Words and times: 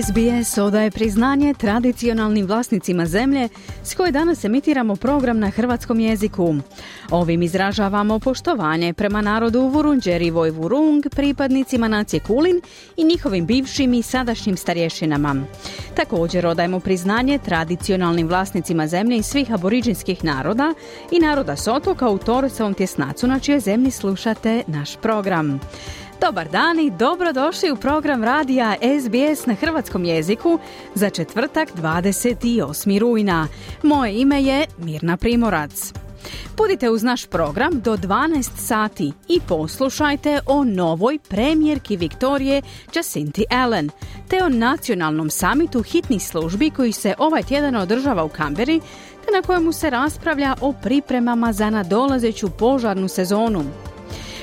SBS 0.00 0.58
odaje 0.58 0.90
priznanje 0.90 1.54
tradicionalnim 1.54 2.46
vlasnicima 2.46 3.06
zemlje 3.06 3.48
s 3.84 3.94
koje 3.94 4.12
danas 4.12 4.44
emitiramo 4.44 4.96
program 4.96 5.38
na 5.38 5.50
hrvatskom 5.50 6.00
jeziku. 6.00 6.54
Ovim 7.10 7.42
izražavamo 7.42 8.18
poštovanje 8.18 8.92
prema 8.92 9.20
narodu 9.20 9.60
Vurunđer 9.60 10.22
i 10.22 10.30
Vojvurung, 10.30 11.04
pripadnicima 11.10 11.88
nacije 11.88 12.20
Kulin 12.20 12.60
i 12.96 13.04
njihovim 13.04 13.46
bivšim 13.46 13.94
i 13.94 14.02
sadašnjim 14.02 14.56
starješinama. 14.56 15.36
Također 15.94 16.46
odajemo 16.46 16.80
priznanje 16.80 17.38
tradicionalnim 17.38 18.28
vlasnicima 18.28 18.86
zemlje 18.86 19.16
i 19.16 19.22
svih 19.22 19.52
aboriđinskih 19.52 20.24
naroda 20.24 20.74
i 21.10 21.18
naroda 21.18 21.56
Sotoka 21.56 22.08
u 22.08 22.18
Torcovom 22.18 22.74
tjesnacu 22.74 23.26
na 23.26 23.38
čijoj 23.38 23.60
zemlji 23.60 23.90
slušate 23.90 24.62
naš 24.66 24.96
program. 24.96 25.60
Dobar 26.26 26.48
dan 26.48 26.78
i 26.78 26.90
dobrodošli 26.90 27.70
u 27.70 27.76
program 27.76 28.24
radija 28.24 28.74
SBS 29.00 29.46
na 29.46 29.54
hrvatskom 29.54 30.04
jeziku 30.04 30.58
za 30.94 31.10
četvrtak 31.10 31.68
28. 31.76 32.98
rujna. 32.98 33.48
Moje 33.82 34.20
ime 34.20 34.42
je 34.42 34.66
Mirna 34.78 35.16
Primorac. 35.16 35.92
Budite 36.56 36.90
uz 36.90 37.02
naš 37.02 37.26
program 37.26 37.80
do 37.80 37.96
12 37.96 38.50
sati 38.56 39.12
i 39.28 39.40
poslušajte 39.48 40.40
o 40.46 40.64
novoj 40.64 41.18
premijerki 41.28 41.96
Viktorije 41.96 42.62
Jacinti 42.94 43.44
Allen, 43.50 43.90
te 44.28 44.44
o 44.44 44.48
nacionalnom 44.48 45.30
samitu 45.30 45.82
hitnih 45.82 46.22
službi 46.22 46.70
koji 46.70 46.92
se 46.92 47.14
ovaj 47.18 47.42
tjedan 47.42 47.76
održava 47.76 48.24
u 48.24 48.28
Kamberi, 48.28 48.80
te 49.24 49.32
na 49.32 49.42
kojemu 49.42 49.72
se 49.72 49.90
raspravlja 49.90 50.54
o 50.60 50.72
pripremama 50.72 51.52
za 51.52 51.70
nadolazeću 51.70 52.50
požarnu 52.50 53.08
sezonu. 53.08 53.64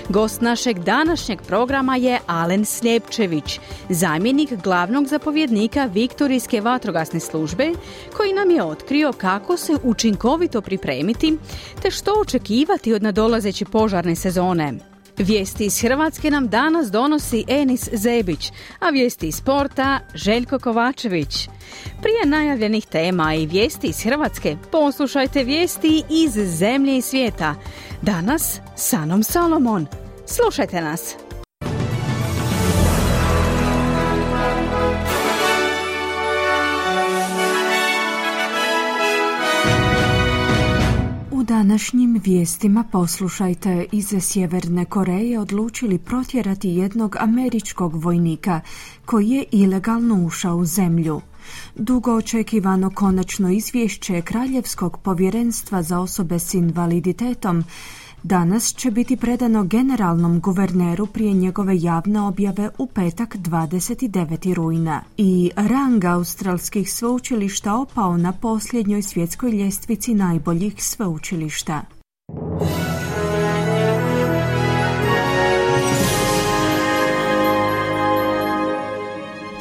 Gost 0.10 0.42
našeg 0.42 0.80
današnjeg 0.80 1.42
programa 1.42 1.96
je 1.96 2.20
Alen 2.28 2.66
Sljepčević, 2.66 3.60
zamjenik 3.90 4.54
glavnog 4.64 5.08
zapovjednika 5.08 5.86
Viktorijske 5.86 6.62
vatrogasne 6.62 7.20
službe, 7.20 7.72
koji 8.18 8.34
nam 8.34 8.52
je 8.52 8.64
otkrio 8.64 9.14
kako 9.18 9.58
se 9.58 9.74
učinkovito 9.84 10.62
pripremiti 10.62 11.38
te 11.82 11.92
što 11.92 12.14
očekivati 12.22 12.94
od 12.94 13.04
nadolazeće 13.04 13.66
požarne 13.66 14.16
sezone. 14.16 14.89
Vijesti 15.20 15.66
iz 15.66 15.82
Hrvatske 15.82 16.32
nam 16.32 16.48
danas 16.48 16.92
donosi 16.92 17.44
Enis 17.48 17.90
Zebić, 17.94 18.52
a 18.80 18.90
vijesti 18.90 19.28
iz 19.28 19.36
sporta 19.36 20.00
Željko 20.14 20.60
Kovačević. 20.60 21.50
Prije 22.02 22.26
najavljenih 22.26 22.86
tema 22.86 23.36
i 23.36 23.46
vijesti 23.46 23.88
iz 23.88 24.04
Hrvatske, 24.04 24.58
poslušajte 24.72 25.44
vijesti 25.44 26.04
iz 26.10 26.32
zemlje 26.32 26.98
i 26.98 27.02
svijeta. 27.02 27.56
Danas 28.02 28.60
Sanom 28.76 29.24
Salomon. 29.24 29.88
Slušajte 30.26 30.82
nas! 30.82 31.29
Današnjim 41.60 42.22
vijestima 42.24 42.84
poslušajte 42.92 43.86
iz 43.92 44.14
Sjeverne 44.20 44.86
Koreje 44.86 45.40
odlučili 45.40 45.98
protjerati 45.98 46.70
jednog 46.70 47.16
američkog 47.20 48.04
vojnika 48.04 48.62
koji 49.06 49.30
je 49.30 49.44
ilegalno 49.52 50.26
ušao 50.26 50.58
u 50.58 50.66
zemlju. 50.66 51.22
Dugo 51.76 52.16
očekivano 52.16 52.90
konačno 52.90 53.50
izvješće 53.50 54.22
Kraljevskog 54.22 54.98
povjerenstva 54.98 55.84
za 55.84 56.00
osobe 56.00 56.40
s 56.40 56.54
invaliditetom 56.54 57.64
danas 58.24 58.74
će 58.74 58.92
biti 58.92 59.18
predano 59.18 59.64
generalnom 59.64 60.40
guverneru 60.40 61.06
prije 61.06 61.34
njegove 61.34 61.82
javne 61.82 62.22
objave 62.22 62.70
u 62.78 62.88
petak 62.88 63.36
29. 63.36 64.54
rujna. 64.54 65.02
I 65.18 65.52
rang 65.56 66.06
australskih 66.06 66.94
sveučilišta 66.94 67.76
opao 67.76 68.18
na 68.18 68.34
posljednjoj 68.34 69.02
svjetskoj 69.02 69.52
ljestvici 69.52 70.14
najboljih 70.14 70.84
sveučilišta. 70.84 71.82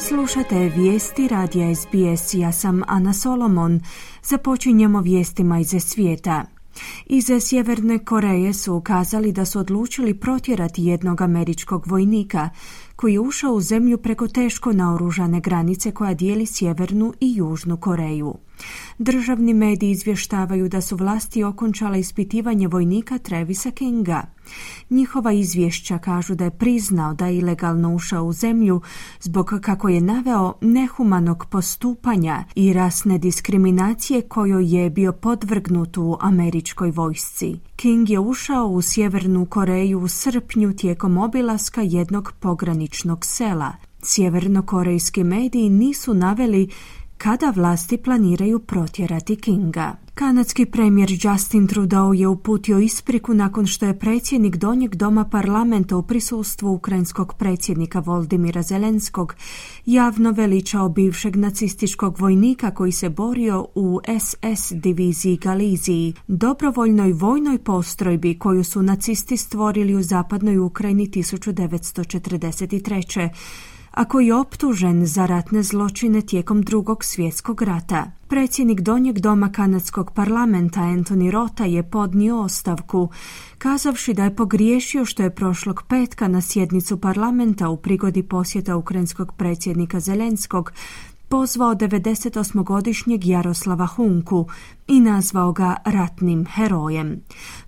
Slušate 0.08 0.72
vijesti 0.76 1.28
radija 1.28 1.74
SBS, 1.74 2.34
ja 2.34 2.52
sam 2.52 2.82
Ana 2.86 3.12
Solomon. 3.12 3.80
Započinjemo 4.22 5.00
vijestima 5.00 5.58
iz 5.60 5.74
svijeta. 5.80 6.57
Iz 7.06 7.24
Sjeverne 7.40 7.98
Koreje 7.98 8.52
su 8.52 8.74
ukazali 8.74 9.32
da 9.32 9.44
su 9.44 9.58
odlučili 9.58 10.14
protjerati 10.14 10.84
jednog 10.84 11.20
američkog 11.20 11.86
vojnika 11.86 12.50
koji 12.96 13.12
je 13.12 13.20
ušao 13.20 13.52
u 13.52 13.60
zemlju 13.60 13.98
preko 13.98 14.28
teško 14.28 14.72
naoružane 14.72 15.40
granice 15.40 15.92
koja 15.92 16.14
dijeli 16.14 16.46
Sjevernu 16.46 17.14
i 17.20 17.36
Južnu 17.36 17.76
Koreju. 17.76 18.34
Državni 18.98 19.54
mediji 19.54 19.90
izvještavaju 19.90 20.68
da 20.68 20.80
su 20.80 20.96
vlasti 20.96 21.44
okončale 21.44 22.00
ispitivanje 22.00 22.68
vojnika 22.68 23.18
Trevisa 23.18 23.70
Kinga. 23.70 24.22
Njihova 24.90 25.32
izvješća 25.32 25.98
kažu 25.98 26.34
da 26.34 26.44
je 26.44 26.58
priznao 26.58 27.14
da 27.14 27.26
je 27.26 27.38
ilegalno 27.38 27.94
ušao 27.94 28.24
u 28.24 28.32
zemlju 28.32 28.80
zbog 29.20 29.52
kako 29.62 29.88
je 29.88 30.00
naveo 30.00 30.52
nehumanog 30.60 31.46
postupanja 31.50 32.44
i 32.54 32.72
rasne 32.72 33.18
diskriminacije 33.18 34.22
kojoj 34.22 34.76
je 34.76 34.90
bio 34.90 35.12
podvrgnut 35.12 35.96
u 35.96 36.16
američkoj 36.20 36.90
vojsci. 36.90 37.56
King 37.76 38.10
je 38.10 38.18
ušao 38.18 38.66
u 38.66 38.82
Sjevernu 38.82 39.46
Koreju 39.46 40.00
u 40.00 40.08
srpnju 40.08 40.72
tijekom 40.72 41.18
obilaska 41.18 41.82
jednog 41.82 42.32
pograničnog 42.40 43.24
sela. 43.24 43.72
Sjevernokorejski 44.02 45.24
mediji 45.24 45.68
nisu 45.70 46.14
naveli 46.14 46.68
kada 47.18 47.52
vlasti 47.56 47.96
planiraju 47.96 48.58
protjerati 48.58 49.36
Kinga. 49.36 49.96
Kanadski 50.14 50.66
premijer 50.66 51.10
Justin 51.22 51.66
Trudeau 51.66 52.14
je 52.14 52.28
uputio 52.28 52.78
ispriku 52.78 53.34
nakon 53.34 53.66
što 53.66 53.86
je 53.86 53.98
predsjednik 53.98 54.56
Donjeg 54.56 54.94
doma 54.94 55.24
parlamenta 55.24 55.96
u 55.96 56.02
prisustvu 56.02 56.72
ukrajinskog 56.72 57.34
predsjednika 57.34 58.00
Voldimira 58.00 58.62
Zelenskog 58.62 59.34
javno 59.86 60.30
veličao 60.30 60.88
bivšeg 60.88 61.36
nacističkog 61.36 62.20
vojnika 62.20 62.70
koji 62.70 62.92
se 62.92 63.08
borio 63.08 63.66
u 63.74 64.00
SS 64.20 64.72
diviziji 64.72 65.36
Galiziji, 65.36 66.14
dobrovoljnoj 66.26 67.12
vojnoj 67.12 67.58
postrojbi 67.58 68.38
koju 68.38 68.64
su 68.64 68.82
nacisti 68.82 69.36
stvorili 69.36 69.94
u 69.94 70.02
zapadnoj 70.02 70.58
Ukrajini 70.58 71.08
1943 71.08 73.28
a 73.98 74.04
koji 74.04 74.26
je 74.26 74.34
optužen 74.34 75.06
za 75.06 75.26
ratne 75.26 75.62
zločine 75.62 76.20
tijekom 76.20 76.62
drugog 76.62 77.04
svjetskog 77.04 77.62
rata. 77.62 78.10
Predsjednik 78.28 78.80
Donjeg 78.80 79.18
doma 79.18 79.52
kanadskog 79.52 80.12
parlamenta 80.14 80.80
Anthony 80.80 81.30
Rota 81.30 81.64
je 81.64 81.82
podnio 81.82 82.40
ostavku, 82.40 83.08
kazavši 83.58 84.14
da 84.14 84.24
je 84.24 84.36
pogriješio 84.36 85.04
što 85.04 85.22
je 85.22 85.34
prošlog 85.34 85.82
petka 85.88 86.28
na 86.28 86.40
sjednicu 86.40 87.00
parlamenta 87.00 87.68
u 87.68 87.76
prigodi 87.76 88.22
posjeta 88.22 88.76
ukrajinskog 88.76 89.32
predsjednika 89.36 90.00
Zelenskog 90.00 90.72
pozvao 91.28 91.74
98-godišnjeg 91.74 93.26
Jaroslava 93.26 93.86
Hunku 93.86 94.46
i 94.86 95.00
nazvao 95.00 95.52
ga 95.52 95.76
ratnim 95.84 96.46
herojem. 96.46 97.20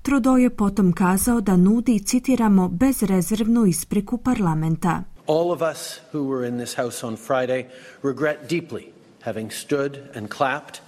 Trudeau 0.03 0.38
je 0.38 0.50
potom 0.50 0.93
kazao 0.93 1.41
da 1.41 1.56
nudi, 1.56 1.99
citiramo, 1.99 2.69
bezrezervnu 2.69 3.67
ispriku 3.67 4.19
parlamenta. 4.19 5.03
All 5.31 5.53
of 5.53 5.62
us 5.62 6.00
who 6.11 6.25
were 6.25 6.44
in 6.44 6.56
this 6.56 6.75
house 6.75 7.05
on 7.05 7.15
Friday 7.15 7.69
regret 8.03 8.49
deeply 8.49 8.93
having 9.23 9.53
stood 9.53 10.11
and 10.12 10.29
clapped 10.29 10.81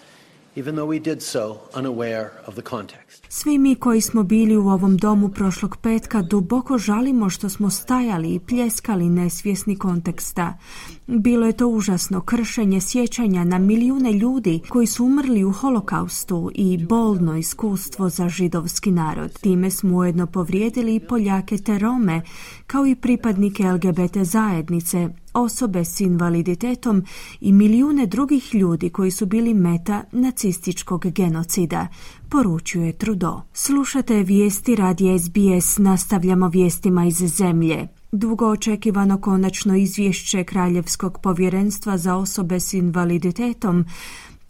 even 0.56 0.74
though 0.74 0.94
we 0.94 0.98
did 0.98 1.22
so 1.22 1.56
unaware 1.74 2.30
of 2.46 2.54
the 2.54 2.62
context. 2.62 3.24
Svi 3.28 3.58
mi 3.58 3.74
koji 3.74 4.00
smo 4.00 4.22
bili 4.22 4.56
u 4.56 4.68
ovom 4.68 4.96
domu 4.96 5.28
prošlog 5.28 5.76
petka 5.76 6.22
duboko 6.22 6.78
žalimo 6.78 7.30
što 7.30 7.48
smo 7.48 7.70
stajali 7.70 8.34
i 8.34 8.40
pljeskali 8.40 9.08
nesvjesni 9.08 9.78
konteksta. 9.78 10.58
Bilo 11.06 11.46
je 11.46 11.52
to 11.52 11.68
užasno 11.68 12.20
kršenje 12.20 12.80
sjećanja 12.80 13.44
na 13.44 13.58
milijune 13.58 14.12
ljudi 14.12 14.60
koji 14.68 14.86
su 14.86 15.04
umrli 15.04 15.44
u 15.44 15.52
holokaustu 15.52 16.50
i 16.54 16.78
bolno 16.86 17.36
iskustvo 17.36 18.08
za 18.08 18.28
židovski 18.28 18.90
narod. 18.90 19.32
Time 19.40 19.70
smo 19.70 19.96
ujedno 19.96 20.26
povrijedili 20.26 20.94
i 20.94 21.00
Poljake 21.00 21.58
te 21.58 21.78
Rome, 21.78 22.22
kao 22.66 22.86
i 22.86 22.94
pripadnike 22.94 23.64
LGBT 23.64 24.16
zajednice, 24.16 25.08
osobe 25.34 25.84
s 25.84 26.00
invaliditetom 26.00 27.04
i 27.40 27.52
milijune 27.52 28.06
drugih 28.06 28.54
ljudi 28.54 28.90
koji 28.90 29.10
su 29.10 29.26
bili 29.26 29.54
meta 29.54 30.04
nacističkog 30.12 31.06
genocida, 31.06 31.88
poručuje 32.28 32.92
Trudo. 32.92 33.42
Slušate 33.52 34.22
vijesti 34.22 34.76
radi 34.76 35.18
SBS, 35.18 35.78
nastavljamo 35.78 36.48
vijestima 36.48 37.06
iz 37.06 37.16
zemlje. 37.16 37.88
Dugo 38.12 38.46
očekivano 38.46 39.20
konačno 39.20 39.76
izvješće 39.76 40.44
Kraljevskog 40.44 41.18
povjerenstva 41.22 41.98
za 41.98 42.16
osobe 42.16 42.60
s 42.60 42.74
invaliditetom 42.74 43.84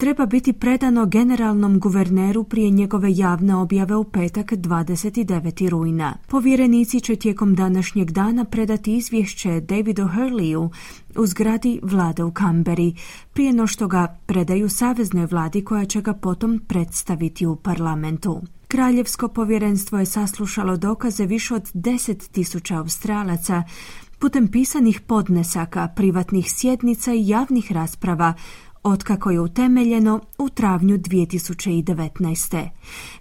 treba 0.03 0.27
biti 0.27 0.53
predano 0.53 1.07
generalnom 1.07 1.81
guverneru 1.81 2.45
prije 2.45 2.71
njegove 2.71 3.17
javne 3.17 3.55
objave 3.55 3.97
u 3.97 4.05
petak 4.05 4.53
29. 4.53 5.69
rujna. 5.69 6.15
Povjerenici 6.27 7.01
će 7.01 7.17
tijekom 7.17 7.55
današnjeg 7.55 8.11
dana 8.11 8.45
predati 8.45 8.97
izvješće 8.97 9.61
Davidu 9.61 10.03
Hurleyu 10.03 10.71
u 11.17 11.27
zgradi 11.27 11.81
vlade 11.83 12.25
u 12.25 12.31
Kamberi, 12.31 12.95
prije 13.33 13.53
no 13.53 13.67
što 13.67 13.89
ga 13.89 14.19
predaju 14.27 14.69
saveznoj 14.69 15.27
vladi 15.27 15.65
koja 15.65 15.85
će 15.85 16.01
ga 16.01 16.13
potom 16.13 16.59
predstaviti 16.69 17.47
u 17.47 17.57
parlamentu. 17.57 18.43
Kraljevsko 18.69 19.29
povjerenstvo 19.29 19.99
je 19.99 20.07
saslušalo 20.07 20.77
dokaze 20.77 21.27
više 21.27 21.55
od 21.55 21.73
10.000 21.75 22.79
Australaca 22.79 23.63
putem 24.19 24.49
pisanih 24.49 25.01
podnesaka, 25.01 25.89
privatnih 25.97 26.53
sjednica 26.53 27.13
i 27.13 27.29
javnih 27.29 27.73
rasprava 27.73 28.35
otkako 28.83 29.31
je 29.31 29.41
utemeljeno 29.41 30.21
u 30.39 30.49
travnju 30.49 30.99
2019. 30.99 32.69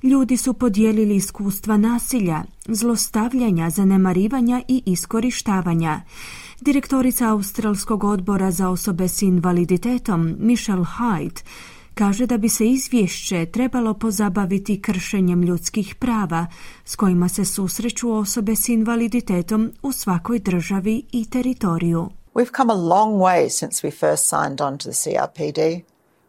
Ljudi 0.04 0.38
su 0.38 0.54
podijelili 0.54 1.16
iskustva 1.16 1.78
nasilja, 1.78 2.44
zlostavljanja, 2.68 3.70
zanemarivanja 3.70 4.62
i 4.68 4.84
iskorištavanja. 4.86 6.02
Direktorica 6.62 7.30
Australskog 7.30 8.04
odbora 8.04 8.52
za 8.52 8.70
osobe 8.70 9.08
s 9.08 9.22
invaliditetom 9.22 10.36
Michelle 10.40 10.86
Hyde 10.86 11.42
kaže 11.94 12.26
da 12.26 12.38
bi 12.38 12.50
se 12.50 12.70
izvješće 12.70 13.46
trebalo 13.46 13.94
pozabaviti 13.94 14.82
kršenjem 14.82 15.44
ljudskih 15.44 15.96
prava 15.96 16.48
s 16.86 16.96
kojima 16.96 17.30
se 17.30 17.46
susreću 17.46 18.12
osobe 18.12 18.56
s 18.56 18.70
invaliditetom 18.70 19.72
u 19.82 19.92
svakoj 19.92 20.40
državi 20.40 21.04
i 21.12 21.30
teritoriju. 21.30 22.21
We've 22.34 22.52
come 22.58 22.70
a 22.70 22.76
long 22.76 23.20
way 23.20 23.50
since 23.50 23.88
we 23.88 23.92
first 23.92 24.28
signed 24.28 24.62
on 24.62 24.78
to 24.78 24.88
the 24.88 24.94
CRPD, 24.94 25.84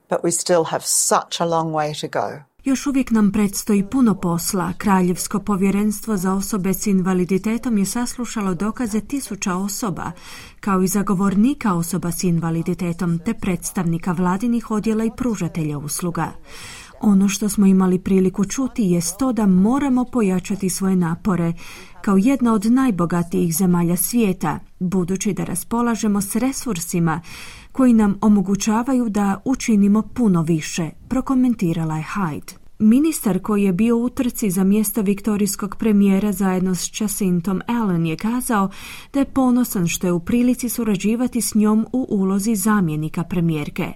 but 0.09 0.25
we 0.25 0.31
still 0.31 0.65
have 0.65 0.85
such 0.85 1.41
a 1.41 1.47
long 1.47 1.73
way 1.73 2.01
to 2.01 2.09
go. 2.09 2.43
Još 2.65 2.87
uvijek 2.87 3.11
nam 3.11 3.33
predstoji 3.33 3.85
puno 3.91 4.15
posla. 4.15 4.73
Kraljevsko 4.79 5.39
povjerenstvo 5.39 6.17
za 6.17 6.33
osobe 6.33 6.75
s 6.75 6.87
invaliditetom 6.87 7.79
je 7.79 7.87
saslušalo 7.87 8.55
dokaze 8.55 9.01
tisuća 9.01 9.55
osoba, 9.55 10.13
kao 10.61 10.83
i 10.83 10.87
zagovornika 10.87 11.75
osoba 11.75 12.13
s 12.13 12.25
invaliditetom, 12.25 13.19
te 13.25 13.35
predstavnika 13.35 14.13
vladinih 14.13 14.71
odjela 14.71 15.05
i 15.05 15.11
pružatelja 15.17 15.79
usluga. 15.79 16.33
Ono 17.03 17.29
što 17.29 17.49
smo 17.49 17.67
imali 17.67 17.99
priliku 17.99 18.45
čuti 18.45 18.83
je 18.83 19.01
to 19.19 19.33
da 19.33 19.47
moramo 19.47 20.05
pojačati 20.05 20.69
svoje 20.69 20.97
napore 20.97 21.53
kao 22.03 22.17
jedna 22.17 22.53
od 22.53 22.65
najbogatijih 22.65 23.57
zemalja 23.57 23.97
svijeta, 23.97 24.59
budući 24.79 25.33
da 25.33 25.45
raspolažemo 25.45 26.21
s 26.21 26.37
resursima 26.37 27.21
koji 27.73 27.93
nam 27.93 28.19
omogućavaju 28.21 29.09
da 29.09 29.41
učinimo 29.45 30.03
puno 30.03 30.43
više, 30.43 30.91
prokomentirala 31.09 31.97
je 31.97 32.05
Hyde. 32.15 32.62
Ministar 32.83 33.43
koji 33.43 33.63
je 33.63 33.73
bio 33.73 33.97
u 33.97 34.09
trci 34.09 34.51
za 34.51 34.65
mjesto 34.65 35.03
viktorijskog 35.03 35.77
premijera 35.77 36.33
zajedno 36.33 36.75
s 36.75 37.01
Jacintom 37.01 37.63
Allen 37.67 38.07
je 38.07 38.17
kazao 38.17 38.71
da 39.13 39.19
je 39.19 39.25
ponosan 39.25 39.89
što 39.89 40.07
je 40.07 40.13
u 40.13 40.21
prilici 40.21 40.69
surađivati 40.69 41.41
s 41.41 41.55
njom 41.55 41.87
u 41.93 42.07
ulozi 42.09 42.55
zamjenika 42.55 43.25
premijerke. 43.25 43.93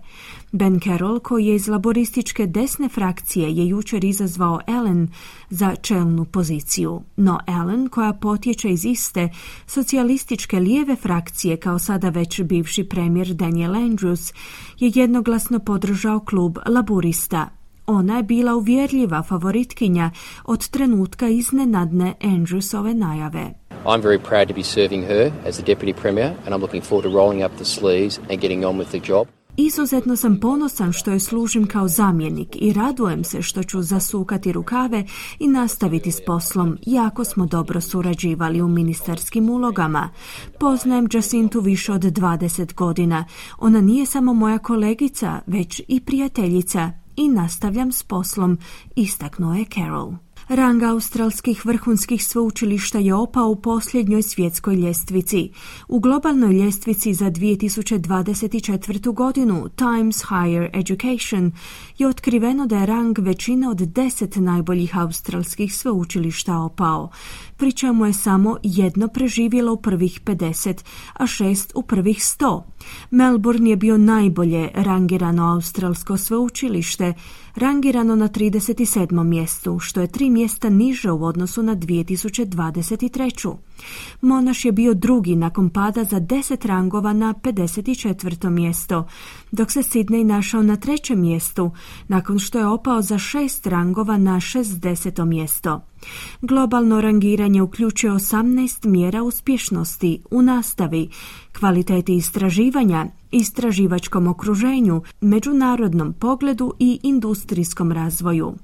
Ben 0.52 0.80
Carroll, 0.80 1.20
koji 1.20 1.46
je 1.46 1.54
iz 1.54 1.68
laborističke 1.68 2.46
desne 2.46 2.88
frakcije, 2.88 3.52
je 3.56 3.68
jučer 3.68 4.04
izazvao 4.04 4.60
Ellen 4.66 5.08
za 5.50 5.74
čelnu 5.74 6.24
poziciju. 6.24 7.00
No 7.16 7.40
Ellen, 7.46 7.88
koja 7.88 8.12
potječe 8.12 8.70
iz 8.70 8.84
iste 8.84 9.28
socijalističke 9.66 10.60
lijeve 10.60 10.96
frakcije, 10.96 11.56
kao 11.56 11.78
sada 11.78 12.08
već 12.08 12.42
bivši 12.42 12.84
premijer 12.84 13.34
Daniel 13.34 13.72
Andrews, 13.72 14.34
je 14.78 14.92
jednoglasno 14.94 15.58
podržao 15.58 16.20
klub 16.20 16.58
laburista. 16.66 17.65
Ona 17.86 18.16
je 18.16 18.22
bila 18.22 18.54
uvjerljiva 18.54 19.22
favoritkinja 19.22 20.10
od 20.44 20.68
trenutka 20.68 21.28
iznenadne 21.28 22.14
Andrewsove 22.20 22.94
najave. 22.94 23.52
I'm 23.84 24.02
very 24.02 24.18
proud 24.28 24.48
to 24.48 24.54
be 24.54 24.62
serving 24.62 25.04
her 25.04 25.32
as 25.48 25.56
the 25.56 25.74
deputy 25.74 26.00
premier 26.00 26.30
and 26.46 26.54
I'm 26.54 26.60
looking 26.60 26.84
forward 26.84 27.12
to 27.12 27.18
rolling 27.18 27.44
up 27.44 27.52
the 27.56 27.64
sleeves 27.64 28.18
and 28.18 28.40
getting 28.40 28.64
on 28.64 28.78
with 28.78 28.88
the 28.88 29.12
job. 29.12 29.26
Izuzetno 29.56 30.16
sam 30.16 30.40
ponosan 30.40 30.92
što 30.92 31.10
je 31.10 31.20
služim 31.20 31.66
kao 31.66 31.88
zamjenik 31.88 32.48
i 32.52 32.72
radujem 32.72 33.24
se 33.24 33.42
što 33.42 33.62
ću 33.62 33.82
zasukati 33.82 34.52
rukave 34.52 35.04
i 35.38 35.48
nastaviti 35.48 36.12
s 36.12 36.20
poslom. 36.26 36.78
Jako 36.86 37.24
smo 37.24 37.46
dobro 37.46 37.80
surađivali 37.80 38.62
u 38.62 38.68
ministarskim 38.68 39.50
ulogama. 39.50 40.10
Poznajem 40.60 41.08
Jacintu 41.12 41.60
više 41.60 41.92
od 41.92 42.02
20 42.02 42.74
godina. 42.74 43.24
Ona 43.58 43.80
nije 43.80 44.06
samo 44.06 44.34
moja 44.34 44.58
kolegica, 44.58 45.40
već 45.46 45.82
i 45.88 46.00
prijateljica 46.00 47.05
i 47.16 47.28
nastavljam 47.28 47.92
s 47.92 48.02
poslom, 48.02 48.58
istaknuo 48.96 49.54
je 49.54 49.64
Carol. 49.74 50.12
Rang 50.48 50.82
australskih 50.82 51.66
vrhunskih 51.66 52.24
sveučilišta 52.24 52.98
je 52.98 53.14
opao 53.14 53.48
u 53.48 53.56
posljednjoj 53.56 54.22
svjetskoj 54.22 54.76
ljestvici. 54.76 55.50
U 55.88 56.00
globalnoj 56.00 56.52
ljestvici 56.54 57.14
za 57.14 57.30
2024. 57.30 59.14
godinu 59.14 59.68
Times 59.68 60.22
Higher 60.22 60.70
Education 60.72 61.52
je 61.98 62.08
otkriveno 62.08 62.66
da 62.66 62.78
je 62.78 62.86
rang 62.86 63.18
većine 63.18 63.68
od 63.68 63.76
deset 63.76 64.36
najboljih 64.36 64.98
australskih 64.98 65.74
sveučilišta 65.74 66.58
opao, 66.58 67.10
pri 67.56 67.72
čemu 67.72 68.06
je 68.06 68.12
samo 68.12 68.56
jedno 68.62 69.08
preživjelo 69.08 69.72
u 69.72 69.76
prvih 69.76 70.20
50, 70.24 70.84
a 71.12 71.26
šest 71.26 71.72
u 71.74 71.82
prvih 71.82 72.16
100. 72.16 72.62
Melbourne 73.10 73.70
je 73.70 73.76
bio 73.76 73.98
najbolje 73.98 74.70
rangirano 74.74 75.52
australsko 75.52 76.16
sveučilište, 76.16 77.14
rangirano 77.54 78.16
na 78.16 78.28
37. 78.28 79.24
mjestu, 79.24 79.78
što 79.78 80.00
je 80.00 80.06
tri 80.06 80.30
mjesta 80.30 80.68
niže 80.68 81.10
u 81.10 81.24
odnosu 81.24 81.62
na 81.62 81.76
2023. 81.76 83.56
Monaš 84.20 84.64
je 84.64 84.72
bio 84.72 84.94
drugi 84.94 85.36
nakon 85.36 85.70
pada 85.70 86.04
za 86.04 86.20
10 86.20 86.66
rangova 86.66 87.12
na 87.12 87.34
54. 87.34 88.50
mjesto, 88.50 89.06
dok 89.52 89.70
se 89.70 89.80
Sidney 89.80 90.24
našao 90.24 90.62
na 90.62 90.76
trećem 90.76 91.20
mjestu, 91.20 91.70
nakon 92.08 92.38
što 92.38 92.58
je 92.58 92.66
opao 92.66 93.02
za 93.02 93.18
šest 93.18 93.66
rangova 93.66 94.18
na 94.18 94.36
60. 94.36 95.24
mjesto. 95.24 95.80
Globalno 96.40 97.00
rangiranje 97.00 97.62
uključuje 97.62 98.12
18 98.12 98.86
mjera 98.86 99.22
uspješnosti 99.22 100.22
u 100.30 100.42
nastavi, 100.42 101.08
kvaliteti 101.58 102.16
istraživanja, 102.16 103.06
istraživačkom 103.30 104.26
okruženju, 104.26 105.02
međunarodnom 105.20 106.12
pogledu 106.12 106.74
i 106.78 107.00
industrijskom 107.02 107.92
razvoju. 107.92 108.54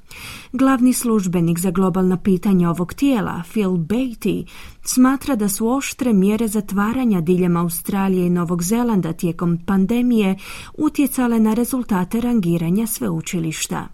Glavni 0.53 0.93
službenik 0.93 1.59
za 1.59 1.71
globalna 1.71 2.17
pitanja 2.17 2.71
ovog 2.71 2.95
tijela, 2.95 3.43
Phil 3.51 3.71
Beatty, 3.71 4.47
smatra 4.85 5.37
da 5.37 5.49
su 5.49 5.69
oštre 5.69 6.13
mjere 6.13 6.49
zatvaranja 6.49 7.21
diljem 7.21 7.57
Australije 7.57 8.27
i 8.27 8.31
Novog 8.31 8.63
Zelanda 8.63 9.13
tijekom 9.13 9.59
pandemije 9.67 10.39
utjecale 10.79 11.41
na 11.41 11.55
rezultate 11.55 12.21
rangiranja 12.21 12.87
sveučilišta. 12.87 13.89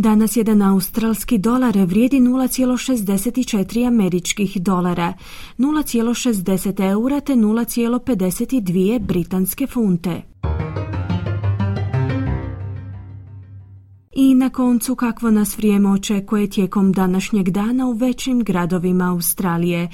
Danas 0.00 0.36
jedan 0.36 0.62
australski 0.62 1.38
dolar 1.38 1.76
vrijedi 1.78 2.16
0,64 2.20 3.86
američkih 3.86 4.62
dolara, 4.62 5.14
0,60 5.58 6.90
eura 6.90 7.20
te 7.20 7.32
0,52 7.32 8.98
britanske 8.98 9.66
funte. 9.66 10.22
I 14.12 14.34
na 14.34 14.50
koncu 14.50 14.94
kakvo 14.94 15.30
nas 15.30 15.56
vrijeme 15.56 15.90
očekuje 15.90 16.50
tijekom 16.50 16.92
današnjeg 16.92 17.50
dana 17.50 17.86
u 17.86 17.92
većim 17.92 18.44
gradovima 18.44 19.10
Australije. 19.10 19.88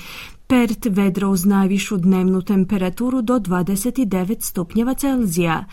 Pert 0.49 0.87
vedro 0.91 1.29
uz 1.31 1.45
najvišu 1.45 1.97
dnevnu 1.97 2.43
temperaturu 2.43 3.23
do 3.23 3.39
29 3.39 4.43
stupnjeva 4.43 4.95
Celzija, 4.95 5.65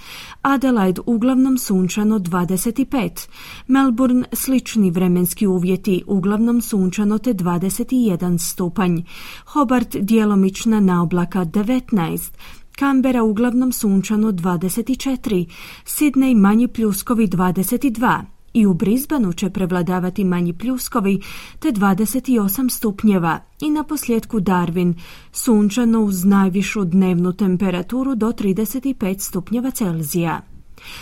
Adelaide 0.41 1.01
uglavnom 1.05 1.57
sunčano 1.57 2.19
25, 2.19 3.27
Melbourne 3.67 4.25
slični 4.31 4.91
vremenski 4.91 5.47
uvjeti 5.47 6.03
uglavnom 6.07 6.61
sunčano 6.61 7.17
te 7.17 7.33
21 7.33 8.37
stupanj, 8.37 8.97
Hobart 9.45 9.95
djelomična 9.99 10.79
naoblaka 10.79 11.45
19, 11.45 12.31
Kambera 12.75 13.23
uglavnom 13.23 13.71
sunčano 13.71 14.31
24, 14.31 15.45
Sidney 15.85 16.35
manji 16.35 16.67
pljuskovi 16.67 17.27
22, 17.27 18.21
i 18.53 18.65
u 18.65 18.73
Brisbaneu 18.73 19.33
će 19.33 19.49
prevladavati 19.49 20.23
manji 20.23 20.53
pljuskovi 20.53 21.21
te 21.59 21.71
28 21.71 22.69
stupnjeva 22.69 23.39
i 23.61 23.69
na 23.69 23.83
posljedku 23.83 24.39
Darwin 24.39 24.93
sunčano 25.31 26.01
uz 26.01 26.25
najvišu 26.25 26.85
dnevnu 26.85 27.33
temperaturu 27.33 28.15
do 28.15 28.27
35 28.27 29.19
stupnjeva 29.19 29.71
Celzija. 29.71 30.41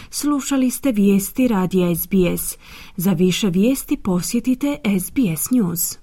Slušali 0.10 0.70
ste 0.70 0.92
vijesti 0.92 1.48
radija 1.48 1.96
SBS. 1.96 2.58
Za 2.98 3.12
više 3.12 3.50
vijesti 3.50 3.98
posjetite 3.98 4.78
SBS 5.00 5.52
News. 5.52 6.01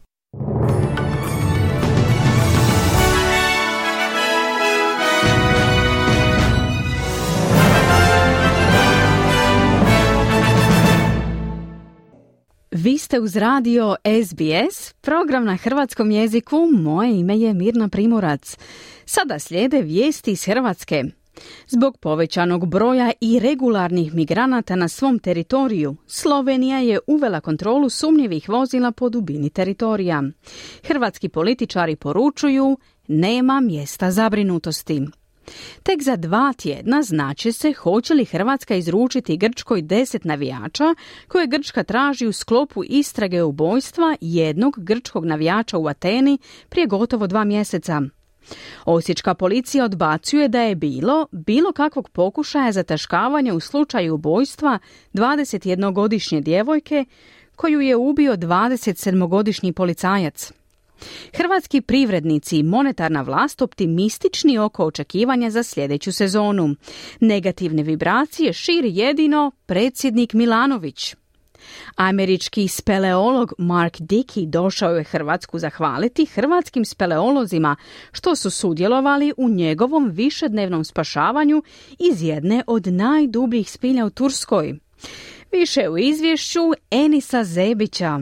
Vi 12.70 12.98
ste 12.98 13.20
uz 13.20 13.36
radio 13.36 13.96
SBS, 14.04 14.92
program 15.00 15.44
na 15.44 15.56
hrvatskom 15.56 16.10
jeziku. 16.10 16.56
Moje 16.72 17.18
ime 17.20 17.38
je 17.38 17.54
Mirna 17.54 17.88
Primorac. 17.88 18.56
Sada 19.04 19.38
slijede 19.38 19.82
vijesti 19.82 20.32
iz 20.32 20.44
Hrvatske. 20.44 21.04
Zbog 21.68 21.98
povećanog 21.98 22.66
broja 22.66 23.12
i 23.20 23.38
regularnih 23.38 24.14
migranata 24.14 24.76
na 24.76 24.88
svom 24.88 25.18
teritoriju, 25.18 25.96
Slovenija 26.06 26.78
je 26.78 26.98
uvela 27.06 27.40
kontrolu 27.40 27.88
sumnjivih 27.88 28.48
vozila 28.48 28.92
po 28.92 29.08
dubini 29.08 29.50
teritorija. 29.50 30.22
Hrvatski 30.84 31.28
političari 31.28 31.96
poručuju 31.96 32.78
nema 33.08 33.60
mjesta 33.60 34.10
zabrinutosti. 34.10 35.06
Tek 35.82 36.02
za 36.02 36.16
dva 36.16 36.52
tjedna 36.52 37.02
znači 37.02 37.52
se 37.52 37.72
hoće 37.72 38.14
li 38.14 38.24
Hrvatska 38.24 38.74
izručiti 38.74 39.36
Grčkoj 39.36 39.82
deset 39.82 40.24
navijača 40.24 40.94
koje 41.28 41.46
Grčka 41.46 41.84
traži 41.84 42.26
u 42.26 42.32
sklopu 42.32 42.84
istrage 42.84 43.42
ubojstva 43.42 44.16
jednog 44.20 44.74
grčkog 44.78 45.24
navijača 45.24 45.78
u 45.78 45.86
Ateni 45.86 46.38
prije 46.68 46.86
gotovo 46.86 47.26
dva 47.26 47.44
mjeseca. 47.44 48.02
Osječka 48.84 49.34
policija 49.34 49.84
odbacuje 49.84 50.48
da 50.48 50.60
je 50.60 50.74
bilo 50.74 51.26
bilo 51.32 51.72
kakvog 51.72 52.08
pokušaja 52.08 52.72
zataškavanja 52.72 53.54
u 53.54 53.60
slučaju 53.60 54.14
ubojstva 54.14 54.78
21-godišnje 55.14 56.40
djevojke 56.40 57.04
koju 57.56 57.80
je 57.80 57.96
ubio 57.96 58.36
27-godišnji 58.36 59.72
policajac. 59.72 60.52
Hrvatski 61.34 61.80
privrednici 61.80 62.58
i 62.58 62.62
monetarna 62.62 63.22
vlast 63.22 63.62
optimistični 63.62 64.58
oko 64.58 64.84
očekivanja 64.84 65.50
za 65.50 65.62
sljedeću 65.62 66.12
sezonu. 66.12 66.74
Negativne 67.20 67.82
vibracije 67.82 68.52
širi 68.52 68.96
jedino 68.96 69.50
predsjednik 69.66 70.32
Milanović. 70.32 71.14
Američki 71.96 72.68
speleolog 72.68 73.52
Mark 73.58 73.96
Dickey 74.00 74.50
došao 74.50 74.96
je 74.96 75.04
Hrvatsku 75.04 75.58
zahvaliti 75.58 76.26
hrvatskim 76.26 76.84
speleolozima 76.84 77.76
što 78.12 78.36
su 78.36 78.50
sudjelovali 78.50 79.32
u 79.36 79.48
njegovom 79.48 80.10
višednevnom 80.10 80.84
spašavanju 80.84 81.62
iz 81.98 82.22
jedne 82.22 82.62
od 82.66 82.86
najdubljih 82.86 83.70
spilja 83.70 84.06
u 84.06 84.10
Turskoj. 84.10 84.78
Više 85.52 85.88
u 85.88 85.98
izvješću 85.98 86.60
Enisa 86.90 87.44
Zebića. 87.44 88.20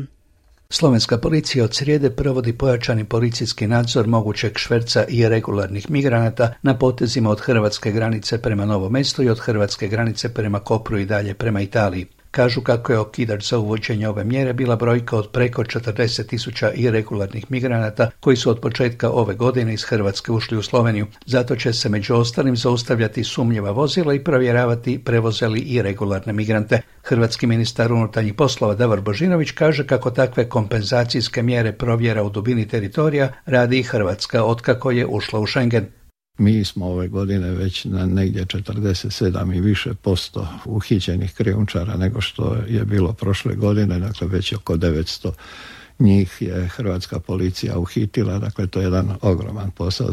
Slovenska 0.70 1.18
policija 1.18 1.64
od 1.64 1.74
srijede 1.74 2.10
provodi 2.10 2.52
pojačani 2.52 3.04
policijski 3.04 3.66
nadzor 3.66 4.06
mogućeg 4.06 4.58
šverca 4.58 5.04
i 5.08 5.28
regularnih 5.28 5.90
migranata 5.90 6.54
na 6.62 6.78
potezima 6.78 7.30
od 7.30 7.40
hrvatske 7.40 7.92
granice 7.92 8.42
prema 8.42 8.64
Novom 8.64 8.92
mestu 8.92 9.22
i 9.22 9.28
od 9.28 9.38
hrvatske 9.38 9.88
granice 9.88 10.34
prema 10.34 10.60
Kopru 10.60 10.98
i 10.98 11.06
dalje 11.06 11.34
prema 11.34 11.60
Italiji. 11.60 12.06
Kažu 12.36 12.60
kako 12.60 12.92
je 12.92 12.98
okidač 12.98 13.48
za 13.48 13.58
uvođenje 13.58 14.08
ove 14.08 14.24
mjere 14.24 14.52
bila 14.52 14.76
brojka 14.76 15.16
od 15.16 15.30
preko 15.32 15.64
40 15.64 16.26
tisuća 16.26 16.72
irregularnih 16.72 17.50
migranata 17.50 18.10
koji 18.20 18.36
su 18.36 18.50
od 18.50 18.60
početka 18.60 19.10
ove 19.10 19.34
godine 19.34 19.74
iz 19.74 19.84
Hrvatske 19.84 20.32
ušli 20.32 20.58
u 20.58 20.62
Sloveniju. 20.62 21.06
Zato 21.26 21.56
će 21.56 21.72
se 21.72 21.88
među 21.88 22.14
ostalim 22.14 22.56
zaustavljati 22.56 23.24
sumnjiva 23.24 23.70
vozila 23.70 24.14
i 24.14 24.24
provjeravati 24.24 24.98
prevozeli 24.98 25.60
i 25.60 25.82
regularne 25.82 26.32
migrante. 26.32 26.80
Hrvatski 27.02 27.46
ministar 27.46 27.92
unutarnjih 27.92 28.34
poslova 28.34 28.74
Davor 28.74 29.00
Božinović 29.00 29.50
kaže 29.50 29.86
kako 29.86 30.10
takve 30.10 30.48
kompenzacijske 30.48 31.42
mjere 31.42 31.72
provjera 31.72 32.22
u 32.22 32.30
dubini 32.30 32.68
teritorija 32.68 33.32
radi 33.46 33.78
i 33.78 33.82
Hrvatska 33.82 34.44
otkako 34.44 34.90
je 34.90 35.06
ušla 35.06 35.40
u 35.40 35.46
Schengen. 35.46 35.86
Mi 36.38 36.64
smo 36.64 36.86
ove 36.86 37.08
godine 37.08 37.50
već 37.50 37.84
na 37.84 38.06
negdje 38.06 38.44
47 38.44 39.56
i 39.56 39.60
više 39.60 39.94
posto 39.94 40.48
uhićenih 40.64 41.34
krijumčara 41.34 41.96
nego 41.96 42.20
što 42.20 42.56
je 42.68 42.84
bilo 42.84 43.12
prošle 43.12 43.54
godine, 43.54 43.98
dakle 43.98 44.26
već 44.26 44.52
oko 44.52 44.76
900 44.76 45.30
njih 45.98 46.42
je 46.42 46.68
hrvatska 46.68 47.20
policija 47.20 47.78
uhitila, 47.78 48.38
dakle 48.38 48.66
to 48.66 48.80
je 48.80 48.84
jedan 48.84 49.16
ogroman 49.22 49.70
posao. 49.70 50.12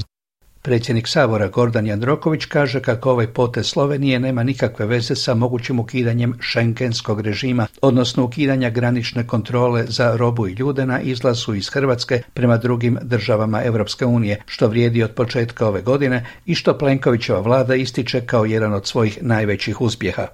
Predsjednik 0.65 1.08
Sabora 1.08 1.48
Gordan 1.48 1.88
Jandroković 1.88 2.46
kaže 2.46 2.79
kako 2.82 3.12
ovaj 3.12 3.27
potez 3.27 3.67
Slovenije 3.67 4.20
nema 4.20 4.43
nikakve 4.43 4.86
veze 4.86 5.15
sa 5.15 5.34
mogućim 5.34 5.79
ukidanjem 5.79 6.38
šengenskog 6.39 7.22
režima, 7.22 7.67
odnosno 7.82 8.24
ukidanja 8.24 8.70
granične 8.70 9.27
kontrole 9.27 9.86
za 9.88 10.15
robu 10.17 10.48
i 10.48 10.53
ljude 10.53 10.86
na 10.86 11.01
izlazu 11.01 11.53
iz 11.53 11.70
Hrvatske 11.70 12.22
prema 12.34 12.58
drugim 12.58 12.98
državama 13.01 13.63
Europske 13.63 14.05
unije, 14.05 14.41
što 14.46 14.67
vrijedi 14.67 15.03
od 15.03 15.12
početka 15.12 15.67
ove 15.67 15.82
godine 15.82 16.25
i 16.46 16.55
što 16.55 16.77
Plenkovićeva 16.77 17.39
vlada 17.39 17.75
ističe 17.75 18.22
kao 18.22 18.46
jedan 18.46 18.74
od 18.74 18.88
svojih 18.88 19.17
najvećih 19.22 19.82
uspjeha. 19.82 20.27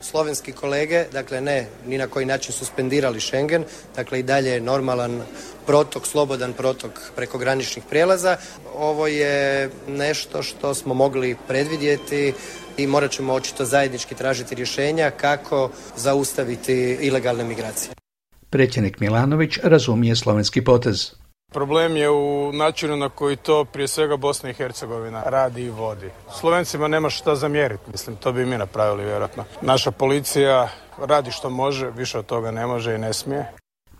Slovenski 0.00 0.52
kolege, 0.52 1.04
dakle 1.12 1.40
ne 1.40 1.66
ni 1.86 1.98
na 1.98 2.06
koji 2.06 2.26
način 2.26 2.52
suspendirali 2.52 3.20
Schengen, 3.20 3.64
dakle 3.96 4.20
i 4.20 4.22
dalje 4.22 4.50
je 4.50 4.60
normalan 4.60 5.22
protok, 5.66 6.06
slobodan 6.06 6.52
protok 6.52 7.12
preko 7.16 7.38
graničnih 7.38 7.84
prijelaza. 7.90 8.36
Ovo 8.74 9.06
je 9.06 9.70
nešto 9.88 10.42
što 10.42 10.74
smo 10.74 10.94
mogli 10.94 11.36
predvidjeti 11.48 12.32
i 12.76 12.86
morat 12.86 13.10
ćemo 13.10 13.32
očito 13.32 13.64
zajednički 13.64 14.14
tražiti 14.14 14.54
rješenja 14.54 15.10
kako 15.10 15.70
zaustaviti 15.96 16.98
ilegalne 17.00 17.44
migracije. 17.44 17.94
Predsjednik 18.50 19.00
Milanović 19.00 19.58
razumije 19.62 20.16
slovenski 20.16 20.64
potez. 20.64 21.10
Problem 21.54 21.96
je 21.96 22.10
u 22.10 22.52
načinu 22.52 22.96
na 22.96 23.08
koji 23.08 23.36
to 23.36 23.64
prije 23.64 23.88
svega 23.88 24.16
Bosna 24.16 24.50
i 24.50 24.54
Hercegovina 24.54 25.22
radi 25.26 25.62
i 25.62 25.70
vodi. 25.70 26.10
Slovencima 26.40 26.88
nema 26.88 27.10
šta 27.10 27.34
zamjeriti, 27.34 27.90
mislim, 27.92 28.16
to 28.16 28.32
bi 28.32 28.46
mi 28.46 28.58
napravili 28.58 29.04
vjerojatno. 29.04 29.44
Naša 29.62 29.90
policija 29.90 30.68
radi 31.06 31.30
što 31.30 31.50
može, 31.50 31.90
više 31.90 32.18
od 32.18 32.26
toga 32.26 32.50
ne 32.50 32.66
može 32.66 32.94
i 32.94 32.98
ne 32.98 33.12
smije. 33.12 33.46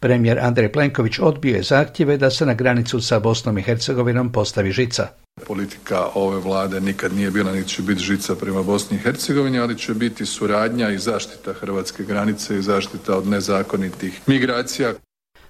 Premijer 0.00 0.38
Andrej 0.38 0.72
Plenković 0.72 1.18
odbio 1.18 1.56
je 1.56 1.62
zahtjeve 1.62 2.16
da 2.16 2.30
se 2.30 2.46
na 2.46 2.54
granicu 2.54 3.00
sa 3.00 3.18
Bosnom 3.18 3.58
i 3.58 3.62
Hercegovinom 3.62 4.32
postavi 4.32 4.72
žica. 4.72 5.08
Politika 5.46 6.06
ove 6.14 6.38
vlade 6.38 6.80
nikad 6.80 7.12
nije 7.12 7.30
bila 7.30 7.52
niti 7.52 7.68
će 7.68 7.82
biti 7.82 8.00
žica 8.00 8.34
prema 8.34 8.62
Bosni 8.62 8.96
i 8.96 9.00
Hercegovini, 9.00 9.60
ali 9.60 9.78
će 9.78 9.94
biti 9.94 10.26
suradnja 10.26 10.90
i 10.90 10.98
zaštita 10.98 11.52
hrvatske 11.52 12.04
granice 12.04 12.58
i 12.58 12.62
zaštita 12.62 13.16
od 13.16 13.26
nezakonitih 13.26 14.20
migracija. 14.26 14.94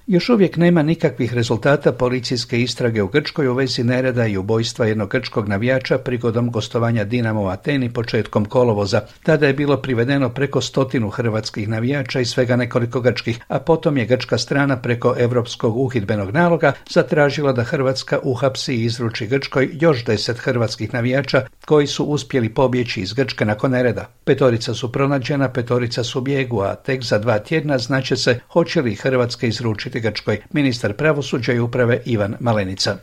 Još 0.07 0.29
uvijek 0.29 0.57
nema 0.57 0.83
nikakvih 0.83 1.35
rezultata 1.35 1.93
policijske 1.93 2.61
istrage 2.61 3.03
u 3.03 3.09
Grčkoj 3.09 3.49
u 3.49 3.55
vezi 3.55 3.85
nereda 3.85 4.27
i 4.27 4.37
ubojstva 4.37 4.87
jednog 4.87 5.11
grčkog 5.11 5.49
navijača 5.49 5.99
prigodom 5.99 6.51
gostovanja 6.51 7.05
Dinamo 7.05 7.43
u 7.43 7.47
Ateni 7.47 7.93
početkom 7.93 8.45
kolovoza. 8.45 9.01
Tada 9.23 9.47
je 9.47 9.53
bilo 9.53 9.77
privedeno 9.77 10.29
preko 10.29 10.61
stotinu 10.61 11.11
hrvatskih 11.11 11.69
navijača 11.69 12.21
i 12.21 12.25
svega 12.25 12.57
nekoliko 12.57 13.01
grčkih, 13.01 13.41
a 13.49 13.59
potom 13.59 13.99
je 13.99 14.07
grčka 14.07 14.39
strana 14.39 14.77
preko 14.77 15.15
europskog 15.19 15.77
uhidbenog 15.77 16.31
naloga 16.31 16.73
zatražila 16.91 17.53
da 17.53 17.65
Hrvatska 17.65 18.19
uhapsi 18.23 18.75
i 18.75 18.85
izruči 18.85 19.27
Grčkoj 19.27 19.69
još 19.73 20.05
deset 20.05 20.39
hrvatskih 20.39 20.95
navijača 20.95 21.47
koji 21.65 21.87
su 21.87 22.05
uspjeli 22.05 22.49
pobjeći 22.49 23.01
iz 23.01 23.13
Grčke 23.13 23.45
nakon 23.45 23.71
nereda. 23.71 24.09
Petorica 24.25 24.75
su 24.75 24.93
pronađena, 24.93 25.49
petorica 25.49 26.05
su 26.05 26.21
bijegu, 26.21 26.61
a 26.61 26.75
tek 26.75 27.03
za 27.03 27.19
dva 27.19 27.39
tjedna 27.39 27.79
znaće 27.79 28.17
se 28.17 28.39
hoće 28.49 28.83
li 28.83 28.95
Hrvatska 28.95 29.47
izručiti 29.47 29.94
Grčkoj, 30.01 30.41
ministar 30.53 30.93
pravosuđa 30.93 31.53
i 31.53 31.61
uprave 31.61 32.01
Ivan 32.05 32.37
Malenica. 32.41 32.97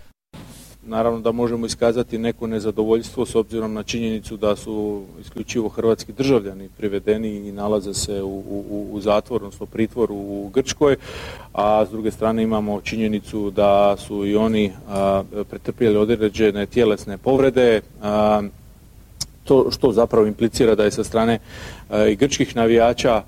Naravno 0.84 1.20
da 1.20 1.32
možemo 1.32 1.66
iskazati 1.66 2.18
neko 2.18 2.48
nezadovoljstvo 2.48 3.26
s 3.26 3.36
obzirom 3.36 3.74
na 3.74 3.84
činjenicu 3.84 4.38
da 4.38 4.56
su 4.56 5.04
isključivo 5.22 5.70
hrvatski 5.70 6.14
državljani 6.14 6.70
privedeni 6.78 7.48
i 7.48 7.52
nalaze 7.52 7.94
se 7.94 8.22
u, 8.22 8.44
u, 8.50 8.88
u 8.92 9.02
zatvoru, 9.02 9.46
odnosno 9.46 9.66
pritvoru 9.66 10.16
u 10.16 10.52
Grčkoj, 10.54 10.96
a 11.54 11.86
s 11.86 11.90
druge 11.90 12.12
strane 12.12 12.44
imamo 12.44 12.82
činjenicu 12.82 13.52
da 13.52 13.96
su 13.98 14.26
i 14.26 14.36
oni 14.36 14.72
a, 14.88 15.24
pretrpjeli 15.50 15.98
određene 15.98 16.66
tjelesne 16.66 17.18
povrede, 17.18 17.82
a, 18.02 18.42
to 19.44 19.72
što 19.72 19.92
zapravo 19.92 20.28
implicira 20.28 20.76
da 20.76 20.84
je 20.84 20.92
sa 20.92 21.04
strane 21.04 21.40
i 22.10 22.16
grčkih 22.16 22.56
navijača 22.56 23.24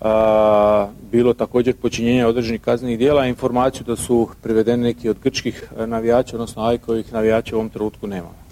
a, 0.00 0.88
bilo 1.12 1.34
također 1.34 1.74
počinjenja 1.76 2.28
određenih 2.28 2.60
kaznenih 2.60 2.98
dijela, 2.98 3.26
informaciju 3.26 3.84
da 3.86 3.96
su 3.96 4.28
privedeni 4.42 4.82
neki 4.82 5.08
od 5.08 5.16
grčkih 5.22 5.72
navijača, 5.86 6.36
odnosno 6.36 6.62
ajkovih 6.62 7.12
navijača 7.12 7.56
u 7.56 7.58
ovom 7.58 7.70
trenutku 7.70 8.06
nema. 8.06 8.44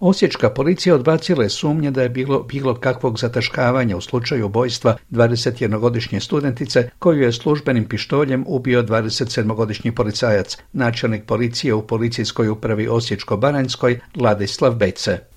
Osječka 0.00 0.50
policija 0.50 0.94
odbacila 0.94 1.42
je 1.42 1.48
sumnje 1.48 1.90
da 1.90 2.02
je 2.02 2.08
bilo 2.08 2.42
bilo 2.42 2.74
kakvog 2.74 3.18
zataškavanja 3.18 3.96
u 3.96 4.00
slučaju 4.00 4.46
ubojstva 4.46 4.96
21-godišnje 5.10 6.20
studentice 6.20 6.90
koju 6.98 7.22
je 7.22 7.32
službenim 7.32 7.88
pištoljem 7.88 8.44
ubio 8.46 8.82
27-godišnji 8.82 9.94
policajac, 9.94 10.56
načelnik 10.72 11.24
policije 11.24 11.74
u 11.74 11.86
policijskoj 11.86 12.48
upravi 12.48 12.88
Osječko-Baranjskoj 12.88 13.98
Ladislav 14.16 14.74
Bece. 14.74 15.33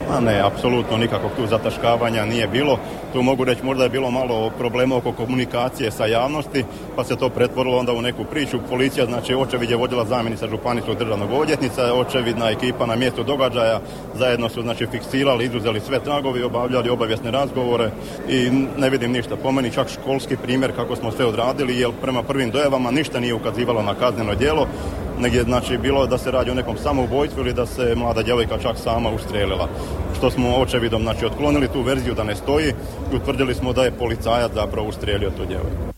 A 0.00 0.20
ne, 0.20 0.40
apsolutno 0.40 0.96
nikakvog 0.96 1.30
tu 1.36 1.46
zataškavanja 1.46 2.24
nije 2.24 2.48
bilo. 2.48 2.78
Tu 3.12 3.22
mogu 3.22 3.44
reći 3.44 3.64
možda 3.64 3.84
je 3.84 3.90
bilo 3.90 4.10
malo 4.10 4.50
problema 4.58 4.96
oko 4.96 5.12
komunikacije 5.12 5.90
sa 5.90 6.06
javnosti, 6.06 6.64
pa 6.96 7.04
se 7.04 7.16
to 7.16 7.28
pretvorilo 7.28 7.78
onda 7.78 7.92
u 7.92 8.02
neku 8.02 8.24
priču. 8.24 8.58
Policija, 8.70 9.06
znači 9.06 9.34
očevid 9.34 9.70
je 9.70 9.76
vodila 9.76 10.04
zamjenica 10.04 10.48
županijskog 10.48 10.98
državnog 10.98 11.32
odvjetnica, 11.32 11.94
očevidna 11.94 12.50
ekipa 12.50 12.86
na 12.86 12.96
mjestu 12.96 13.22
događaja, 13.22 13.80
zajedno 14.14 14.48
su 14.48 14.62
znači 14.62 14.86
fiksirali, 14.86 15.44
izuzeli 15.44 15.80
sve 15.80 16.00
tragovi, 16.00 16.42
obavljali 16.42 16.90
obavijesne 16.90 17.30
razgovore 17.30 17.90
i 18.28 18.50
ne 18.78 18.90
vidim 18.90 19.12
ništa. 19.12 19.36
Po 19.36 19.52
meni 19.52 19.70
čak 19.70 19.88
školski 19.88 20.36
primjer 20.36 20.76
kako 20.76 20.96
smo 20.96 21.12
sve 21.12 21.24
odradili, 21.24 21.80
jer 21.80 21.90
prema 22.02 22.22
prvim 22.22 22.50
dojavama 22.50 22.90
ništa 22.90 23.20
nije 23.20 23.34
ukazivalo 23.34 23.82
na 23.82 23.94
kazneno 23.94 24.34
djelo, 24.34 24.66
negdje 25.20 25.42
znači 25.42 25.78
bilo 25.78 26.06
da 26.06 26.18
se 26.18 26.30
radi 26.30 26.50
o 26.50 26.54
nekom 26.54 26.76
samoubojstvu 26.76 27.40
ili 27.40 27.52
da 27.52 27.66
se 27.66 27.94
mlada 27.96 28.22
djevojka 28.22 28.58
čak 28.58 28.76
sama 28.76 29.10
ustrelila. 29.10 29.68
Što 30.18 30.30
smo 30.30 30.56
očevidom 30.56 31.02
znači 31.02 31.26
otklonili 31.26 31.68
tu 31.68 31.82
verziju 31.82 32.14
da 32.14 32.24
ne 32.24 32.36
stoji 32.36 32.74
i 33.12 33.16
utvrdili 33.16 33.54
smo 33.54 33.72
da 33.72 33.84
je 33.84 33.98
policajac 33.98 34.52
zapravo 34.54 34.88
ustrelio 34.88 35.30
tu 35.30 35.44
djevojku. 35.46 35.95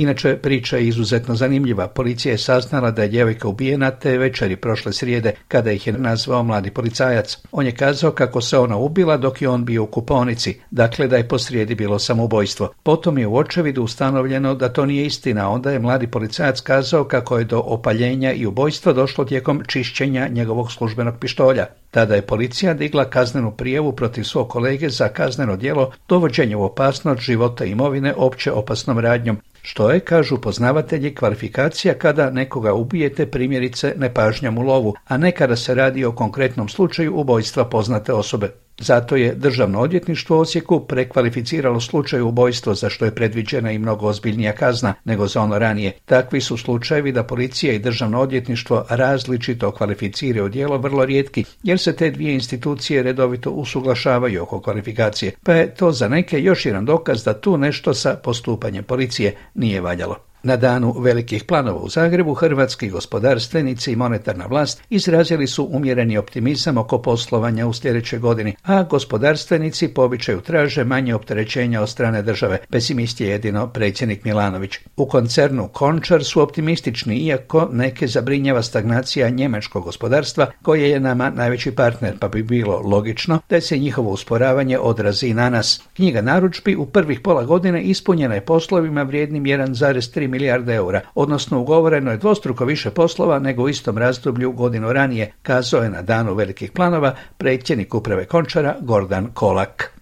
Inače, 0.00 0.36
priča 0.36 0.76
je 0.76 0.86
izuzetno 0.86 1.34
zanimljiva. 1.34 1.88
Policija 1.88 2.32
je 2.32 2.38
saznala 2.38 2.90
da 2.90 3.02
je 3.02 3.08
djevojka 3.08 3.48
ubijena 3.48 3.90
te 3.90 4.18
večeri 4.18 4.56
prošle 4.56 4.92
srijede 4.92 5.32
kada 5.48 5.72
ih 5.72 5.86
je 5.86 5.92
nazvao 5.92 6.42
mladi 6.42 6.70
policajac. 6.70 7.38
On 7.52 7.66
je 7.66 7.72
kazao 7.72 8.10
kako 8.10 8.40
se 8.40 8.58
ona 8.58 8.76
ubila 8.76 9.16
dok 9.16 9.42
je 9.42 9.48
on 9.48 9.64
bio 9.64 9.82
u 9.82 9.86
kuponici, 9.86 10.60
dakle 10.70 11.08
da 11.08 11.16
je 11.16 11.28
posrijedi 11.28 11.74
bilo 11.74 11.98
samoubojstvo. 11.98 12.72
Potom 12.82 13.18
je 13.18 13.26
u 13.26 13.36
očevidu 13.36 13.82
ustanovljeno 13.82 14.54
da 14.54 14.72
to 14.72 14.86
nije 14.86 15.06
istina, 15.06 15.50
onda 15.50 15.70
je 15.70 15.78
mladi 15.78 16.06
policajac 16.06 16.60
kazao 16.60 17.04
kako 17.04 17.38
je 17.38 17.44
do 17.44 17.58
opaljenja 17.58 18.32
i 18.32 18.46
ubojstva 18.46 18.92
došlo 18.92 19.24
tijekom 19.24 19.62
čišćenja 19.66 20.28
njegovog 20.28 20.72
službenog 20.72 21.14
pištolja. 21.20 21.66
Tada 21.90 22.14
je 22.14 22.22
policija 22.22 22.74
digla 22.74 23.04
kaznenu 23.04 23.50
prijavu 23.50 23.92
protiv 23.92 24.22
svog 24.22 24.48
kolege 24.48 24.88
za 24.88 25.08
kazneno 25.08 25.56
djelo 25.56 25.92
dovođenje 26.08 26.56
u 26.56 26.64
opasnost 26.64 27.20
života 27.20 27.64
i 27.64 27.70
imovine 27.70 28.14
opće 28.16 28.52
opasnom 28.52 28.98
radnjom, 28.98 29.38
što 29.62 29.90
je, 29.90 30.00
kažu 30.00 30.40
poznavatelji, 30.40 31.14
kvalifikacija 31.14 31.94
kada 31.94 32.30
nekoga 32.30 32.72
ubijete 32.74 33.26
primjerice 33.26 33.94
nepažnjom 33.96 34.58
u 34.58 34.62
lovu, 34.62 34.94
a 35.04 35.16
ne 35.16 35.32
kada 35.32 35.56
se 35.56 35.74
radi 35.74 36.04
o 36.04 36.12
konkretnom 36.12 36.68
slučaju 36.68 37.14
ubojstva 37.16 37.64
poznate 37.64 38.12
osobe. 38.12 38.50
Zato 38.80 39.16
je 39.16 39.34
Državno 39.34 39.80
odvjetništvo 39.80 40.36
u 40.36 40.40
Osijeku 40.40 40.80
prekvalificiralo 40.80 41.80
slučaj 41.80 42.20
ubojstva 42.20 42.74
za 42.74 42.90
što 42.90 43.04
je 43.04 43.14
predviđena 43.14 43.72
i 43.72 43.78
mnogo 43.78 44.06
ozbiljnija 44.06 44.52
kazna 44.52 44.94
nego 45.04 45.26
za 45.26 45.42
ono 45.42 45.58
ranije. 45.58 45.92
Takvi 46.04 46.40
su 46.40 46.56
slučajevi 46.56 47.12
da 47.12 47.22
policija 47.22 47.72
i 47.72 47.78
Državno 47.78 48.20
odvjetništvo 48.20 48.84
različito 48.88 49.70
kvalificiraju 49.70 50.48
djelo 50.48 50.78
vrlo 50.78 51.04
rijetki, 51.04 51.44
jer 51.62 51.78
se 51.78 51.96
te 51.96 52.10
dvije 52.10 52.34
institucije 52.34 53.02
redovito 53.02 53.50
usuglašavaju 53.50 54.42
oko 54.42 54.60
kvalifikacije, 54.60 55.32
pa 55.42 55.52
je 55.52 55.74
to 55.74 55.92
za 55.92 56.08
neke 56.08 56.40
još 56.40 56.66
jedan 56.66 56.84
dokaz 56.84 57.24
da 57.24 57.40
tu 57.40 57.58
nešto 57.58 57.94
sa 57.94 58.14
postupanjem 58.24 58.84
policije 58.84 59.36
nije 59.54 59.80
valjalo. 59.80 60.29
Na 60.42 60.56
danu 60.56 60.94
velikih 60.98 61.44
planova 61.44 61.80
u 61.80 61.88
Zagrebu 61.88 62.34
hrvatski 62.34 62.90
gospodarstvenici 62.90 63.92
i 63.92 63.96
monetarna 63.96 64.46
vlast 64.46 64.82
izrazili 64.90 65.46
su 65.46 65.68
umjereni 65.72 66.18
optimizam 66.18 66.78
oko 66.78 67.02
poslovanja 67.02 67.66
u 67.66 67.72
sljedećoj 67.72 68.18
godini, 68.18 68.56
a 68.62 68.82
gospodarstvenici 68.82 69.88
po 69.88 70.10
traže 70.44 70.84
manje 70.84 71.14
opterećenja 71.14 71.82
od 71.82 71.88
strane 71.88 72.22
države. 72.22 72.58
Pesimist 72.70 73.20
je 73.20 73.28
jedino 73.28 73.66
predsjednik 73.66 74.24
Milanović. 74.24 74.78
U 74.96 75.06
koncernu 75.06 75.68
Končar 75.68 76.24
su 76.24 76.42
optimistični, 76.42 77.16
iako 77.16 77.68
neke 77.72 78.06
zabrinjava 78.06 78.62
stagnacija 78.62 79.28
njemačkog 79.28 79.84
gospodarstva, 79.84 80.46
koje 80.62 80.90
je 80.90 81.00
nama 81.00 81.30
najveći 81.30 81.70
partner, 81.70 82.18
pa 82.18 82.28
bi 82.28 82.42
bilo 82.42 82.80
logično 82.84 83.40
da 83.50 83.60
se 83.60 83.78
njihovo 83.78 84.10
usporavanje 84.10 84.78
odrazi 84.78 85.26
i 85.26 85.34
na 85.34 85.50
nas. 85.50 85.82
Knjiga 85.96 86.22
naručbi 86.22 86.76
u 86.76 86.86
prvih 86.86 87.20
pola 87.20 87.44
godine 87.44 87.82
ispunjena 87.82 88.34
je 88.34 88.44
poslovima 88.44 89.02
vrijednim 89.02 89.44
1,3 89.44 90.29
milijarde 90.30 90.74
eura, 90.74 91.00
odnosno 91.14 91.60
ugovoreno 91.60 92.10
je 92.10 92.16
dvostruko 92.16 92.64
više 92.64 92.90
poslova 92.90 93.38
nego 93.38 93.62
u 93.62 93.68
istom 93.68 93.98
razdoblju 93.98 94.52
godinu 94.52 94.92
ranije, 94.92 95.32
kazao 95.42 95.82
je 95.82 95.90
na 95.90 96.02
danu 96.02 96.34
velikih 96.34 96.72
planova 96.72 97.14
predsjednik 97.38 97.94
uprave 97.94 98.24
Končara 98.24 98.76
Gordan 98.80 99.30
Kolak. 99.34 99.99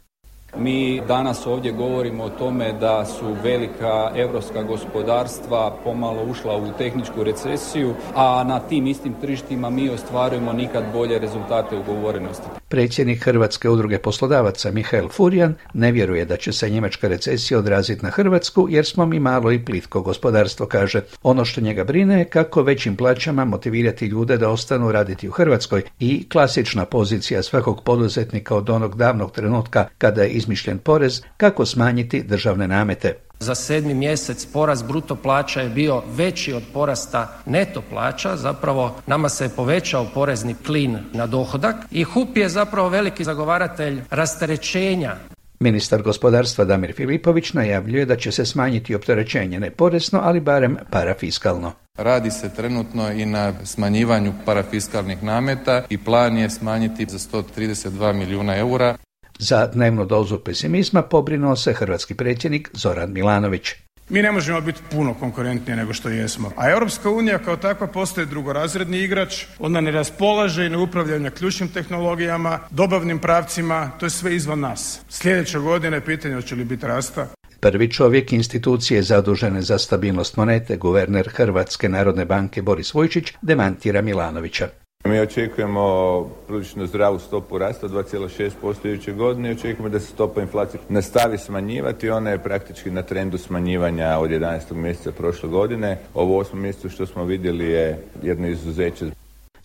Mi 0.57 1.01
danas 1.09 1.47
ovdje 1.47 1.73
govorimo 1.73 2.25
o 2.25 2.31
tome 2.31 2.73
da 2.73 3.05
su 3.05 3.37
velika 3.43 4.11
europska 4.17 4.63
gospodarstva 4.63 5.77
pomalo 5.85 6.23
ušla 6.31 6.57
u 6.57 6.73
tehničku 6.79 7.25
recesiju, 7.25 7.95
a 8.15 8.45
na 8.45 8.61
tim 8.61 8.87
istim 8.87 9.15
tržištima 9.21 9.71
mi 9.71 9.91
ostvarujemo 9.91 10.53
nikad 10.53 10.85
bolje 10.93 11.19
rezultate 11.19 11.77
ugovorenosti. 11.77 12.49
Predsjednik 12.69 13.25
Hrvatske 13.25 13.69
udruge 13.69 13.99
poslodavaca 13.99 14.71
Mihael 14.71 15.09
Furjan 15.09 15.55
ne 15.75 15.93
vjeruje 15.93 16.25
da 16.25 16.37
će 16.37 16.53
se 16.53 16.71
njemačka 16.71 17.09
recesija 17.09 17.59
odraziti 17.59 18.05
na 18.05 18.11
Hrvatsku 18.11 18.67
jer 18.71 18.87
smo 18.87 19.07
mi 19.07 19.21
malo 19.21 19.53
i 19.53 19.65
plitko 19.65 20.03
gospodarstvo, 20.03 20.67
kaže. 20.67 21.01
Ono 21.23 21.45
što 21.45 21.61
njega 21.61 21.85
brine 21.85 22.19
je 22.19 22.25
kako 22.25 22.63
većim 22.63 22.97
plaćama 22.97 23.45
motivirati 23.45 24.07
ljude 24.07 24.37
da 24.37 24.51
ostanu 24.51 24.93
raditi 24.93 25.29
u 25.29 25.33
Hrvatskoj 25.33 25.83
i 26.01 26.29
klasična 26.29 26.85
pozicija 26.85 27.43
svakog 27.43 27.83
poduzetnika 27.85 28.57
od 28.57 28.71
onog 28.71 28.97
davnog 28.97 29.33
trenutka 29.33 29.87
kada 29.99 30.23
je 30.23 30.38
izmišljen 30.39 30.79
porez 30.79 31.23
kako 31.37 31.67
smanjiti 31.67 32.23
državne 32.23 32.69
namete. 32.69 33.15
Za 33.41 33.55
sedmi 33.55 33.95
mjesec 33.95 34.47
porast 34.47 34.87
bruto 34.87 35.17
plaća 35.17 35.61
je 35.61 35.69
bio 35.69 36.03
veći 36.17 36.53
od 36.53 36.63
porasta 36.73 37.43
neto 37.47 37.83
plaća, 37.91 38.37
zapravo 38.37 38.97
nama 39.07 39.29
se 39.29 39.45
je 39.45 39.49
povećao 39.49 40.07
porezni 40.15 40.55
klin 40.67 40.99
na 41.13 41.27
dohodak 41.27 41.77
i 41.91 42.05
HUP 42.05 42.37
je 42.37 42.49
zapravo 42.49 42.89
veliki 42.89 43.25
zagovaratelj 43.25 44.03
rasterećenja 44.11 45.17
Ministar 45.61 46.03
gospodarstva 46.03 46.65
Damir 46.65 46.93
Filipović 46.93 47.53
najavljuje 47.53 48.05
da 48.05 48.17
će 48.17 48.33
se 48.33 48.47
smanjiti 48.47 48.95
opterećenje 48.95 49.61
ne 49.61 49.71
porezno, 49.71 50.21
ali 50.23 50.41
barem 50.41 50.77
parafiskalno. 50.91 51.73
Radi 51.97 52.31
se 52.31 52.55
trenutno 52.55 53.13
i 53.13 53.27
na 53.27 53.53
smanjivanju 53.65 54.33
parafiskalnih 54.47 55.23
nameta 55.23 55.85
i 55.89 55.99
plan 55.99 56.37
je 56.37 56.51
smanjiti 56.51 57.07
za 57.09 57.19
132 57.19 58.13
milijuna 58.13 58.57
eura. 58.57 58.97
Za 59.39 59.67
dnevnu 59.67 60.05
dozu 60.05 60.39
pesimizma 60.39 61.03
pobrinuo 61.03 61.57
se 61.57 61.73
hrvatski 61.73 62.15
predsjednik 62.15 62.71
Zoran 62.73 63.13
Milanović. 63.13 63.69
Mi 64.09 64.23
ne 64.23 64.33
možemo 64.33 64.61
biti 64.61 64.81
puno 64.91 65.15
konkurentniji 65.15 65.77
nego 65.77 65.93
što 65.93 66.09
jesmo. 66.09 66.53
A 66.57 66.71
Europska 66.71 67.11
unija 67.11 67.39
kao 67.39 67.57
takva 67.57 67.87
postaje 67.87 68.27
drugorazredni 68.27 68.99
igrač, 68.99 69.45
ona 69.59 69.81
ne 69.81 69.91
raspolaže 69.91 70.67
i 70.67 70.69
ne 70.69 70.77
upravlja 70.77 71.19
na 71.19 71.31
ključnim 71.31 71.69
tehnologijama, 71.69 72.59
dobavnim 72.71 73.19
pravcima, 73.19 73.91
to 74.01 74.07
je 74.07 74.11
sve 74.11 74.37
izvan 74.37 74.61
nas. 74.61 75.01
Sljedeće 75.09 75.59
godine 75.59 76.05
pitanje 76.05 76.35
hoće 76.35 76.55
li 76.55 76.65
biti 76.65 76.87
rasta. 76.87 77.27
Prvi 77.61 77.91
čovjek 77.91 78.33
institucije 78.33 79.03
zadužene 79.03 79.63
za 79.63 79.79
stabilnost 79.79 80.37
monete, 80.37 80.77
guverner 80.77 81.29
Hrvatske 81.35 81.89
narodne 81.89 82.25
banke 82.25 82.63
Boris 82.63 82.95
Vujčić, 82.95 83.33
demantira 83.43 84.03
Milanovića. 84.03 84.69
Mi 85.09 85.21
očekujemo 85.21 86.25
prilično 86.47 86.87
zdravu 86.87 87.19
stopu 87.19 87.59
rasta 87.59 87.89
2,6% 87.89 88.89
iduće 88.89 89.13
godine 89.13 89.49
i 89.49 89.53
očekujemo 89.53 89.89
da 89.89 90.01
se 90.01 90.07
stopa 90.07 90.41
inflacije 90.41 90.81
nastavi 90.89 91.39
smanjivati. 91.39 92.11
Ona 92.11 92.31
je 92.31 92.43
praktički 92.43 92.91
na 92.91 93.03
trendu 93.03 93.39
smanjivanja 93.39 94.19
od 94.19 94.31
11. 94.31 94.75
mjeseca 94.75 95.13
prošle 95.13 95.49
godine. 95.49 95.99
Ovo 96.15 96.39
osmo 96.39 96.61
mjesecu 96.61 96.89
što 96.89 97.07
smo 97.07 97.25
vidjeli 97.25 97.65
je 97.65 98.03
jedno 98.23 98.49
izuzeće. 98.49 99.11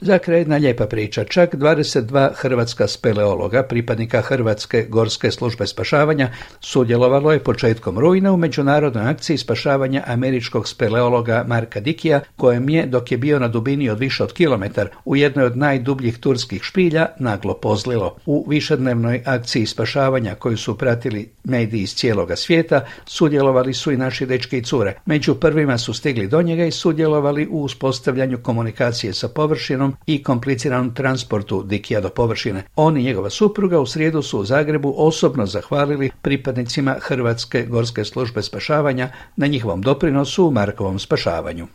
Za 0.02 0.18
kraj 0.18 0.40
jedna 0.40 0.58
lijepa 0.58 0.86
priča. 0.86 1.24
Čak 1.24 1.56
22 1.56 2.30
hrvatska 2.36 2.88
speleologa, 2.88 3.64
pripadnika 3.64 4.22
Hrvatske 4.22 4.86
gorske 4.90 5.32
službe 5.32 5.68
spašavanja, 5.68 6.30
sudjelovalo 6.60 7.32
je 7.32 7.40
početkom 7.40 8.00
rujna 8.00 8.32
u 8.32 8.38
međunarodnoj 8.38 9.10
akciji 9.10 9.38
spašavanja 9.38 10.04
američkog 10.08 10.68
speleologa 10.68 11.44
Marka 11.48 11.80
Dikija, 11.80 12.22
kojem 12.36 12.70
je, 12.70 12.86
dok 12.86 13.12
je 13.12 13.18
bio 13.18 13.40
na 13.40 13.48
dubini 13.48 13.90
od 13.90 14.00
više 14.00 14.24
od 14.24 14.34
kilometar, 14.34 14.90
u 15.06 15.16
jednoj 15.16 15.46
od 15.46 15.58
najdubljih 15.58 16.18
turskih 16.18 16.64
špilja, 16.64 17.08
naglo 17.20 17.54
pozlilo. 17.54 18.16
U 18.26 18.46
višednevnoj 18.50 19.22
akciji 19.26 19.66
spašavanja 19.66 20.36
koju 20.36 20.58
su 20.58 20.78
pratili 20.78 21.30
mediji 21.44 21.82
iz 21.82 21.96
cijeloga 21.96 22.36
svijeta, 22.36 22.86
sudjelovali 23.06 23.74
su 23.74 23.92
i 23.92 23.98
naši 23.98 24.26
dečki 24.26 24.58
i 24.58 24.64
cure. 24.64 24.96
Među 25.06 25.36
prvima 25.36 25.78
su 25.78 25.94
stigli 25.94 26.28
do 26.28 26.42
njega 26.42 26.66
i 26.66 26.72
sudjelovali 26.72 27.48
u 27.52 27.64
uspostavljanju 27.64 28.38
komunikacije 28.38 29.14
sa 29.14 29.28
površinom 29.28 29.83
i 30.06 30.24
kompliciranom 30.24 30.94
transportu 30.94 31.64
Dikija 31.64 32.02
do 32.02 32.10
površine. 32.10 32.64
On 32.76 32.98
i 32.98 33.04
njegova 33.04 33.30
supruga 33.30 33.80
u 33.80 33.86
srijedu 33.86 34.22
su 34.22 34.40
u 34.40 34.46
Zagrebu 34.46 34.94
osobno 34.98 35.46
zahvalili 35.46 36.12
pripadnicima 36.22 36.96
Hrvatske 37.02 37.66
gorske 37.66 38.06
službe 38.06 38.42
spašavanja 38.42 39.10
na 39.36 39.48
njihovom 39.48 39.82
doprinosu 39.82 40.48
u 40.48 40.52
Markovom 40.52 41.00
spašavanju. 41.00 41.68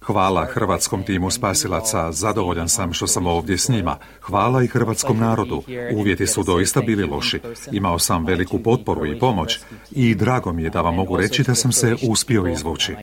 Hvala 0.00 0.44
hrvatskom 0.44 1.02
timu 1.02 1.30
spasilaca, 1.30 2.12
zadovoljan 2.12 2.68
sam 2.68 2.92
što 2.92 3.06
sam 3.06 3.26
ovdje 3.26 3.58
s 3.58 3.68
njima. 3.68 3.96
Hvala 4.20 4.62
i 4.62 4.66
hrvatskom 4.66 5.18
narodu. 5.18 5.62
Uvjeti 5.94 6.26
su 6.26 6.42
doista 6.42 6.80
bili 6.80 7.04
loši. 7.04 7.40
Imao 7.72 7.98
sam 7.98 8.26
veliku 8.26 8.62
potporu 8.62 9.06
i 9.06 9.18
pomoć 9.18 9.58
i 9.90 10.14
drago 10.14 10.52
mi 10.52 10.62
je 10.62 10.70
da 10.70 10.80
vam 10.80 10.94
mogu 10.94 11.16
reći 11.16 11.42
da 11.42 11.54
sam 11.54 11.72
se 11.72 11.96
uspio 12.08 12.46
izvući. 12.46 12.94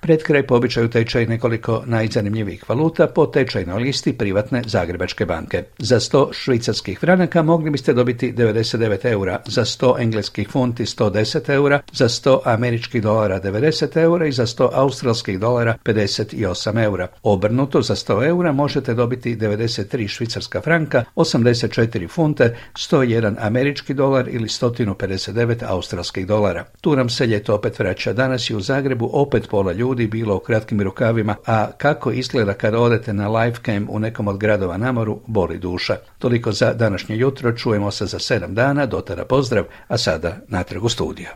Pred 0.00 0.22
kraj 0.22 0.46
po 0.46 0.54
običaju 0.56 0.88
tečaj 0.88 1.26
nekoliko 1.26 1.82
najzanimljivijih 1.86 2.64
valuta 2.68 3.06
po 3.06 3.26
tečajnoj 3.26 3.80
listi 3.82 4.12
privatne 4.12 4.62
Zagrebačke 4.66 5.26
banke. 5.26 5.64
Za 5.78 6.00
100 6.00 6.32
švicarskih 6.32 6.98
franaka 6.98 7.42
mogli 7.42 7.70
biste 7.70 7.92
dobiti 7.92 8.32
99 8.32 9.06
eura, 9.06 9.40
za 9.46 9.64
100 9.64 10.00
engleskih 10.00 10.48
funti 10.50 10.84
110 10.84 11.52
eura, 11.52 11.80
za 11.92 12.08
100 12.08 12.38
američkih 12.44 13.02
dolara 13.02 13.40
90 13.40 14.00
eura 14.00 14.26
i 14.26 14.32
za 14.32 14.46
100 14.46 14.68
australskih 14.72 15.38
dolara 15.40 15.76
58 15.84 16.84
eura. 16.84 17.08
Obrnuto 17.22 17.82
za 17.82 17.94
100 17.94 18.26
eura 18.28 18.52
možete 18.52 18.94
dobiti 18.94 19.36
93 19.36 20.08
švicarska 20.08 20.60
franka, 20.60 21.04
84 21.16 22.08
funte, 22.10 22.56
101 22.74 23.34
američki 23.38 23.94
dolar 23.94 24.28
ili 24.28 24.48
159 24.48 25.64
australskih 25.66 26.26
dolara. 26.26 26.64
Tu 26.80 26.96
nam 26.96 27.08
se 27.08 27.26
ljeto 27.26 27.54
opet 27.54 27.78
vraća. 27.78 28.12
Danas 28.12 28.50
i 28.50 28.54
u 28.54 28.60
Zagrebu 28.60 29.10
opet 29.12 29.48
pola 29.48 29.72
ljudi 29.72 29.87
ljudi 29.88 30.06
bilo 30.06 30.36
u 30.36 30.40
kratkim 30.40 30.80
rukavima, 30.80 31.36
a 31.46 31.70
kako 31.72 32.10
izgleda 32.12 32.54
kad 32.54 32.74
odete 32.74 33.12
na 33.12 33.28
livecam 33.28 33.86
u 33.90 33.98
nekom 33.98 34.28
od 34.28 34.38
gradova 34.38 34.76
na 34.76 34.92
moru, 34.92 35.20
boli 35.26 35.58
duša. 35.58 35.96
Toliko 36.18 36.52
za 36.52 36.74
današnje 36.74 37.16
jutro, 37.16 37.52
čujemo 37.52 37.90
se 37.90 38.06
za 38.06 38.18
sedam 38.18 38.54
dana, 38.54 38.86
dotara 38.86 39.24
pozdrav, 39.24 39.64
a 39.88 39.98
sada 39.98 40.36
natrag 40.48 40.84
u 40.84 40.88
studiju. 40.88 41.28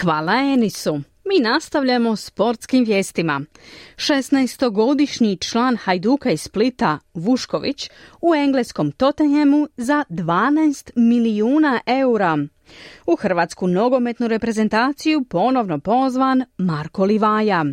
Hvala 0.00 0.32
Enisu. 0.32 1.00
Mi 1.24 1.40
nastavljamo 1.40 2.16
sportskim 2.16 2.84
vijestima. 2.84 3.40
16-godišnji 3.96 5.50
član 5.50 5.76
Hajduka 5.76 6.30
iz 6.30 6.40
Splita, 6.40 6.98
Vušković, 7.14 7.90
u 8.20 8.34
engleskom 8.34 8.92
Tottenhamu 8.92 9.68
za 9.76 10.04
12 10.10 10.90
milijuna 10.96 11.80
eura. 11.86 12.38
U 13.06 13.16
hrvatsku 13.16 13.66
nogometnu 13.66 14.28
reprezentaciju 14.28 15.24
ponovno 15.24 15.78
pozvan 15.78 16.44
Marko 16.58 17.04
Livaja. 17.04 17.64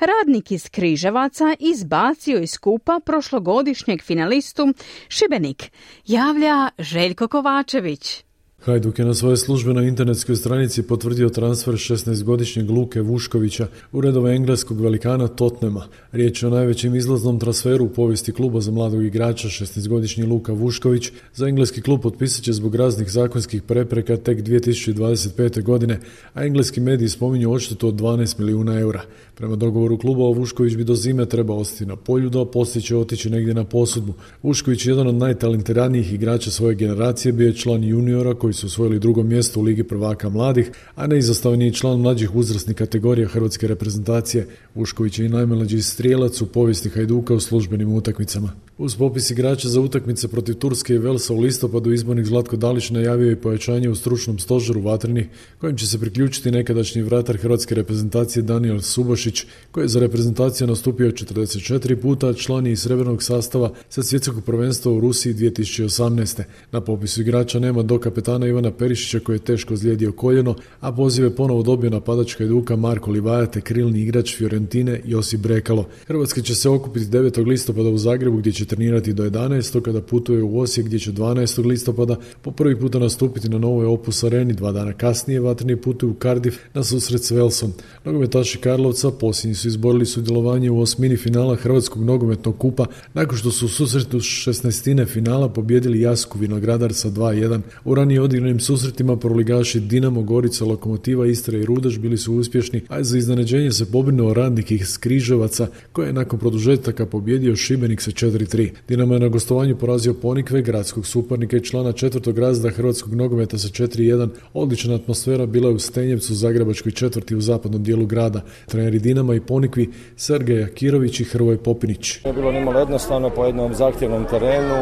Radnik 0.00 0.50
iz 0.52 0.68
Križevaca 0.68 1.56
izbacio 1.60 2.38
iz 2.38 2.50
skupa 2.50 3.00
prošlogodišnjeg 3.06 4.02
finalistu 4.02 4.74
Šibenik, 5.08 5.70
javlja 6.06 6.68
Željko 6.78 7.28
Kovačević. 7.28 8.27
Hajduk 8.58 8.98
je 8.98 9.04
na 9.04 9.14
svojoj 9.14 9.36
službenoj 9.36 9.88
internetskoj 9.88 10.36
stranici 10.36 10.82
potvrdio 10.82 11.28
transfer 11.28 11.74
16-godišnjeg 11.74 12.70
Luke 12.70 13.00
Vuškovića 13.00 13.66
u 13.92 14.00
redove 14.00 14.34
engleskog 14.34 14.80
velikana 14.80 15.28
Totnema. 15.28 15.86
Riječ 16.12 16.42
je 16.42 16.46
o 16.46 16.50
najvećem 16.50 16.94
izlaznom 16.94 17.38
transferu 17.38 17.84
u 17.84 17.88
povijesti 17.88 18.32
kluba 18.32 18.60
za 18.60 18.70
mladog 18.70 19.04
igrača 19.04 19.48
16-godišnji 19.48 20.28
Luka 20.28 20.52
Vušković. 20.52 21.10
Za 21.34 21.46
engleski 21.46 21.82
klub 21.82 22.02
potpisat 22.02 22.44
će 22.44 22.52
zbog 22.52 22.74
raznih 22.74 23.10
zakonskih 23.10 23.62
prepreka 23.62 24.16
tek 24.16 24.38
2025. 24.38 25.62
godine, 25.62 26.00
a 26.34 26.44
engleski 26.44 26.80
mediji 26.80 27.08
spominju 27.08 27.52
odštetu 27.52 27.88
od 27.88 27.94
12 27.94 28.38
milijuna 28.38 28.78
eura. 28.78 29.02
Prema 29.34 29.56
dogovoru 29.56 29.98
kluba 29.98 30.24
Vušković 30.24 30.76
bi 30.76 30.84
do 30.84 30.94
zime 30.94 31.26
trebao 31.26 31.56
ostati 31.56 31.86
na 31.86 31.96
polju, 31.96 32.30
da 32.30 32.44
poslije 32.44 32.82
će 32.82 32.96
otići 32.96 33.30
negdje 33.30 33.54
na 33.54 33.64
posudbu. 33.64 34.14
Vušković 34.42 34.86
je 34.86 34.90
jedan 34.90 35.06
od 35.06 35.14
najtalentiranijih 35.14 36.12
igrača 36.12 36.50
svoje 36.50 36.74
generacije, 36.74 37.32
bio 37.32 37.46
je 37.46 37.56
član 37.56 37.84
juniora 37.84 38.34
koji 38.34 38.47
su 38.52 38.66
osvojili 38.66 38.98
drugo 38.98 39.22
mjesto 39.22 39.60
u 39.60 39.62
Ligi 39.62 39.82
prvaka 39.84 40.28
mladih, 40.28 40.70
a 40.94 41.06
neizostavni 41.06 41.74
član 41.74 42.00
mlađih 42.00 42.34
uzrasnih 42.34 42.76
kategorija 42.76 43.28
hrvatske 43.28 43.68
reprezentacije. 43.68 44.46
Vušković 44.74 45.18
je 45.18 45.26
i 45.26 45.28
najmlađi 45.28 45.82
strijelac 45.82 46.40
u 46.40 46.46
povijesti 46.46 46.88
Hajduka 46.88 47.34
u 47.34 47.40
službenim 47.40 47.92
utakmicama. 47.92 48.52
Uz 48.78 48.96
popis 48.96 49.30
igrača 49.30 49.68
za 49.68 49.80
utakmice 49.80 50.28
protiv 50.28 50.54
Turske 50.54 50.94
i 50.94 50.98
Velsa 50.98 51.34
u 51.34 51.40
listopadu 51.40 51.92
izbornik 51.92 52.26
Zlatko 52.26 52.56
Dalić 52.56 52.90
najavio 52.90 53.32
i 53.32 53.36
pojačanje 53.36 53.88
u 53.88 53.94
stručnom 53.94 54.38
stožeru 54.38 54.80
vatrenih 54.80 55.26
kojim 55.58 55.76
će 55.76 55.86
se 55.86 55.98
priključiti 55.98 56.50
nekadašnji 56.50 57.02
vratar 57.02 57.36
hrvatske 57.36 57.74
reprezentacije 57.74 58.42
Daniel 58.42 58.80
Subošić 58.80 59.44
koji 59.70 59.84
je 59.84 59.88
za 59.88 60.00
reprezentaciju 60.00 60.66
nastupio 60.66 61.10
44 61.10 61.96
puta, 61.96 62.34
član 62.34 62.66
je 62.66 62.72
iz 62.72 62.82
srebrnog 62.82 63.22
sastava 63.22 63.72
sa 63.88 64.02
svjetskog 64.02 64.44
prvenstva 64.44 64.92
u 64.92 65.00
Rusiji 65.00 65.34
2018. 65.34 66.42
Na 66.72 66.80
popisu 66.80 67.20
igrača 67.20 67.58
nema 67.58 67.82
do 67.82 67.98
kapetana 67.98 68.37
Ivana 68.46 68.70
Perišića 68.70 69.20
koji 69.20 69.36
je 69.36 69.40
teško 69.40 69.76
zlijedio 69.76 70.12
koljeno, 70.12 70.54
a 70.80 70.92
pozive 70.92 71.36
ponovo 71.36 71.62
dobio 71.62 71.90
napadačka 71.90 72.44
eduka 72.44 72.76
Marko 72.76 73.10
Livaja 73.10 73.46
te 73.46 73.60
krilni 73.60 74.00
igrač 74.00 74.36
Fiorentine 74.36 75.00
Josip 75.04 75.40
Brekalo. 75.40 75.86
Hrvatski 76.06 76.42
će 76.42 76.54
se 76.54 76.68
okupiti 76.68 77.06
9. 77.06 77.46
listopada 77.46 77.88
u 77.88 77.98
Zagrebu 77.98 78.36
gdje 78.36 78.52
će 78.52 78.64
trenirati 78.64 79.12
do 79.12 79.24
11. 79.24 79.82
kada 79.82 80.02
putuje 80.02 80.42
u 80.42 80.60
Osijek 80.60 80.86
gdje 80.86 80.98
će 80.98 81.12
12. 81.12 81.66
listopada 81.66 82.16
po 82.42 82.50
prvi 82.50 82.80
puta 82.80 82.98
nastupiti 82.98 83.48
na 83.48 83.58
novoj 83.58 83.86
Opus 83.86 84.24
areni. 84.24 84.52
Dva 84.52 84.72
dana 84.72 84.92
kasnije 84.92 85.40
vatrni 85.40 85.76
putuje 85.76 86.10
u 86.10 86.14
Cardiff 86.22 86.58
na 86.74 86.84
susret 86.84 87.22
s 87.22 87.30
Velsom. 87.30 87.72
Nogometaši 88.04 88.58
Karlovca 88.58 89.10
posljednji 89.10 89.54
su 89.54 89.68
izborili 89.68 90.06
sudjelovanje 90.06 90.70
u 90.70 90.80
osmini 90.80 91.16
finala 91.16 91.56
Hrvatskog 91.56 92.04
nogometnog 92.04 92.58
kupa 92.58 92.86
nakon 93.14 93.38
što 93.38 93.50
su 93.50 93.66
u 93.66 93.68
susretu 93.68 94.18
16. 94.20 95.06
finala 95.06 95.48
pobjedili 95.48 96.00
Jasku 96.00 96.38
Vinogradar 96.38 96.94
sa 96.94 97.10
2-1. 97.10 97.60
U 97.84 97.94
ranije 97.94 98.20
odigranim 98.28 98.60
susretima 98.60 99.16
proligaši 99.16 99.80
Dinamo, 99.80 100.22
Gorica, 100.22 100.64
Lokomotiva, 100.64 101.26
Istra 101.26 101.58
i 101.58 101.64
Rudaš 101.64 101.98
bili 101.98 102.18
su 102.18 102.34
uspješni, 102.34 102.80
a 102.88 103.02
za 103.02 103.18
iznenađenje 103.18 103.72
se 103.72 103.92
pobrinuo 103.92 104.34
radnik 104.34 104.70
iz 104.70 104.98
Križevaca 104.98 105.66
koji 105.92 106.06
je 106.06 106.12
nakon 106.12 106.38
produžetaka 106.38 107.06
pobjedio 107.06 107.56
Šibenik 107.56 108.00
sa 108.00 108.10
4-3. 108.10 108.70
Dinamo 108.88 109.14
je 109.14 109.20
na 109.20 109.28
gostovanju 109.28 109.76
porazio 109.76 110.14
Ponikve, 110.14 110.62
gradskog 110.62 111.06
suparnika 111.06 111.56
i 111.56 111.64
člana 111.64 111.92
četvrtog 111.92 112.38
razda 112.38 112.70
hrvatskog 112.70 113.14
nogometa 113.14 113.58
sa 113.58 113.68
4-1. 113.68 114.28
Odlična 114.54 114.94
atmosfera 114.94 115.46
bila 115.46 115.68
je 115.68 115.74
u 115.74 115.78
Stenjevcu, 115.78 116.34
Zagrebačkoj 116.34 116.92
četvrti 116.92 117.36
u 117.36 117.40
zapadnom 117.40 117.82
dijelu 117.82 118.06
grada. 118.06 118.42
Treneri 118.66 118.98
Dinama 118.98 119.34
i 119.34 119.40
Ponikvi, 119.40 119.88
Sergej 120.16 120.64
Akirović 120.64 121.20
i 121.20 121.24
Hrvoj 121.24 121.56
Popinić. 121.56 122.16
Je 122.24 122.32
bilo 122.32 122.52
nimalo 122.52 122.78
jednostavno 122.78 123.30
po 123.30 123.44
jednom 123.44 123.74
zahtjevnom 123.74 124.24
terenu. 124.30 124.74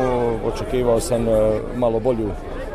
Očekivao 0.44 1.00
sam 1.00 1.28
e, 1.28 1.32
malo 1.76 2.00
bolju 2.00 2.30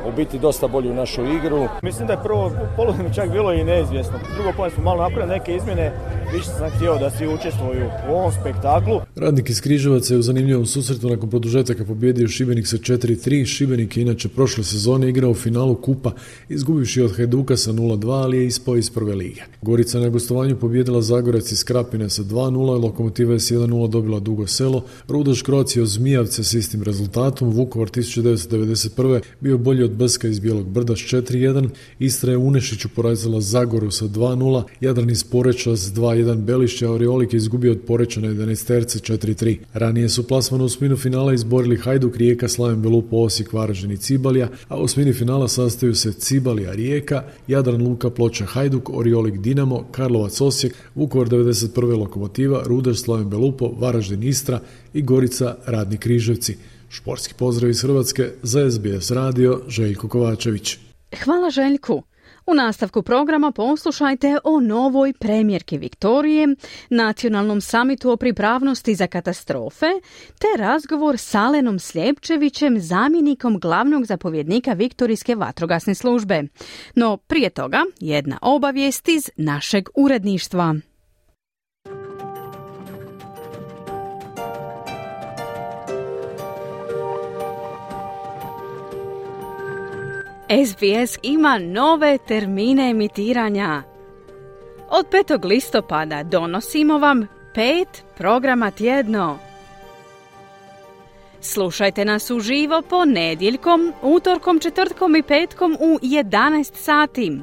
u 0.07 0.15
biti 0.15 0.39
dosta 0.39 0.67
bolju 0.67 0.93
našu 0.93 1.21
igru. 1.21 1.67
Mislim 1.81 2.07
da 2.07 2.13
je 2.13 2.23
prvo 2.23 2.51
polovinu 2.75 3.13
čak 3.15 3.31
bilo 3.31 3.53
i 3.53 3.63
neizvjesno. 3.63 4.19
Drugo 4.35 4.51
polovinu 4.55 4.75
smo 4.75 4.83
malo 4.83 5.01
napravili 5.03 5.39
neke 5.39 5.55
izmjene, 5.55 5.91
više 6.33 6.45
sam 6.45 6.69
htio 6.69 6.97
da 6.97 7.09
svi 7.09 7.27
učestvuju 7.27 7.85
u 8.09 8.11
ovom 8.13 8.31
spektaklu. 8.31 9.01
Radnik 9.15 9.49
iz 9.49 9.61
Križevaca 9.61 10.13
je 10.13 10.19
u 10.19 10.21
zanimljivom 10.21 10.65
susretu 10.65 11.09
nakon 11.09 11.29
produžetaka 11.29 11.85
pobjedio 11.85 12.27
Šibenik 12.27 12.67
sa 12.67 12.77
4-3. 12.77 13.45
Šibenik 13.45 13.97
je 13.97 14.01
inače 14.01 14.29
prošle 14.29 14.63
sezone 14.63 15.09
igrao 15.09 15.31
u 15.31 15.33
finalu 15.33 15.75
Kupa, 15.75 16.11
izgubivši 16.49 17.01
od 17.01 17.17
Hajduka 17.17 17.57
sa 17.57 17.71
0-2, 17.71 18.11
ali 18.11 18.37
je 18.37 18.45
ispao 18.45 18.77
iz 18.77 18.89
prve 18.89 19.15
lige. 19.15 19.41
Gorica 19.61 19.99
na 19.99 20.09
gostovanju 20.09 20.55
pobjedila 20.55 21.01
Zagorac 21.01 21.51
iz 21.51 21.63
Krapine 21.63 22.09
sa 22.09 22.23
2-0, 22.23 22.83
Lokomotiva 22.83 23.33
je 23.33 23.39
s 23.39 23.51
1-0 23.51 23.89
dobila 23.89 24.19
Dugo 24.19 24.47
Selo, 24.47 24.83
Rudoš 25.07 25.41
Kroacija 25.41 25.85
Zmijavce 25.85 26.43
s 26.43 26.53
istim 26.53 26.83
rezultatom, 26.83 27.49
Vukovar 27.49 27.89
1991. 27.89 29.21
bio 29.39 29.57
bolji 29.57 29.83
od 29.83 29.90
Iliot 29.91 29.97
Brska 29.97 30.27
iz 30.27 30.39
Bijelog 30.39 30.69
brda 30.69 30.95
s 30.95 30.99
4-1, 30.99 31.69
Istra 31.99 32.31
je 32.31 32.37
Unešiću 32.37 32.89
porazila 32.89 33.41
Zagoru 33.41 33.91
sa 33.91 34.05
2-0, 34.05 34.63
Jadran 34.81 35.09
iz 35.09 35.23
Poreća 35.23 35.75
s 35.75 35.93
2-1 35.93 36.41
Belišća, 36.41 36.91
Oriolik 36.91 37.33
je 37.33 37.37
izgubio 37.37 37.71
od 37.71 37.81
Poreća 37.87 38.21
na 38.21 38.27
11 38.27 38.67
terce 38.67 38.99
4-3. 38.99 39.57
Ranije 39.73 40.09
su 40.09 40.27
plasmano 40.27 40.65
u 40.65 40.69
sminu 40.69 40.97
finala 40.97 41.33
izborili 41.33 41.77
Hajduk, 41.77 42.17
Rijeka, 42.17 42.47
Slaven 42.47 42.81
Belupo, 42.81 43.17
Osijek, 43.17 43.53
Varaždin 43.53 43.91
i 43.91 43.97
Cibalija, 43.97 44.49
a 44.67 44.77
u 44.77 44.87
smini 44.87 45.13
finala 45.13 45.47
sastaju 45.47 45.95
se 45.95 46.13
Cibalija, 46.13 46.71
Rijeka, 46.71 47.23
Jadran 47.47 47.83
Luka, 47.83 48.09
Ploča, 48.09 48.45
Hajduk, 48.45 48.89
Oriolik, 48.89 49.37
Dinamo, 49.37 49.83
Karlovac, 49.91 50.41
Osijek, 50.41 50.73
Vukovar 50.95 51.27
91. 51.27 51.97
Lokomotiva, 51.99 52.63
Ruder, 52.65 52.97
Slaven 52.97 53.29
Belupo, 53.29 53.73
Varaždin, 53.79 54.23
Istra 54.23 54.59
i 54.93 55.01
Gorica, 55.01 55.55
Radni 55.65 55.97
Križevci. 55.97 56.57
Športski 56.91 57.33
pozdrav 57.33 57.69
iz 57.69 57.81
Hrvatske 57.81 58.31
za 58.43 58.71
SBS 58.71 59.11
radio 59.11 59.61
Željko 59.67 60.07
Kovačević. 60.07 60.77
Hvala 61.23 61.49
Željku. 61.49 62.03
U 62.47 62.53
nastavku 62.53 63.01
programa 63.01 63.51
poslušajte 63.51 64.37
o 64.43 64.59
novoj 64.59 65.13
premijerki 65.13 65.77
Viktorije, 65.77 66.47
nacionalnom 66.89 67.61
samitu 67.61 68.11
o 68.11 68.17
pripravnosti 68.17 68.95
za 68.95 69.07
katastrofe, 69.07 69.85
te 70.39 70.47
razgovor 70.57 71.17
s 71.17 71.35
Alenom 71.35 71.79
Sljepčevićem, 71.79 72.79
zamjenikom 72.79 73.59
glavnog 73.59 74.05
zapovjednika 74.05 74.73
Viktorijske 74.73 75.35
vatrogasne 75.35 75.95
službe. 75.95 76.43
No 76.95 77.17
prije 77.17 77.49
toga 77.49 77.83
jedna 77.99 78.37
obavijest 78.41 79.07
iz 79.07 79.29
našeg 79.37 79.89
uredništva. 79.95 80.75
SBS 90.51 91.17
ima 91.23 91.57
nove 91.57 92.17
termine 92.27 92.89
emitiranja. 92.89 93.83
Od 94.89 95.05
5. 95.11 95.45
listopada 95.45 96.23
donosimo 96.23 96.97
vam 96.97 97.27
pet 97.53 98.03
programa 98.17 98.71
tjedno. 98.71 99.39
Slušajte 101.41 102.05
nas 102.05 102.31
uživo 102.31 102.81
ponedjeljkom, 102.81 103.93
utorkom, 104.01 104.59
četvrtkom 104.59 105.15
i 105.15 105.23
petkom 105.23 105.77
u 105.79 105.99
11 106.01 106.75
sati. 106.75 107.39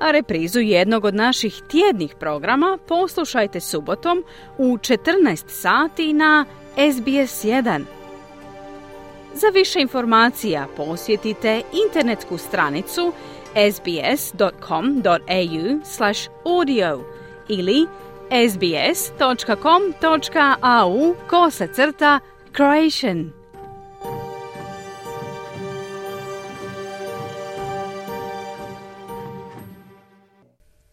A 0.00 0.10
reprizu 0.10 0.60
jednog 0.60 1.04
od 1.04 1.14
naših 1.14 1.62
tjednih 1.70 2.14
programa 2.20 2.78
poslušajte 2.88 3.60
subotom 3.60 4.24
u 4.58 4.64
14 4.64 5.44
sati 5.48 6.12
na 6.12 6.44
SBS 6.76 7.44
1. 7.44 7.95
Za 9.40 9.46
više 9.54 9.80
informacija 9.80 10.66
posjetite 10.76 11.62
internetsku 11.86 12.38
stranicu 12.38 13.12
sbs.com.au 13.72 14.60
audio 16.44 17.00
ili 17.48 17.86
sbs.com.au 18.50 19.14
kosacrta 21.28 22.20
Croatian. 22.56 23.35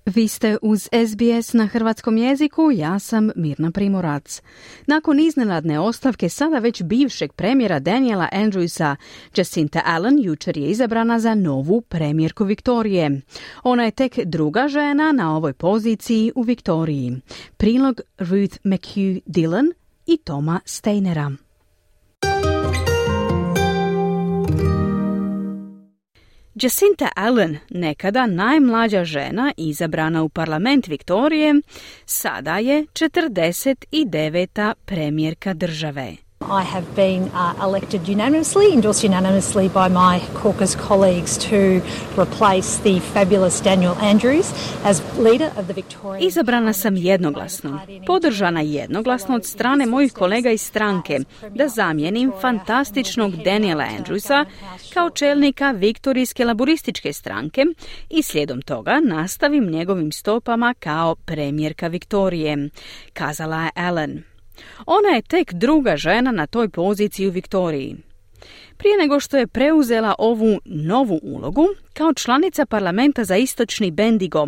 Vi 0.05 0.27
ste 0.27 0.57
uz 0.61 0.89
SBS 1.07 1.53
na 1.53 1.67
hrvatskom 1.67 2.17
jeziku, 2.17 2.71
ja 2.71 2.99
sam 2.99 3.29
Mirna 3.35 3.71
Primorac. 3.71 4.41
Nakon 4.87 5.19
iznenadne 5.19 5.79
ostavke 5.79 6.29
sada 6.29 6.59
već 6.59 6.83
bivšeg 6.83 7.33
premijera 7.33 7.79
Daniela 7.79 8.27
Andrewsa, 8.33 8.95
Jacinta 9.35 9.81
Allen 9.85 10.19
jučer 10.19 10.57
je 10.57 10.67
izabrana 10.67 11.19
za 11.19 11.35
novu 11.35 11.81
premijerku 11.81 12.43
Viktorije. 12.43 13.21
Ona 13.63 13.83
je 13.83 13.91
tek 13.91 14.19
druga 14.25 14.67
žena 14.67 15.11
na 15.11 15.35
ovoj 15.35 15.53
poziciji 15.53 16.31
u 16.35 16.41
Viktoriji. 16.41 17.21
Prilog 17.57 18.01
Ruth 18.17 18.57
McHugh 18.63 19.19
Dillon 19.25 19.71
i 20.05 20.17
Toma 20.17 20.59
Steinera. 20.65 21.31
Jacinta 26.55 27.09
Allen, 27.15 27.57
nekada 27.69 28.25
najmlađa 28.25 29.03
žena 29.03 29.53
izabrana 29.57 30.23
u 30.23 30.29
parlament 30.29 30.87
Viktorije, 30.87 31.53
sada 32.05 32.57
je 32.57 32.85
49. 32.85 34.73
premijerka 34.85 35.53
države. 35.53 36.22
I 36.49 36.63
have 36.63 36.95
been 36.95 37.31
uh, 37.33 37.53
elected 37.63 38.07
unanimously, 38.07 38.73
endorsed 38.73 39.03
unanimously 39.03 39.69
by 39.69 39.87
my 39.87 40.21
caucus 40.33 40.75
colleagues 40.75 41.37
to 41.49 41.81
replace 42.17 42.77
the 42.77 42.99
fabulous 42.99 43.61
Daniel 43.61 43.95
Andrews 44.01 44.53
as 44.83 45.01
leader 45.17 45.51
of 45.57 45.67
the 45.67 45.73
Victorian... 45.73 46.23
Izabrana 46.27 46.73
sam 46.73 46.95
jednoglasno, 46.97 47.79
podržana 48.07 48.61
jednoglasno 48.61 49.35
od 49.35 49.45
strane 49.45 49.85
mojih 49.85 50.13
kolega 50.13 50.49
iz 50.51 50.61
stranke. 50.61 51.19
Da 51.55 51.67
zamijenim 51.67 52.31
fantastičnog 52.41 53.35
Daniela 53.35 53.83
Andrewsa 53.83 54.45
kao 54.93 55.09
čelnika 55.09 55.71
Viktorijske 55.71 56.45
laborističke 56.45 57.13
stranke 57.13 57.65
i 58.09 58.21
slijedom 58.21 58.61
toga 58.61 59.01
nastavim 59.03 59.65
njegovim 59.65 60.11
stopama 60.11 60.73
kao 60.79 61.15
premijerka 61.15 61.87
Viktorije, 61.87 62.69
kazala 63.13 63.63
je 63.63 63.71
Ellen. 63.75 64.32
Ona 64.85 65.09
je 65.09 65.21
tek 65.21 65.53
druga 65.53 65.97
žena 65.97 66.31
na 66.31 66.47
toj 66.47 66.69
poziciji 66.69 67.27
u 67.27 67.31
Viktoriji. 67.31 67.95
Prije 68.77 68.97
nego 68.97 69.19
što 69.19 69.37
je 69.37 69.47
preuzela 69.47 70.15
ovu 70.19 70.59
novu 70.65 71.19
ulogu, 71.23 71.67
kao 71.93 72.13
članica 72.13 72.65
parlamenta 72.65 73.23
za 73.23 73.35
istočni 73.37 73.91
Bendigo, 73.91 74.47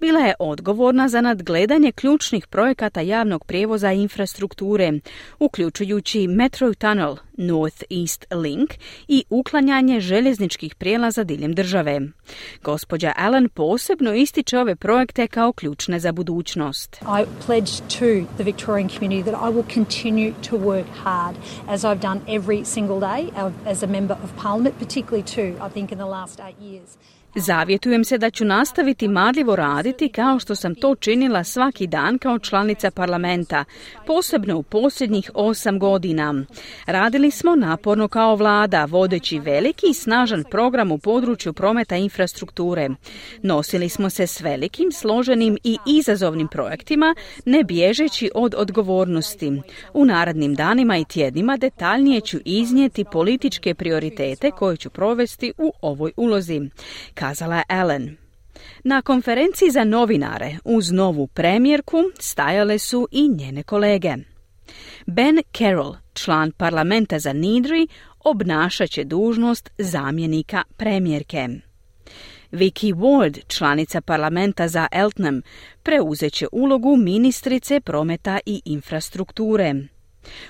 bila 0.00 0.20
je 0.20 0.34
odgovorna 0.38 1.08
za 1.08 1.20
nadgledanje 1.20 1.92
ključnih 1.92 2.46
projekata 2.46 3.00
javnog 3.00 3.44
prijevoza 3.44 3.92
i 3.92 4.02
infrastrukture, 4.02 4.92
uključujući 5.38 6.28
Metro 6.28 6.74
Tunnel, 6.74 7.16
North 7.36 7.82
East 7.90 8.24
Link 8.30 8.70
i 9.08 9.24
uklanjanje 9.30 10.00
željezničkih 10.00 10.74
prijelaza 10.74 11.24
diljem 11.24 11.54
države. 11.54 12.00
Gospođa 12.62 13.12
Allen 13.16 13.48
posebno 13.48 14.14
ističe 14.14 14.58
ove 14.58 14.76
projekte 14.76 15.26
kao 15.26 15.52
ključne 15.52 16.00
za 16.00 16.12
budućnost. 16.12 16.96
I 16.96 17.24
pledge 17.46 17.70
to 17.98 18.34
the 18.36 18.44
Victorian 18.44 18.88
community 18.88 19.22
that 19.22 19.34
I 19.34 19.54
will 19.54 19.74
continue 19.74 20.32
to 20.50 20.56
work 20.56 20.86
hard 21.04 21.36
as 21.68 21.84
I've 21.84 22.00
done 22.00 22.20
every 22.28 22.64
single 22.64 23.00
day 23.00 23.30
as 23.66 23.82
a 23.82 23.86
member 23.86 24.16
of 24.24 24.30
parliament, 24.42 24.74
particularly 24.78 25.24
too, 25.34 25.66
I 25.66 25.68
think 25.72 25.92
in 25.92 25.98
the 25.98 26.06
last 26.06 26.40
eight 26.40 26.58
years. 26.60 26.96
Zavjetujem 27.38 28.04
se 28.04 28.18
da 28.18 28.30
ću 28.30 28.44
nastaviti 28.44 29.08
marljivo 29.08 29.56
raditi 29.56 30.08
kao 30.08 30.38
što 30.38 30.54
sam 30.54 30.74
to 30.74 30.94
činila 30.94 31.44
svaki 31.44 31.86
dan 31.86 32.18
kao 32.18 32.38
članica 32.38 32.90
parlamenta, 32.90 33.64
posebno 34.06 34.58
u 34.58 34.62
posljednjih 34.62 35.30
osam 35.34 35.78
godina. 35.78 36.44
Radili 36.86 37.30
smo 37.30 37.56
naporno 37.56 38.08
kao 38.08 38.36
vlada, 38.36 38.84
vodeći 38.84 39.38
veliki 39.38 39.86
i 39.90 39.94
snažan 39.94 40.44
program 40.50 40.92
u 40.92 40.98
području 40.98 41.52
prometa 41.52 41.96
infrastrukture. 41.96 42.88
Nosili 43.42 43.88
smo 43.88 44.10
se 44.10 44.26
s 44.26 44.40
velikim, 44.40 44.92
složenim 44.92 45.56
i 45.64 45.78
izazovnim 45.86 46.48
projektima, 46.48 47.14
ne 47.44 47.64
bježeći 47.64 48.30
od 48.34 48.54
odgovornosti. 48.58 49.62
U 49.94 50.04
narednim 50.04 50.54
danima 50.54 50.96
i 50.98 51.04
tjednima 51.04 51.56
detaljnije 51.56 52.20
ću 52.20 52.38
iznijeti 52.44 53.04
političke 53.12 53.74
prioritete 53.74 54.50
koje 54.50 54.76
ću 54.76 54.90
provesti 54.90 55.52
u 55.58 55.72
ovoj 55.82 56.12
ulozi 56.16 56.60
kazala 57.26 57.62
Ellen. 57.68 58.16
Na 58.84 59.02
konferenciji 59.02 59.70
za 59.70 59.84
novinare 59.84 60.58
uz 60.64 60.90
novu 60.90 61.26
premijerku 61.26 61.96
stajale 62.18 62.78
su 62.78 63.08
i 63.10 63.28
njene 63.28 63.62
kolege. 63.62 64.14
Ben 65.06 65.42
Carroll, 65.58 65.96
član 66.14 66.52
parlamenta 66.52 67.18
za 67.18 67.32
Nidri, 67.32 67.88
obnašat 68.24 68.90
će 68.90 69.04
dužnost 69.04 69.70
zamjenika 69.78 70.62
premijerke. 70.76 71.48
Vicky 72.52 72.94
Ward, 72.94 73.38
članica 73.48 74.00
parlamenta 74.00 74.68
za 74.68 74.86
Eltnam, 74.92 75.42
preuzet 75.82 76.32
će 76.32 76.46
ulogu 76.52 76.96
ministrice 76.96 77.80
prometa 77.80 78.38
i 78.46 78.62
infrastrukture. 78.64 79.74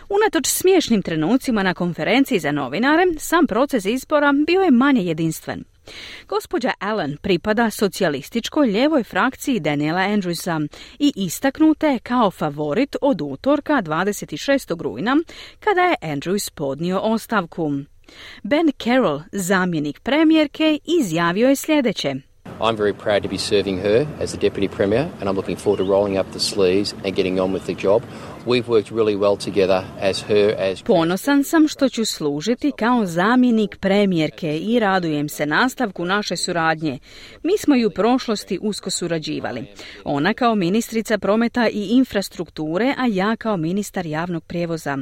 Unatoč 0.09 0.47
smiješnim 0.47 1.03
trenucima 1.03 1.63
na 1.63 1.75
konferenciji 1.75 2.39
za 2.39 2.53
novinare, 2.53 3.03
sam 3.19 3.47
proces 3.47 3.85
izbora 3.85 4.33
bio 4.47 4.61
je 4.61 4.71
manje 4.71 5.03
jedinstven. 5.03 5.65
Gospođa 6.29 6.71
Allen 6.79 7.17
pripada 7.23 7.71
socijalističkoj 7.71 8.69
ljevoj 8.69 9.05
frakciji 9.05 9.61
Daniela 9.61 10.01
Andrewsa 10.01 10.69
i 10.99 11.13
istaknute 11.17 11.99
kao 12.03 12.31
favorit 12.31 12.97
od 13.01 13.21
utorka 13.23 13.83
26. 13.83 14.83
rujna 14.83 15.17
kada 15.61 15.81
je 15.81 15.97
Andrews 16.03 16.51
podnio 16.51 17.01
ostavku. 17.01 17.71
Ben 18.43 18.73
Carroll, 18.79 19.21
zamjenik 19.33 20.01
premijerke, 20.01 20.79
izjavio 20.85 21.49
je 21.49 21.57
sljedeće. 21.57 22.15
I'm 22.61 22.77
very 22.77 22.95
proud 22.95 23.23
to 23.23 23.29
be 23.29 23.39
serving 23.39 23.81
her 23.81 24.07
as 24.23 24.33
the 24.33 24.39
Deputy 24.39 24.69
Premier 24.77 25.09
and 25.21 25.29
I'm 25.29 25.37
looking 25.37 25.59
forward 25.59 25.79
to 25.79 25.93
rolling 25.93 26.19
up 26.21 26.27
the 26.31 26.41
sleeves 26.41 26.95
and 27.05 27.17
getting 27.17 27.41
on 27.41 27.53
with 27.53 27.65
the 27.65 27.75
job. 27.83 28.03
Ponosan 30.85 31.45
sam 31.45 31.69
što 31.69 31.89
ću 31.89 32.05
služiti 32.05 32.73
kao 32.79 33.07
zamjenik 33.07 33.77
premijerke 33.81 34.59
i 34.59 34.81
radujem 34.81 35.29
se 35.29 35.47
nastavku 35.47 36.05
naše 36.05 36.37
suradnje. 36.37 36.99
Mi 37.43 37.59
smo 37.59 37.77
i 37.77 37.85
u 37.85 37.91
prošlosti 37.91 38.59
usko 38.63 38.91
surađivali. 38.91 39.65
Ona 40.05 40.35
kao 40.35 40.55
ministrica 40.55 41.19
prometa 41.19 41.69
i 41.69 41.89
infrastrukture, 41.91 42.95
a 42.99 43.07
ja 43.11 43.37
kao 43.37 43.57
ministar 43.57 44.07
javnog 44.07 44.45
prijevoza. 44.45 44.99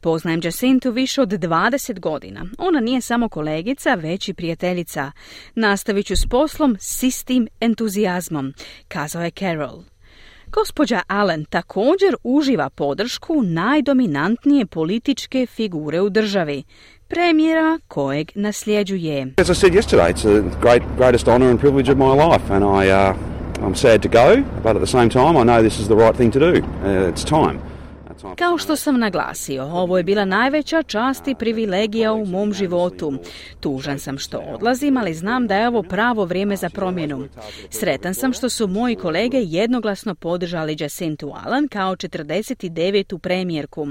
Poznajem 0.00 0.40
Jacintu 0.44 0.90
više 0.90 1.22
od 1.22 1.28
20 1.28 2.00
godina. 2.00 2.46
Ona 2.58 2.80
nije 2.80 3.00
samo 3.00 3.28
kolegica, 3.28 3.94
već 3.94 4.28
i 4.28 4.34
prijateljica. 4.34 5.12
Nastavit 5.54 6.06
ću 6.06 6.16
s 6.16 6.26
poslom 6.30 6.76
s 6.80 7.02
istim 7.02 7.48
entuzijazmom, 7.60 8.54
kazao 8.88 9.22
je 9.22 9.30
Carol. 9.30 9.91
Gospođa 10.52 11.00
Allen 11.06 11.44
također 11.44 12.14
uživa 12.24 12.70
podršku 12.70 13.42
najdominantnije 13.42 14.66
političke 14.66 15.46
figure 15.46 16.00
u 16.00 16.10
državi, 16.10 16.62
premijera 17.08 17.78
kojeg 17.88 18.30
nasljeđuje. 18.34 19.26
Kao 28.38 28.58
što 28.58 28.76
sam 28.76 29.00
naglasio, 29.00 29.64
ovo 29.64 29.96
je 29.98 30.04
bila 30.04 30.24
najveća 30.24 30.82
čast 30.82 31.28
i 31.28 31.34
privilegija 31.34 32.12
u 32.12 32.26
mom 32.26 32.52
životu. 32.52 33.12
Tužan 33.60 33.98
sam 33.98 34.18
što 34.18 34.38
odlazim, 34.38 34.96
ali 34.96 35.14
znam 35.14 35.46
da 35.46 35.56
je 35.56 35.68
ovo 35.68 35.82
pravo 35.82 36.24
vrijeme 36.24 36.56
za 36.56 36.70
promjenu. 36.70 37.28
Sretan 37.70 38.14
sam 38.14 38.32
što 38.32 38.48
su 38.48 38.68
moji 38.68 38.96
kolege 38.96 39.38
jednoglasno 39.38 40.14
podržali 40.14 40.76
Jacintu 40.80 41.32
Allen 41.44 41.68
kao 41.68 41.96
49. 41.96 43.18
premijerku. 43.18 43.86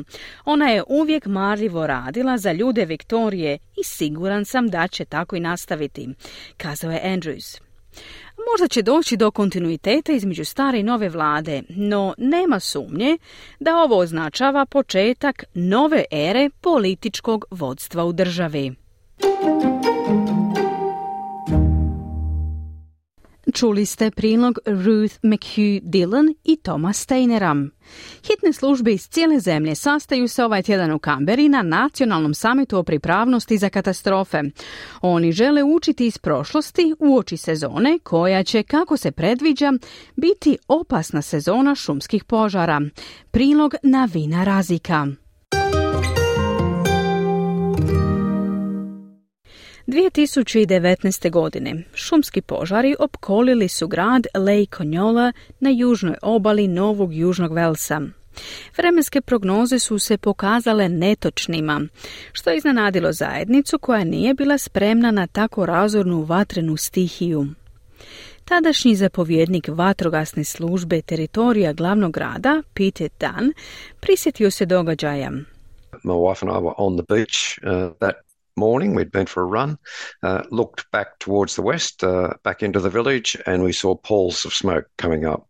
Ona 0.46 0.70
je 0.70 0.84
uvijek 0.88 1.26
marljivo 1.26 1.88
radila 1.88 2.38
za 2.38 2.52
ljude 2.52 2.86
Viktorije 2.86 3.58
i 3.78 3.84
siguran 3.84 4.46
sam 4.46 4.67
da 4.67 4.88
će 4.88 5.06
tako 5.06 5.36
i 5.36 5.39
nastaviti, 5.39 6.10
kazao 6.58 6.91
je 6.91 7.02
Andrews. 7.04 7.62
Možda 8.51 8.67
će 8.67 8.82
doći 8.82 9.17
do 9.17 9.32
kontinuiteta 9.32 10.12
između 10.12 10.45
stare 10.45 10.80
i 10.80 10.84
nove 10.84 11.10
vlade, 11.10 11.62
no 11.69 12.13
nema 12.17 12.60
sumnje 12.60 13.17
da 13.60 13.77
ovo 13.77 13.97
označava 13.97 14.65
početak 14.65 15.43
nove 15.54 16.04
ere 16.12 16.49
političkog 16.62 17.45
vodstva 17.51 18.06
u 18.06 18.13
državi. 18.13 18.75
Čuli 23.54 23.86
ste 23.86 24.12
prilog 24.12 24.60
Ruth 24.66 25.16
McHugh 25.24 25.80
Dillon 25.84 26.34
i 26.44 26.56
Toma 26.56 26.94
Steinera. 26.94 27.56
Hitne 28.28 28.54
službe 28.54 28.94
iz 28.94 29.08
cijele 29.08 29.40
zemlje 29.40 29.76
sastaju 29.76 30.28
se 30.28 30.44
ovaj 30.44 30.64
tjedan 30.64 30.92
u 30.92 31.00
Kamberi 31.00 31.50
na 31.50 31.62
nacionalnom 31.62 32.34
samitu 32.34 32.78
o 32.78 32.84
pripravnosti 32.84 33.58
za 33.58 33.70
katastrofe. 33.70 34.42
Oni 35.02 35.32
žele 35.32 35.64
učiti 35.64 36.06
iz 36.06 36.18
prošlosti 36.18 36.94
u 37.00 37.18
oči 37.18 37.38
sezone 37.38 38.00
koja 38.04 38.44
će, 38.44 38.64
kako 38.64 38.98
se 38.98 39.12
predviđa, 39.12 39.74
biti 40.16 40.58
opasna 40.68 41.22
sezona 41.22 41.76
šumskih 41.76 42.24
požara. 42.24 42.82
Prilog 43.32 43.76
na 43.84 44.10
vina 44.14 44.44
razika. 44.44 45.08
2019. 49.88 51.30
godine 51.30 51.84
šumski 51.94 52.41
požari 52.41 52.96
opkolili 53.00 53.67
su 53.67 53.88
grad 53.88 54.28
Lake 54.34 54.78
Conyola 54.78 55.32
na 55.60 55.70
južnoj 55.70 56.15
obali 56.22 56.67
Novog 56.67 57.13
Južnog 57.13 57.54
Velsa. 57.54 58.02
Vremenske 58.78 59.22
prognoze 59.22 59.80
su 59.80 60.00
se 60.00 60.17
pokazale 60.17 60.89
netočnima, 60.89 61.82
što 62.32 62.50
je 62.50 62.58
iznenadilo 62.58 63.13
zajednicu 63.13 63.80
koja 63.80 64.04
nije 64.04 64.34
bila 64.34 64.58
spremna 64.58 65.12
na 65.12 65.28
tako 65.28 65.65
razornu 65.65 66.22
vatrenu 66.22 66.78
stihiju. 66.78 67.48
Tadašnji 68.46 68.96
zapovjednik 68.96 69.67
vatrogasne 69.67 70.44
službe 70.44 71.02
teritorija 71.02 71.74
glavnog 71.74 72.12
grada, 72.12 72.62
Peter 72.74 73.10
Dunn, 73.20 73.54
prisjetio 74.00 74.52
se 74.52 74.65
događaja. 74.65 75.32
Morning. 78.65 78.95
We'd 78.95 79.12
been 79.12 79.30
for 79.34 79.41
a 79.43 79.52
run, 79.60 79.71
uh, 80.24 80.41
looked 80.60 80.82
back 80.91 81.08
towards 81.19 81.54
the 81.56 81.65
west, 81.71 82.04
uh, 82.04 82.28
back 82.43 82.63
into 82.67 82.80
the 82.80 82.93
village, 82.97 83.30
and 83.45 83.63
we 83.63 83.74
saw 83.74 83.95
pools 84.10 84.45
of 84.45 84.54
smoke 84.54 84.86
coming 85.04 85.24
up. 85.34 85.41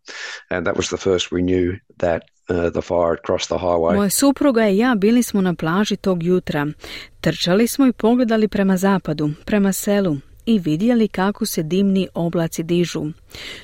And 0.50 0.66
that 0.66 0.76
was 0.76 0.88
the 0.88 1.02
first 1.06 1.24
we 1.36 1.42
knew 1.42 1.66
that 1.98 2.22
uh, 2.48 2.70
the 2.70 2.82
fire 2.82 3.16
crossed 3.26 3.48
the 3.48 3.58
highway. 3.58 3.96
Moja 3.96 4.10
supruga 4.10 4.68
i 4.68 4.78
ja 4.78 4.94
bili 4.94 5.22
smo 5.22 5.40
na 5.40 5.54
plaži 5.54 5.96
tog 5.96 6.22
jutra. 6.22 6.66
Trčali 7.20 7.66
smo 7.66 7.86
i 7.86 7.92
pogledali 7.92 8.48
prema 8.48 8.76
zapadu, 8.76 9.30
prema 9.44 9.72
selu 9.72 10.16
i 10.46 10.58
vidjeli 10.58 11.08
kako 11.08 11.46
se 11.46 11.62
dimni 11.62 12.08
oblaci 12.14 12.62
dižu. 12.62 13.04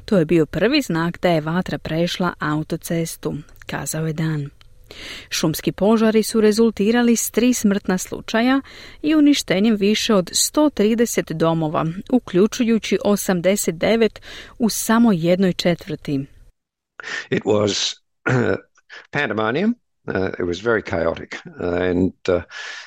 To 0.04 0.18
je 0.18 0.24
bio 0.24 0.46
prvi 0.46 0.82
znak 0.82 1.18
da 1.22 1.28
je 1.28 1.40
vatra 1.40 1.78
prešla 1.78 2.32
autocestu, 2.38 3.34
kazao 3.66 4.06
je 4.06 4.12
Dan. 4.12 4.50
Šumski 5.30 5.72
požari 5.72 6.22
su 6.22 6.40
rezultirali 6.40 7.16
s 7.16 7.30
tri 7.30 7.54
smrtna 7.54 7.98
slučaja 7.98 8.60
i 9.02 9.14
uništenjem 9.14 9.76
više 9.76 10.14
od 10.14 10.30
130 10.30 11.32
domova, 11.32 11.86
uključujući 12.12 12.98
89 13.04 14.20
u 14.58 14.68
samo 14.68 15.12
jednoj 15.12 15.52
četvrti. 15.52 16.26
It 17.30 17.44
was 17.44 17.94
uh, 18.26 18.56
pandemonium. 19.10 19.74
Uh, 20.06 20.28
it 20.38 20.46
was 20.46 20.62
very 20.62 20.82
chaotic 20.82 21.36
and 21.60 22.12
uh, 22.28 22.42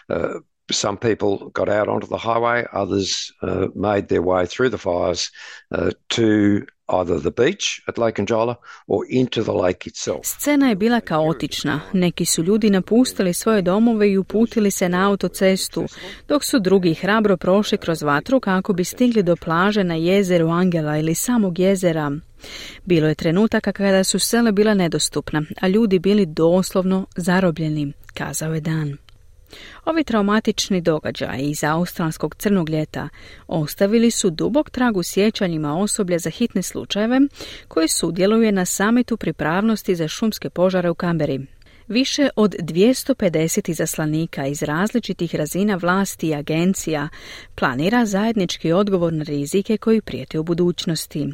uh, 0.09 0.41
some 0.71 0.97
people 0.97 1.49
got 1.49 1.69
out 1.69 1.87
onto 1.87 2.07
the 2.07 2.17
highway, 2.17 2.65
others 2.73 3.31
uh, 3.41 3.67
made 3.75 4.07
their 4.07 4.21
way 4.21 4.45
through 4.45 4.69
the 4.69 4.77
fires 4.77 5.31
uh, 5.71 5.91
to 6.09 6.65
either 6.91 7.19
the 7.19 7.43
beach 7.43 7.81
at 7.87 7.97
Lake 7.97 8.21
Anjola 8.21 8.55
or 8.87 9.05
into 9.09 9.43
the 9.43 9.51
lake 9.51 9.89
itself. 9.89 10.19
Scena 10.23 10.69
je 10.69 10.75
bila 10.75 11.01
kaotična. 11.01 11.79
Neki 11.93 12.25
su 12.25 12.43
ljudi 12.43 12.69
napustili 12.69 13.33
svoje 13.33 13.61
domove 13.61 14.11
i 14.11 14.17
uputili 14.17 14.71
se 14.71 14.89
na 14.89 15.09
autocestu, 15.09 15.85
dok 16.27 16.43
su 16.43 16.59
drugi 16.59 16.93
hrabro 16.93 17.37
prošli 17.37 17.77
kroz 17.77 18.01
vatru 18.01 18.39
kako 18.39 18.73
bi 18.73 18.83
stigli 18.83 19.23
do 19.23 19.35
plaže 19.35 19.83
na 19.83 19.95
jezeru 19.95 20.49
Angela 20.49 20.97
ili 20.97 21.15
samog 21.15 21.59
jezera. 21.59 22.11
Bilo 22.85 23.07
je 23.07 23.15
trenutaka 23.15 23.71
kada 23.71 24.03
su 24.03 24.19
sele 24.19 24.51
bila 24.51 24.73
nedostupna, 24.73 25.41
a 25.61 25.67
ljudi 25.67 25.99
bili 25.99 26.25
doslovno 26.25 27.05
zarobljeni, 27.15 27.93
kazao 28.13 28.53
je 28.53 28.61
Dan. 28.61 28.97
Ovi 29.85 30.03
traumatični 30.03 30.81
događaji 30.81 31.49
iz 31.49 31.63
australskog 31.63 32.35
crnog 32.35 32.69
ljeta 32.69 33.09
ostavili 33.47 34.11
su 34.11 34.29
dubok 34.29 34.69
trag 34.69 34.97
u 34.97 35.03
sjećanjima 35.03 35.77
osoblja 35.77 36.19
za 36.19 36.29
hitne 36.29 36.61
slučajeve 36.61 37.19
koji 37.67 37.87
sudjeluje 37.87 38.51
na 38.51 38.65
samitu 38.65 39.17
pripravnosti 39.17 39.95
za 39.95 40.07
šumske 40.07 40.49
požare 40.49 40.89
u 40.89 40.95
Kamberi. 40.95 41.39
Više 41.87 42.29
od 42.35 42.55
250 42.59 43.69
izaslanika 43.69 44.47
iz 44.47 44.63
različitih 44.63 45.35
razina 45.35 45.75
vlasti 45.75 46.27
i 46.27 46.35
agencija 46.35 47.09
planira 47.55 48.05
zajednički 48.05 48.71
odgovor 48.71 49.13
na 49.13 49.23
rizike 49.23 49.77
koji 49.77 50.01
prijete 50.01 50.39
u 50.39 50.43
budućnosti. 50.43 51.27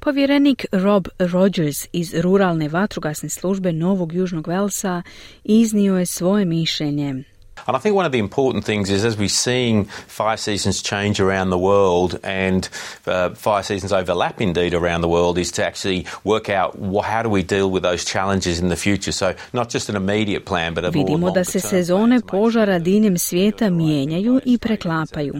Povjerenik 0.00 0.66
Rob 0.72 1.06
Rogers 1.18 1.88
iz 1.92 2.14
ruralne 2.14 2.68
vatrogasne 2.68 3.28
službe 3.28 3.72
Novog 3.72 4.12
Južnog 4.12 4.48
Velsa 4.48 5.02
iznio 5.44 5.98
je 5.98 6.06
svoje 6.06 6.44
mišljenje. 6.44 7.24
And 7.66 7.76
I 7.76 7.80
think 7.80 7.96
one 7.96 8.04
of 8.04 8.12
the 8.12 8.18
important 8.18 8.64
things 8.64 8.90
is 8.90 9.04
as 9.04 9.16
we're 9.16 9.28
seeing 9.28 9.84
fire 10.06 10.36
seasons 10.36 10.82
change 10.82 11.20
around 11.20 11.50
the 11.50 11.58
world 11.58 12.18
and 12.22 12.68
uh, 13.06 13.30
fire 13.34 13.62
seasons 13.62 13.92
overlap 13.92 14.40
indeed 14.40 14.74
around 14.74 15.00
the 15.00 15.08
world 15.08 15.38
is 15.38 15.52
to 15.52 15.64
actually 15.64 16.06
work 16.24 16.48
out 16.48 16.76
how 17.04 17.22
do 17.22 17.28
we 17.28 17.42
deal 17.42 17.70
with 17.70 17.82
those 17.82 18.04
challenges 18.04 18.60
in 18.60 18.68
the 18.68 18.76
future. 18.76 19.12
So 19.12 19.34
not 19.52 19.70
just 19.70 19.88
an 19.88 19.96
immediate 19.96 20.44
plan 20.44 20.74
but 20.74 20.84
a 20.84 20.90
Vidimo 20.90 21.30
da 21.30 21.44
se 21.44 21.60
sezone 21.60 22.20
požara 22.20 22.78
diljem 22.78 23.18
svijeta 23.18 23.70
mijenjaju 23.70 24.40
i 24.44 24.58
preklapaju. 24.58 25.34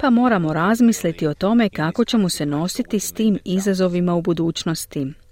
Pa 0.00 0.10
moramo 0.10 0.52
razmisliti 0.52 1.26
o 1.26 1.34
tome 1.34 1.68
kako 1.68 2.04
ćemo 2.04 2.28
se 2.28 2.46
nositi 2.46 3.00
s 3.00 3.12
tim 3.12 3.38
izazovima 3.44 4.14
u 4.14 4.22
budućnosti. 4.22 5.23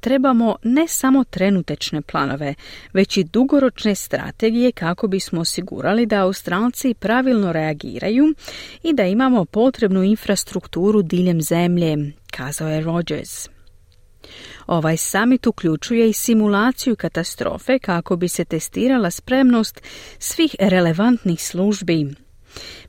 Trebamo 0.00 0.56
ne 0.62 0.88
samo 0.88 1.24
trenutečne 1.24 2.02
planove, 2.02 2.54
već 2.92 3.16
i 3.16 3.24
dugoročne 3.24 3.94
strategije 3.94 4.72
kako 4.72 5.08
bismo 5.08 5.40
osigurali 5.40 6.06
da 6.06 6.22
Australci 6.22 6.94
pravilno 6.94 7.52
reagiraju 7.52 8.34
i 8.82 8.92
da 8.92 9.02
imamo 9.02 9.44
potrebnu 9.44 10.02
infrastrukturu 10.02 11.02
diljem 11.02 11.42
zemlje, 11.42 12.12
kazao 12.30 12.68
je 12.68 12.80
Rogers. 12.80 13.48
Ovaj 14.66 14.96
summit 14.96 15.46
uključuje 15.46 16.08
i 16.08 16.12
simulaciju 16.12 16.96
katastrofe 16.96 17.78
kako 17.78 18.16
bi 18.16 18.28
se 18.28 18.44
testirala 18.44 19.10
spremnost 19.10 19.80
svih 20.18 20.56
relevantnih 20.58 21.42
službi. 21.42 22.14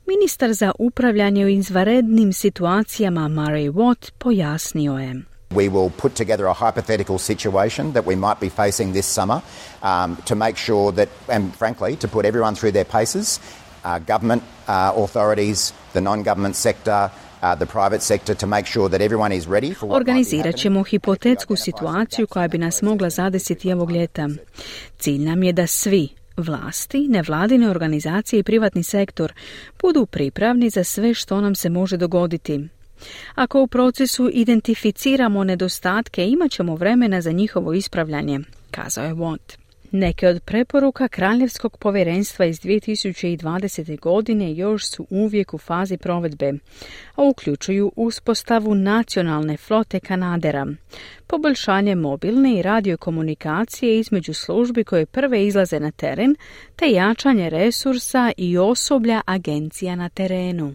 Ministar 0.06 0.52
za 0.52 0.72
upravljanje 0.78 1.44
u 1.44 1.48
izvanrednim 1.48 2.32
situacijama 2.32 3.28
Murray 3.28 3.72
Watt 3.72 4.10
pojasnio 4.18 4.98
je. 4.98 5.33
We 5.54 5.68
will 5.68 5.90
put 5.90 6.14
together 6.14 6.46
a 6.46 6.52
hypothetical 6.52 7.18
situation 7.18 7.92
that 7.92 8.04
we 8.06 8.16
might 8.16 8.40
be 8.40 8.48
facing 8.48 8.92
this 8.92 9.06
summer 9.06 9.42
um, 9.82 10.16
to 10.24 10.34
make 10.34 10.56
sure 10.56 10.92
that, 10.92 11.08
and 11.28 11.54
frankly, 11.54 11.96
to 11.96 12.08
put 12.08 12.24
everyone 12.24 12.54
through 12.54 12.72
their 12.72 12.84
paces, 12.84 13.40
uh, 13.84 13.98
government 13.98 14.42
uh, 14.68 14.92
authorities, 14.96 15.72
the 15.92 16.00
non-government 16.00 16.56
sector, 16.56 17.10
uh, 17.42 17.54
the 17.54 17.66
private 17.66 18.02
sector 18.02 18.34
to 18.34 18.46
make 18.46 18.66
sure 18.66 18.88
that 18.88 19.00
everyone 19.00 19.32
is 19.32 19.46
ready 19.46 19.74
for 19.74 19.88
what 19.88 19.96
Organizirat 19.96 20.56
ćemo 20.56 20.82
hipotetsku 20.82 21.56
situaciju 21.56 22.26
koja 22.26 22.48
bi 22.48 22.58
nas 22.58 22.82
mogla 22.82 23.10
zadesiti 23.10 23.72
ovog 23.72 23.90
ljeta. 23.90 24.28
Cilj 24.98 25.24
nam 25.24 25.42
je 25.42 25.52
da 25.52 25.66
svi, 25.66 26.08
vlasti, 26.36 27.08
nevladine 27.08 27.70
organizacije 27.70 28.40
i 28.40 28.42
privatni 28.42 28.82
sektor 28.82 29.32
budu 29.82 30.06
pripravni 30.06 30.70
za 30.70 30.84
sve 30.84 31.14
što 31.14 31.40
nam 31.40 31.54
se 31.54 31.70
može 31.70 31.96
dogoditi. 31.96 32.68
Ako 33.34 33.62
u 33.62 33.66
procesu 33.66 34.30
identificiramo 34.32 35.44
nedostatke, 35.44 36.28
imat 36.28 36.50
ćemo 36.50 36.76
vremena 36.76 37.20
za 37.20 37.32
njihovo 37.32 37.72
ispravljanje, 37.72 38.40
kazao 38.70 39.04
je 39.04 39.14
Watt. 39.14 39.64
Neke 39.96 40.28
od 40.28 40.42
preporuka 40.42 41.08
Kraljevskog 41.08 41.78
povjerenstva 41.78 42.44
iz 42.44 42.60
2020. 42.60 44.00
godine 44.00 44.54
još 44.54 44.86
su 44.86 45.06
uvijek 45.10 45.54
u 45.54 45.58
fazi 45.58 45.96
provedbe, 45.96 46.52
a 47.14 47.22
uključuju 47.22 47.92
uspostavu 47.96 48.74
nacionalne 48.74 49.56
flote 49.56 50.00
Kanadera, 50.00 50.66
poboljšanje 51.26 51.94
mobilne 51.94 52.58
i 52.58 52.62
radiokomunikacije 52.62 53.98
između 53.98 54.34
službi 54.34 54.84
koje 54.84 55.06
prve 55.06 55.46
izlaze 55.46 55.80
na 55.80 55.90
teren, 55.90 56.36
te 56.76 56.90
jačanje 56.90 57.50
resursa 57.50 58.32
i 58.36 58.58
osoblja 58.58 59.20
agencija 59.26 59.96
na 59.96 60.08
terenu. 60.08 60.74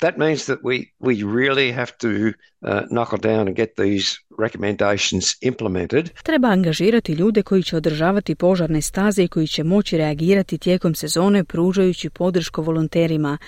That 0.00 0.16
means 0.16 0.46
that 0.46 0.58
we, 0.62 0.92
we 1.00 1.22
really 1.24 1.72
have 1.72 1.92
to 1.98 2.08
uh, 2.08 2.80
knuckle 2.90 3.18
down 3.18 3.48
and 3.48 3.56
get 3.56 3.76
these 3.76 4.18
recommendations 4.38 5.36
implemented. 5.40 6.10
Treba 6.22 6.48
angažirati 6.48 7.12
ljude 7.12 7.42
koji 7.42 7.62
će 7.62 7.76
održavati 7.76 8.34
požarne 8.34 8.82
staze 8.82 9.24
i 9.24 9.28
koji 9.28 9.46
će 9.46 9.64
moći 9.64 9.98
reagirati 9.98 10.58
tijekom 10.58 10.94
sezone 10.94 11.44
pružajući 11.44 12.10
podršku 12.10 12.62
volonterima. 12.62 13.38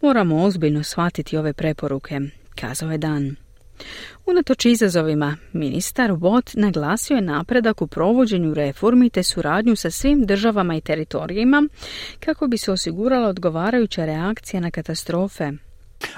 Moramo 0.00 0.44
ozbiljno 0.44 0.82
shvatiti 0.82 1.36
ove 1.36 1.52
preporuke, 1.52 2.20
kazao 2.54 2.90
je 2.90 2.98
Dan. 2.98 3.36
Unatoč 4.26 4.64
izazovima, 4.66 5.36
ministar 5.52 6.10
Watt 6.10 6.58
naglasio 6.58 7.14
je 7.14 7.20
napredak 7.20 7.82
u 7.82 7.86
provođenju 7.86 8.54
reformi 8.54 9.10
te 9.10 9.22
suradnju 9.22 9.76
sa 9.76 9.90
svim 9.90 10.26
državama 10.26 10.76
i 10.76 10.80
teritorijima 10.80 11.68
kako 12.20 12.46
bi 12.46 12.58
se 12.58 12.72
osigurala 12.72 13.28
odgovarajuća 13.28 14.04
reakcija 14.04 14.60
na 14.60 14.70
katastrofe. 14.70 15.52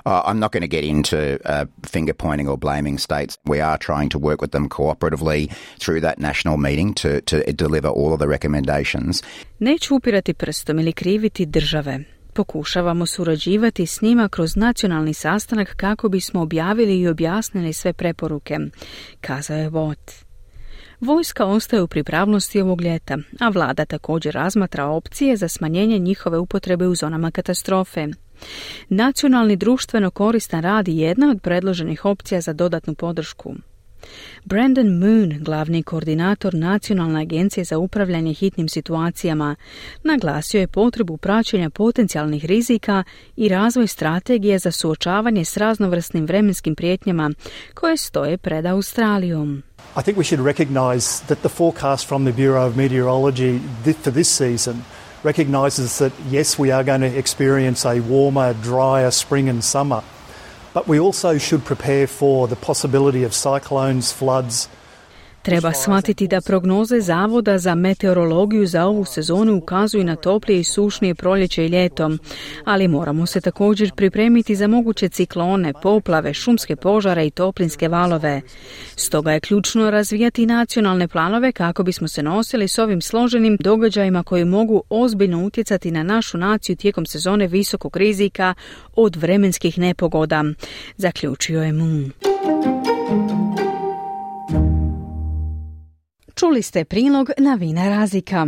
Uh, 0.06 0.22
I'm 0.24 0.38
not 0.38 0.52
going 0.52 0.70
to 0.70 0.76
get 0.76 0.84
into 0.84 1.16
uh, 1.44 1.64
finger 1.86 2.14
pointing 2.14 2.48
or 2.48 2.58
blaming 2.58 2.98
states. 2.98 3.38
We 3.44 3.60
are 3.60 3.78
trying 3.78 4.08
to 4.10 4.18
work 4.18 4.40
with 4.42 4.50
them 4.50 4.68
cooperatively 4.68 5.48
through 5.80 6.00
that 6.00 6.18
national 6.18 6.56
meeting 6.56 6.94
to, 6.94 7.20
to 7.20 7.52
deliver 7.52 7.88
all 7.88 8.12
of 8.12 8.18
the 8.18 8.28
recommendations. 8.28 9.22
Neću 9.58 9.96
upirati 9.96 10.34
prstom 10.34 10.78
ili 10.78 10.92
kriviti 10.92 11.46
države. 11.46 12.04
Pokušavamo 12.32 13.06
surađivati 13.06 13.86
s 13.86 14.00
njima 14.00 14.28
kroz 14.28 14.56
nacionalni 14.56 15.14
sastanak 15.14 15.76
kako 15.76 16.08
bismo 16.08 16.40
objavili 16.40 17.00
i 17.00 17.08
objasnili 17.08 17.72
sve 17.72 17.92
preporuke, 17.92 18.58
kazao 19.20 19.56
je 19.56 19.70
Watt. 19.70 20.24
Vojska 21.00 21.46
ostaje 21.46 21.82
u 21.82 21.86
pripravnosti 21.86 22.60
ovog 22.60 22.82
ljeta, 22.82 23.18
a 23.40 23.48
vlada 23.48 23.84
također 23.84 24.34
razmatra 24.34 24.86
opcije 24.86 25.36
za 25.36 25.48
smanjenje 25.48 25.98
njihove 25.98 26.38
upotrebe 26.38 26.86
u 26.86 26.94
zonama 26.94 27.30
katastrofe. 27.30 28.08
Nacionalni 28.88 29.56
društveno 29.56 30.10
koristan 30.10 30.62
rad 30.62 30.88
je 30.88 30.96
jedna 30.96 31.30
od 31.30 31.42
predloženih 31.42 32.04
opcija 32.04 32.40
za 32.40 32.52
dodatnu 32.52 32.94
podršku. 32.94 33.54
Brandon 34.44 34.98
Moon, 34.98 35.38
glavni 35.40 35.82
koordinator 35.82 36.54
Nacionalne 36.54 37.20
agencije 37.20 37.64
za 37.64 37.78
upravljanje 37.78 38.34
hitnim 38.34 38.68
situacijama, 38.68 39.56
naglasio 40.02 40.60
je 40.60 40.66
potrebu 40.66 41.16
praćenja 41.16 41.70
potencijalnih 41.70 42.44
rizika 42.44 43.04
i 43.36 43.48
razvoj 43.48 43.86
strategije 43.86 44.58
za 44.58 44.70
suočavanje 44.70 45.44
s 45.44 45.56
raznovrsnim 45.56 46.26
vremenskim 46.26 46.74
prijetnjama 46.74 47.30
koje 47.74 47.96
stoje 47.96 48.38
pred 48.38 48.66
Australijom. 48.66 49.62
I 49.98 50.02
think 50.02 50.18
we 50.18 50.24
should 50.24 50.46
recognize 50.46 51.22
that 51.26 51.38
the 51.38 51.48
forecast 51.48 52.08
from 52.08 52.24
the 52.24 52.32
Bureau 52.32 52.68
of 52.68 52.76
Meteorology 52.76 53.60
for 54.02 54.12
this 54.12 54.38
season 54.38 54.74
recognises 55.22 55.98
that 55.98 56.12
yes, 56.28 56.58
we 56.58 56.70
are 56.70 56.84
going 56.84 57.02
to 57.02 57.18
experience 57.18 57.84
a 57.84 58.00
warmer, 58.00 58.54
drier 58.54 59.10
spring 59.10 59.48
and 59.48 59.62
summer. 59.62 60.02
But 60.74 60.88
we 60.88 60.98
also 60.98 61.38
should 61.38 61.64
prepare 61.64 62.06
for 62.06 62.48
the 62.48 62.56
possibility 62.56 63.22
of 63.24 63.34
cyclones, 63.34 64.10
floods, 64.12 64.68
Treba 65.42 65.72
shvatiti 65.72 66.28
da 66.28 66.40
prognoze 66.40 67.00
Zavoda 67.00 67.58
za 67.58 67.74
meteorologiju 67.74 68.66
za 68.66 68.86
ovu 68.86 69.04
sezonu 69.04 69.56
ukazuju 69.56 70.04
na 70.04 70.16
toplije 70.16 70.60
i 70.60 70.64
sušnije 70.64 71.14
proljeće 71.14 71.64
i 71.64 71.68
ljeto, 71.68 72.10
ali 72.64 72.88
moramo 72.88 73.26
se 73.26 73.40
također 73.40 73.92
pripremiti 73.96 74.56
za 74.56 74.66
moguće 74.66 75.08
ciklone, 75.08 75.72
poplave, 75.82 76.34
šumske 76.34 76.76
požare 76.76 77.26
i 77.26 77.30
toplinske 77.30 77.88
valove. 77.88 78.40
Stoga 78.96 79.32
je 79.32 79.40
ključno 79.40 79.90
razvijati 79.90 80.46
nacionalne 80.46 81.08
planove 81.08 81.52
kako 81.52 81.82
bismo 81.82 82.08
se 82.08 82.22
nosili 82.22 82.68
s 82.68 82.78
ovim 82.78 83.00
složenim 83.00 83.56
događajima 83.60 84.22
koji 84.22 84.44
mogu 84.44 84.82
ozbiljno 84.90 85.44
utjecati 85.44 85.90
na 85.90 86.02
našu 86.02 86.38
naciju 86.38 86.76
tijekom 86.76 87.06
sezone 87.06 87.46
visokog 87.46 87.96
rizika 87.96 88.54
od 88.96 89.16
vremenskih 89.16 89.78
nepogoda, 89.78 90.44
zaključio 90.96 91.62
je 91.62 91.72
Moon. 91.72 92.12
Čuli 96.34 96.62
ste 96.62 96.84
prilog 96.84 97.30
na 97.38 97.54
Vina 97.54 97.88
Razika. 97.88 98.46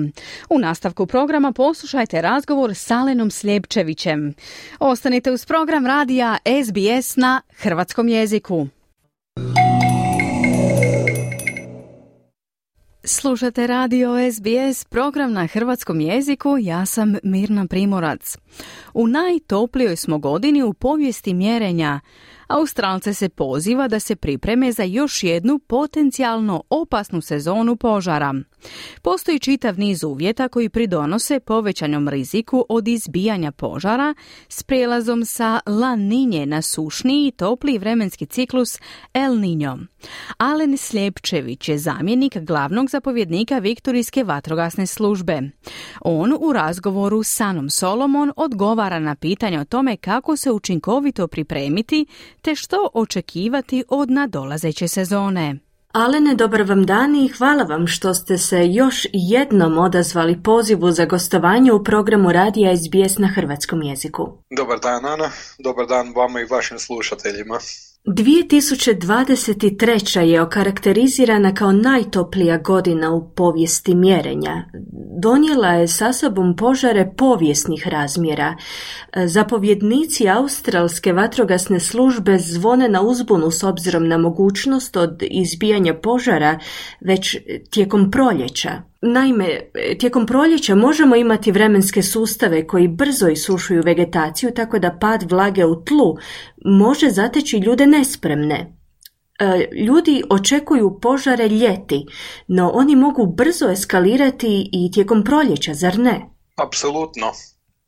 U 0.50 0.58
nastavku 0.58 1.06
programa 1.06 1.52
poslušajte 1.52 2.22
razgovor 2.22 2.74
s 2.74 2.90
Alenom 2.90 3.30
Sljepčevićem. 3.30 4.34
Ostanite 4.78 5.32
uz 5.32 5.46
program 5.46 5.86
radija 5.86 6.36
SBS 6.64 7.16
na 7.16 7.40
hrvatskom 7.56 8.08
jeziku. 8.08 8.66
Slušate 13.06 13.66
radio 13.66 14.10
SBS, 14.32 14.84
program 14.84 15.32
na 15.32 15.46
hrvatskom 15.46 16.00
jeziku, 16.00 16.56
ja 16.60 16.86
sam 16.86 17.14
Mirna 17.22 17.66
Primorac. 17.66 18.36
U 18.94 19.06
najtoplijoj 19.06 19.96
smo 19.96 20.18
godini 20.18 20.62
u 20.62 20.72
povijesti 20.72 21.34
mjerenja, 21.34 22.00
Australce 22.54 23.14
se 23.14 23.28
poziva 23.28 23.88
da 23.88 24.00
se 24.00 24.16
pripreme 24.16 24.72
za 24.72 24.82
još 24.82 25.22
jednu 25.22 25.58
potencijalno 25.58 26.62
opasnu 26.70 27.20
sezonu 27.20 27.76
požara. 27.76 28.34
Postoji 29.02 29.38
čitav 29.38 29.78
niz 29.78 30.04
uvjeta 30.04 30.48
koji 30.48 30.68
pridonose 30.68 31.40
povećanom 31.40 32.08
riziku 32.08 32.66
od 32.68 32.88
izbijanja 32.88 33.52
požara 33.52 34.14
s 34.48 34.62
prijelazom 34.62 35.24
sa 35.24 35.60
La 35.66 35.96
Ninje 35.96 36.46
na 36.46 36.62
sušniji 36.62 37.26
i 37.26 37.30
topli 37.30 37.78
vremenski 37.78 38.26
ciklus 38.26 38.78
El 39.14 39.32
Niño. 39.32 39.86
Alen 40.38 40.76
Sljepčević 40.76 41.68
je 41.68 41.78
zamjenik 41.78 42.38
glavnog 42.38 42.90
zapovjednika 42.90 43.58
Viktorijske 43.58 44.24
vatrogasne 44.24 44.86
službe. 44.86 45.42
On 46.00 46.36
u 46.40 46.52
razgovoru 46.52 47.22
s 47.22 47.36
Sanom 47.36 47.70
Solomon 47.70 48.32
odgovara 48.36 48.98
na 48.98 49.14
pitanje 49.14 49.60
o 49.60 49.64
tome 49.64 49.96
kako 49.96 50.36
se 50.36 50.50
učinkovito 50.50 51.28
pripremiti 51.28 52.06
te 52.44 52.54
što 52.54 52.88
očekivati 52.94 53.84
od 53.88 54.10
nadolazeće 54.10 54.88
sezone. 54.88 55.56
Alene, 55.92 56.34
dobar 56.34 56.62
vam 56.62 56.86
dan 56.86 57.16
i 57.16 57.28
hvala 57.28 57.64
vam 57.64 57.86
što 57.86 58.14
ste 58.14 58.38
se 58.38 58.66
još 58.72 59.06
jednom 59.12 59.78
odazvali 59.78 60.42
pozivu 60.42 60.90
za 60.90 61.04
gostovanje 61.04 61.72
u 61.72 61.84
programu 61.84 62.32
Radija 62.32 62.76
SBS 62.76 63.18
na 63.18 63.28
hrvatskom 63.28 63.82
jeziku. 63.82 64.28
Dobar 64.56 64.80
dan, 64.80 65.04
Ana. 65.04 65.30
Dobar 65.58 65.86
dan 65.86 66.12
vama 66.16 66.40
i 66.40 66.44
vašim 66.44 66.78
slušateljima. 66.78 67.58
2023. 68.06 70.20
je 70.20 70.42
okarakterizirana 70.42 71.54
kao 71.54 71.72
najtoplija 71.72 72.58
godina 72.58 73.14
u 73.14 73.30
povijesti 73.34 73.94
mjerenja. 73.94 74.64
Donijela 75.22 75.68
je 75.68 75.88
sa 75.88 76.12
sobom 76.12 76.56
požare 76.56 77.12
povijesnih 77.16 77.88
razmjera. 77.88 78.56
Zapovjednici 79.26 80.28
australske 80.28 81.12
vatrogasne 81.12 81.80
službe 81.80 82.38
zvone 82.38 82.88
na 82.88 83.02
uzbunu 83.02 83.50
s 83.50 83.62
obzirom 83.62 84.08
na 84.08 84.18
mogućnost 84.18 84.96
od 84.96 85.22
izbijanja 85.30 85.94
požara 85.94 86.58
već 87.00 87.36
tijekom 87.70 88.10
proljeća. 88.10 88.82
Naime, 89.06 89.60
tijekom 89.98 90.26
proljeća 90.26 90.74
možemo 90.74 91.16
imati 91.16 91.52
vremenske 91.52 92.02
sustave 92.02 92.66
koji 92.66 92.88
brzo 92.88 93.28
isušuju 93.28 93.82
vegetaciju 93.84 94.50
tako 94.54 94.78
da 94.78 94.98
pad 95.00 95.30
vlage 95.30 95.64
u 95.64 95.84
tlu 95.84 96.16
može 96.64 97.10
zateći 97.10 97.58
ljude 97.58 97.86
nespremne. 97.86 98.76
E, 99.40 99.68
ljudi 99.86 100.22
očekuju 100.30 100.98
požare 101.02 101.48
ljeti, 101.48 102.06
no 102.48 102.70
oni 102.74 102.96
mogu 102.96 103.26
brzo 103.26 103.68
eskalirati 103.70 104.70
i 104.72 104.90
tijekom 104.90 105.24
proljeća, 105.24 105.74
zar 105.74 105.98
ne? 105.98 106.20
Apsolutno. 106.56 107.32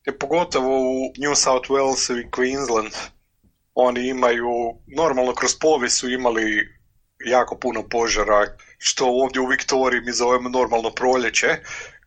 I 0.08 0.18
pogotovo 0.18 0.80
u 0.80 0.94
New 1.18 1.34
South 1.34 1.70
Wales 1.70 2.20
i 2.20 2.30
Queensland 2.30 2.96
oni 3.74 4.08
imaju, 4.08 4.48
normalno 4.96 5.34
kroz 5.34 5.54
povijest 5.60 5.98
su 5.98 6.08
imali 6.08 6.68
jako 7.26 7.56
puno 7.56 7.82
požara, 7.90 8.46
što 8.78 9.06
ovdje 9.06 9.40
u 9.40 9.46
Viktoriji 9.46 10.00
mi 10.00 10.12
zovemo 10.12 10.48
normalno 10.48 10.90
proljeće. 10.90 11.48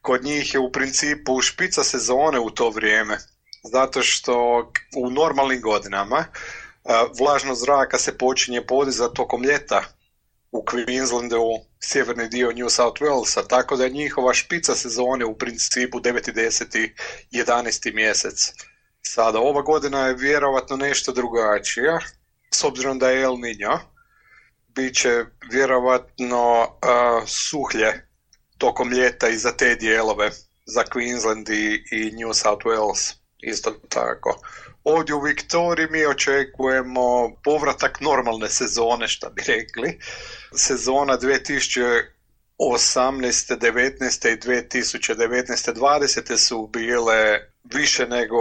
Kod 0.01 0.23
njih 0.23 0.53
je 0.53 0.59
u 0.59 0.71
principu 0.71 1.41
špica 1.41 1.83
sezone 1.83 2.39
u 2.39 2.49
to 2.49 2.69
vrijeme, 2.69 3.17
zato 3.63 4.03
što 4.03 4.71
u 4.97 5.09
normalnim 5.09 5.61
godinama 5.61 6.25
vlažnost 7.19 7.61
zraka 7.61 7.97
se 7.97 8.17
počinje 8.17 8.65
podizati 8.65 9.15
tokom 9.15 9.43
ljeta 9.43 9.83
u 10.51 10.63
Queenslandu, 10.63 11.59
sjeverni 11.79 12.27
dio 12.27 12.51
New 12.51 12.69
South 12.69 13.01
Walesa, 13.01 13.47
tako 13.47 13.75
da 13.75 13.83
je 13.83 13.89
njihova 13.89 14.33
špica 14.33 14.75
sezone 14.75 15.25
u 15.25 15.37
principu 15.37 15.99
9. 15.99 16.33
10. 16.33 16.89
11. 17.31 17.93
mjesec. 17.93 18.53
Sada, 19.01 19.39
ova 19.39 19.61
godina 19.61 20.07
je 20.07 20.13
vjerovatno 20.13 20.77
nešto 20.77 21.11
drugačija, 21.11 21.99
s 22.51 22.63
obzirom 22.63 22.99
da 22.99 23.09
je 23.09 23.21
El 23.21 23.33
Niño, 23.33 23.79
bit 24.79 24.95
će 24.95 25.25
vjerovatno 25.51 26.61
uh, 26.61 27.27
suhlje 27.27 28.07
tokom 28.57 28.91
ljeta 28.91 29.29
i 29.29 29.37
za 29.37 29.51
te 29.51 29.75
dijelove, 29.75 30.29
za 30.65 30.83
Queensland 30.83 31.49
i, 31.49 31.83
i 31.91 32.11
New 32.11 32.33
South 32.33 32.65
Wales, 32.65 33.13
isto 33.37 33.71
tako. 33.89 34.41
Ovdje 34.83 35.15
u 35.15 35.21
Viktoriji 35.21 35.87
mi 35.91 36.05
očekujemo 36.05 37.35
povratak 37.43 38.01
normalne 38.01 38.49
sezone, 38.49 39.07
što 39.07 39.29
bi 39.29 39.41
rekli. 39.47 39.99
Sezona 40.55 41.17
2018. 41.17 42.03
19. 42.59 44.33
i 44.33 44.37
2019. 44.37 45.73
20. 45.73 46.37
su 46.37 46.67
bile 46.67 47.39
više 47.63 48.07
nego 48.07 48.37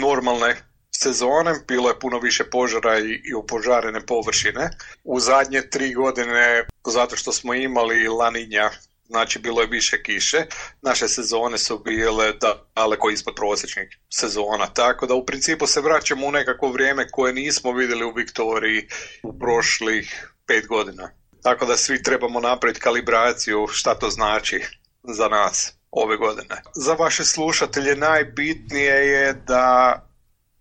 normalne 0.00 0.69
sezone, 0.90 1.54
bilo 1.68 1.88
je 1.88 1.98
puno 1.98 2.18
više 2.18 2.44
požara 2.44 2.98
i, 2.98 3.20
i 3.24 3.34
opožarene 3.34 4.06
površine. 4.06 4.70
U 5.04 5.20
zadnje 5.20 5.70
tri 5.70 5.94
godine, 5.94 6.66
zato 6.86 7.16
što 7.16 7.32
smo 7.32 7.54
imali 7.54 8.08
laninja 8.08 8.70
znači 9.10 9.38
bilo 9.38 9.60
je 9.60 9.66
više 9.66 10.02
kiše, 10.02 10.46
naše 10.82 11.08
sezone 11.08 11.58
su 11.58 11.78
bile 11.78 12.32
daleko 12.76 13.10
ispod 13.10 13.34
prosječnih 13.34 13.98
sezona, 14.08 14.66
tako 14.74 15.06
da 15.06 15.14
u 15.14 15.26
principu 15.26 15.66
se 15.66 15.80
vraćamo 15.80 16.26
u 16.26 16.32
nekako 16.32 16.68
vrijeme 16.68 17.08
koje 17.10 17.32
nismo 17.32 17.72
vidjeli 17.72 18.04
u 18.04 18.12
Viktoriji 18.12 18.88
u 19.22 19.38
prošlih 19.38 20.32
pet 20.46 20.66
godina. 20.66 21.10
Tako 21.42 21.66
da 21.66 21.76
svi 21.76 22.02
trebamo 22.02 22.40
napraviti 22.40 22.80
kalibraciju 22.80 23.66
šta 23.70 23.94
to 23.94 24.10
znači 24.10 24.62
za 25.02 25.28
nas 25.28 25.72
ove 25.90 26.16
godine. 26.16 26.62
Za 26.74 26.94
vaše 26.94 27.24
slušatelje 27.24 27.96
najbitnije 27.96 28.94
je 28.94 29.32
da 29.32 30.06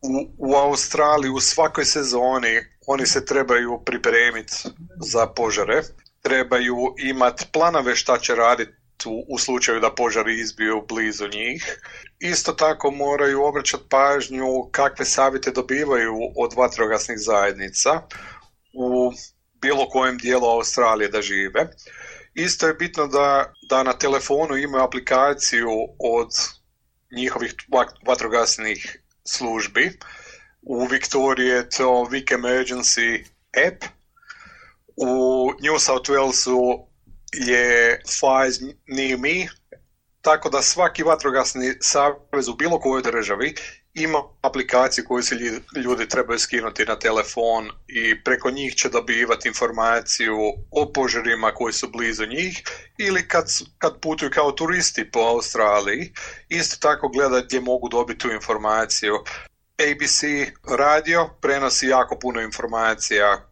u, 0.02 0.28
u 0.38 0.56
Australiji 0.56 1.32
u 1.32 1.40
svakoj 1.40 1.86
sezoni 1.86 2.60
oni 2.88 3.06
se 3.06 3.26
trebaju 3.26 3.82
pripremiti 3.86 4.54
za 5.02 5.28
požare 5.28 5.82
trebaju 6.22 6.96
imati 6.98 7.46
planove 7.54 7.96
šta 7.96 8.18
će 8.18 8.36
raditi 8.36 8.72
u, 9.28 9.38
slučaju 9.38 9.80
da 9.80 9.96
požari 9.96 10.40
izbiju 10.40 10.86
blizu 10.88 11.28
njih. 11.28 11.80
Isto 12.20 12.54
tako 12.54 12.92
moraju 12.92 13.44
obraćati 13.44 13.84
pažnju 13.90 14.70
kakve 14.72 15.06
savjete 15.06 15.52
dobivaju 15.52 16.16
od 16.36 16.54
vatrogasnih 16.54 17.18
zajednica 17.20 18.02
u 18.74 19.12
bilo 19.62 19.90
kojem 19.90 20.18
dijelu 20.18 20.46
Australije 20.46 21.10
da 21.10 21.22
žive. 21.22 21.68
Isto 22.34 22.68
je 22.68 22.74
bitno 22.74 23.08
da, 23.08 23.54
da 23.70 23.84
na 23.84 23.94
telefonu 23.94 24.58
imaju 24.58 24.84
aplikaciju 24.84 25.70
od 26.00 26.30
njihovih 27.16 27.56
vatrogasnih 28.08 29.00
službi. 29.30 29.92
U 30.62 30.86
Viktoriji 30.86 31.48
je 31.48 31.70
to 31.70 32.04
Vic 32.04 32.32
Emergency 32.32 33.26
app 33.68 33.86
u 34.96 35.52
New 35.62 35.80
South 35.80 36.10
Walesu 36.10 36.86
je 37.34 38.02
Fires 38.08 38.60
Near 38.88 39.20
Me, 39.20 39.48
tako 40.22 40.50
da 40.50 40.62
svaki 40.62 41.04
vatrogasni 41.04 41.74
savez 41.82 42.48
u 42.48 42.56
bilo 42.56 42.80
kojoj 42.80 43.02
državi 43.02 43.56
ima 43.94 44.24
aplikaciju 44.42 45.06
koju 45.08 45.24
se 45.24 45.36
ljudi 45.86 46.10
trebaju 46.10 46.40
skinuti 46.40 46.86
na 46.86 47.00
telefon 47.00 47.70
i 47.88 48.24
preko 48.24 48.52
njih 48.52 48.76
će 48.76 48.90
dobivati 48.90 49.48
informaciju 49.48 50.38
o 50.72 50.92
požarima 50.94 51.52
koji 51.52 51.74
su 51.74 51.90
blizu 51.90 52.26
njih 52.26 52.64
ili 52.98 53.28
kad, 53.28 53.46
kad 53.78 54.02
putuju 54.02 54.32
kao 54.34 54.52
turisti 54.52 55.12
po 55.12 55.20
Australiji, 55.20 56.14
isto 56.50 56.78
tako 56.80 57.10
gledati 57.10 57.46
gdje 57.46 57.62
mogu 57.62 57.90
dobiti 57.90 58.20
tu 58.20 58.32
informaciju. 58.32 59.14
ABC 59.92 60.24
radio 60.78 61.30
prenosi 61.42 61.88
jako 61.88 62.20
puno 62.20 62.42
informacija 62.42 63.50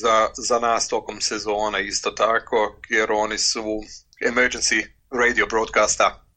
za, 0.00 0.28
za 0.36 0.58
nas 0.58 0.88
tokom 0.88 1.20
sezona 1.20 1.78
isto 1.78 2.10
tako, 2.10 2.80
jer 2.88 3.12
oni 3.12 3.38
su 3.38 3.62
emergency 4.20 4.86
radio 5.10 5.46
broadcasta, 5.46 6.27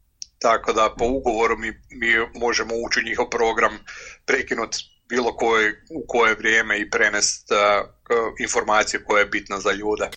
tako 0.41 0.73
da 0.73 0.95
po 0.97 1.05
ugovoru 1.05 1.57
mi, 1.57 1.69
mi 1.89 2.39
možemo 2.39 2.73
ući 2.75 2.99
u 2.99 3.03
njihov 3.03 3.29
program, 3.29 3.79
prekinuti 4.25 4.77
bilo 5.09 5.35
koje, 5.35 5.83
u 5.89 6.05
koje 6.07 6.35
vrijeme 6.35 6.79
i 6.79 6.89
prenest 6.89 7.51
uh, 7.51 7.57
informaciju 8.39 9.01
koja 9.05 9.19
je 9.19 9.25
bitna 9.25 9.59
za 9.59 9.71
ljude. 9.71 10.09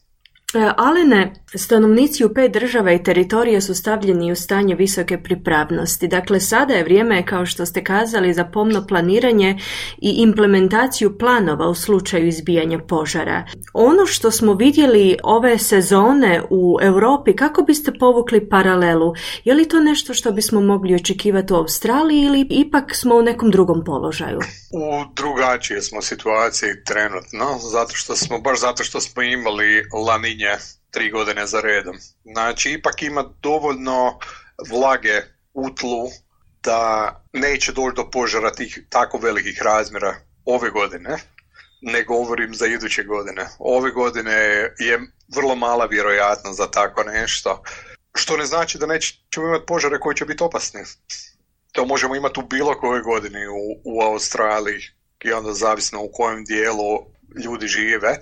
E, 0.54 0.72
Alene, 0.76 1.32
stanovnici 1.54 2.24
u 2.24 2.34
pet 2.34 2.52
država 2.52 2.92
i 2.92 3.02
teritorija 3.02 3.60
su 3.60 3.74
stavljeni 3.74 4.32
u 4.32 4.36
stanje 4.36 4.74
visoke 4.74 5.18
pripravnosti. 5.18 6.08
Dakle, 6.08 6.40
sada 6.40 6.74
je 6.74 6.84
vrijeme, 6.84 7.26
kao 7.26 7.46
što 7.46 7.66
ste 7.66 7.84
kazali, 7.84 8.34
za 8.34 8.44
pomno 8.44 8.86
planiranje 8.86 9.58
i 9.98 10.10
implementaciju 10.10 11.18
planova 11.18 11.68
u 11.68 11.74
slučaju 11.74 12.26
izbijanja 12.26 12.78
požara. 12.78 13.44
Ono 13.72 14.06
što 14.06 14.30
smo 14.30 14.54
vidjeli 14.54 15.16
ove 15.22 15.58
sezone 15.58 16.42
u 16.50 16.78
Europi, 16.82 17.36
kako 17.36 17.62
biste 17.62 17.92
povukli 18.00 18.48
paralelu? 18.48 19.14
Je 19.44 19.54
li 19.54 19.68
to 19.68 19.80
nešto 19.80 20.14
što 20.14 20.32
bismo 20.32 20.60
mogli 20.60 20.94
očekivati 20.94 21.52
u 21.52 21.56
Australiji 21.56 22.22
ili 22.22 22.46
ipak 22.50 22.94
smo 22.94 23.14
u 23.14 23.22
nekom 23.22 23.50
drugom 23.50 23.84
položaju? 23.84 24.38
U 24.72 25.04
drugačije 25.16 25.82
smo 25.82 26.02
situaciji 26.02 26.70
trenutno, 26.84 27.58
zato 27.72 27.94
što 27.94 28.16
smo, 28.16 28.38
baš 28.38 28.60
zato 28.60 28.84
što 28.84 29.00
smo 29.00 29.22
imali 29.22 29.84
laninje 30.06 30.43
tri 30.90 31.10
godine 31.10 31.46
za 31.46 31.60
redom. 31.60 31.96
Znači, 32.24 32.70
ipak 32.70 33.02
ima 33.02 33.24
dovoljno 33.42 34.18
vlage 34.70 35.22
u 35.52 35.70
tlu 35.70 36.08
da 36.62 37.10
neće 37.32 37.72
doći 37.72 37.96
do 37.96 38.10
požara 38.10 38.52
tih 38.52 38.78
tako 38.88 39.18
velikih 39.18 39.62
razmjera 39.62 40.14
ove 40.44 40.70
godine, 40.70 41.16
ne 41.82 42.04
govorim 42.04 42.54
za 42.54 42.66
iduće 42.66 43.02
godine. 43.02 43.46
Ove 43.58 43.90
godine 43.90 44.32
je 44.78 45.00
vrlo 45.36 45.56
mala 45.56 45.86
vjerojatnost 45.86 46.58
za 46.58 46.70
tako 46.70 47.02
nešto, 47.04 47.62
što 48.14 48.36
ne 48.36 48.46
znači 48.46 48.78
da 48.78 48.86
nećemo 48.86 49.48
imati 49.48 49.66
požare 49.66 49.98
koji 49.98 50.16
će 50.16 50.24
biti 50.24 50.44
opasni. 50.44 50.80
To 51.72 51.84
možemo 51.84 52.16
imati 52.16 52.40
u 52.40 52.46
bilo 52.46 52.74
kojoj 52.80 53.02
godini 53.02 53.46
u, 53.46 53.80
u 53.84 54.02
Australiji 54.02 54.80
i 55.24 55.32
onda 55.32 55.52
zavisno 55.52 56.02
u 56.02 56.10
kojem 56.12 56.44
dijelu 56.44 57.13
ljudi 57.44 57.66
žive. 57.66 58.18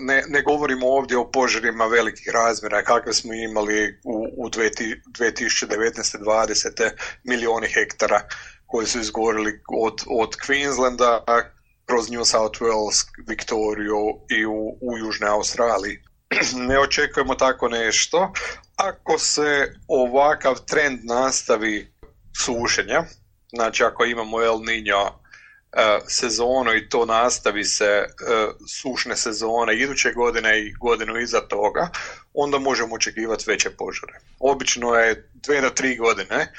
Ne, 0.00 0.22
ne 0.28 0.42
govorimo 0.42 0.86
ovdje 0.86 1.18
o 1.18 1.30
požarima 1.30 1.86
velikih 1.86 2.28
razmjera 2.32 2.82
kakve 2.82 3.12
smo 3.12 3.34
imali 3.34 4.00
u, 4.04 4.26
u 4.36 4.48
2019-2020 4.48 6.90
milijoni 7.24 7.66
hektara 7.66 8.20
koji 8.66 8.86
su 8.86 9.00
izgorili 9.00 9.60
od, 9.68 10.02
od 10.06 10.36
Queenslanda 10.46 11.20
kroz 11.86 12.10
New 12.10 12.24
South 12.24 12.60
Wales, 12.60 13.06
Viktoriju 13.28 14.20
i 14.30 14.46
u, 14.46 14.78
u 14.80 14.98
Južnoj 14.98 15.30
Australiji. 15.30 15.98
ne 16.68 16.78
očekujemo 16.78 17.34
tako 17.34 17.68
nešto. 17.68 18.32
Ako 18.76 19.18
se 19.18 19.74
ovakav 19.88 20.54
trend 20.66 21.00
nastavi 21.04 21.92
sušenja, 22.44 23.04
znači 23.52 23.84
ako 23.84 24.04
imamo 24.04 24.42
El 24.42 24.58
Niño 24.58 25.10
sezonu 26.06 26.74
i 26.74 26.88
to 26.88 27.06
nastavi 27.06 27.64
se 27.64 27.84
e, 27.84 28.06
sušne 28.68 29.16
sezone 29.16 29.76
iduće 29.76 30.12
godine 30.12 30.60
i 30.60 30.72
godinu 30.72 31.20
iza 31.20 31.40
toga, 31.40 31.88
onda 32.34 32.58
možemo 32.58 32.94
očekivati 32.94 33.44
veće 33.46 33.70
požare. 33.70 34.20
Obično 34.40 34.94
je 34.94 35.30
dve 35.34 35.60
do 35.60 35.70
tri 35.70 35.96
godine 35.96 36.52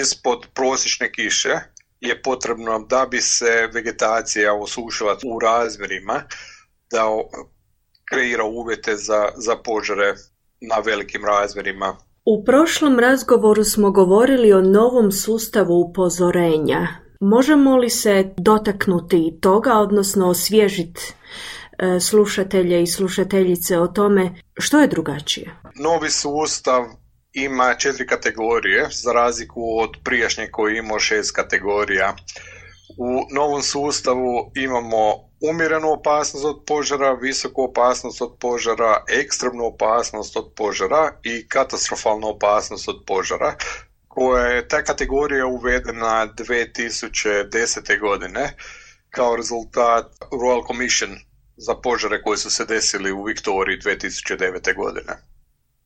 ispod 0.00 0.46
prosječne 0.54 1.12
kiše 1.12 1.54
je 2.00 2.22
potrebno 2.22 2.78
da 2.78 3.06
bi 3.10 3.20
se 3.20 3.68
vegetacija 3.74 4.54
osušila 4.54 5.16
u 5.24 5.38
razmjerima 5.40 6.22
da 6.90 7.06
kreira 8.10 8.44
uvjete 8.44 8.96
za, 8.96 9.28
za 9.36 9.56
požare 9.56 10.14
na 10.60 10.76
velikim 10.84 11.24
razmjerima 11.24 11.96
U 12.24 12.44
prošlom 12.44 12.98
razgovoru 12.98 13.64
smo 13.64 13.90
govorili 13.90 14.52
o 14.52 14.60
novom 14.60 15.12
sustavu 15.12 15.80
upozorenja. 15.80 16.88
Možemo 17.20 17.76
li 17.76 17.90
se 17.90 18.34
dotaknuti 18.36 19.38
toga, 19.40 19.72
odnosno 19.74 20.28
osvježiti 20.28 21.14
e, 21.78 22.00
slušatelje 22.00 22.82
i 22.82 22.86
slušateljice 22.86 23.78
o 23.78 23.86
tome 23.86 24.34
što 24.58 24.80
je 24.80 24.88
drugačije? 24.88 25.56
Novi 25.74 26.10
sustav 26.10 26.84
ima 27.32 27.74
četiri 27.74 28.06
kategorije, 28.06 28.88
za 28.90 29.12
razliku 29.12 29.78
od 29.78 29.90
prijašnje 30.04 30.48
koji 30.50 30.78
imao 30.78 30.98
šest 30.98 31.36
kategorija. 31.36 32.16
U 32.98 33.34
novom 33.34 33.62
sustavu 33.62 34.50
imamo 34.54 35.14
umjerenu 35.50 35.92
opasnost 35.92 36.44
od 36.44 36.62
požara, 36.66 37.12
visoku 37.12 37.62
opasnost 37.62 38.22
od 38.22 38.36
požara, 38.40 39.04
ekstremnu 39.24 39.64
opasnost 39.64 40.36
od 40.36 40.52
požara 40.56 41.12
i 41.22 41.48
katastrofalnu 41.48 42.28
opasnost 42.28 42.88
od 42.88 43.02
požara 43.06 43.54
koja 44.10 44.46
je 44.46 44.68
ta 44.68 44.84
kategorija 44.84 45.46
uvedena 45.46 46.26
2010. 46.38 48.00
godine 48.00 48.56
kao 49.10 49.36
rezultat 49.36 50.06
Royal 50.32 50.66
Commission 50.66 51.10
za 51.56 51.74
požare 51.74 52.22
koji 52.22 52.38
su 52.38 52.50
se 52.50 52.64
desili 52.64 53.12
u 53.12 53.24
Viktoriji 53.24 53.78
2009. 53.78 54.76
godine. 54.76 55.16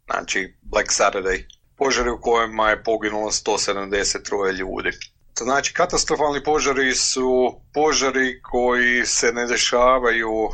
Znači 0.04 0.54
Black 0.62 0.88
Saturday. 0.88 1.44
Požari 1.76 2.10
u 2.10 2.20
kojima 2.20 2.70
je 2.70 2.82
poginulo 2.82 3.30
173 3.30 4.52
ljudi. 4.52 4.90
Znači, 5.38 5.74
katastrofalni 5.74 6.44
požari 6.44 6.94
su 6.94 7.60
požari 7.74 8.42
koji 8.42 9.06
se 9.06 9.32
ne 9.32 9.46
dešavaju 9.46 10.30
u, 10.30 10.50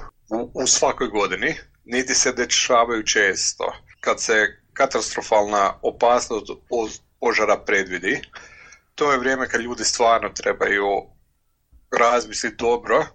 u 0.55 0.67
svakoj 0.67 1.09
godini, 1.09 1.55
niti 1.85 2.15
se 2.15 2.33
dešavaju 2.33 3.07
često. 3.07 3.73
Kad 4.01 4.23
se 4.23 4.47
katastrofalna 4.73 5.79
opasnost 5.83 6.51
od 6.71 7.01
požara 7.21 7.57
predvidi, 7.67 8.21
to 8.95 9.13
je 9.13 9.19
vrijeme 9.19 9.49
kad 9.49 9.61
ljudi 9.61 9.85
stvarno 9.85 10.29
trebaju 10.29 10.87
razmisliti 11.99 12.57
dobro. 12.57 13.07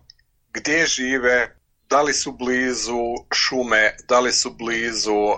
Gdje 0.53 0.85
žive, 0.85 1.55
da 1.89 2.01
li 2.01 2.13
su 2.13 2.31
blizu 2.31 3.15
šume, 3.33 3.95
da 4.07 4.19
li 4.19 4.31
su 4.31 4.53
blizu 4.53 5.35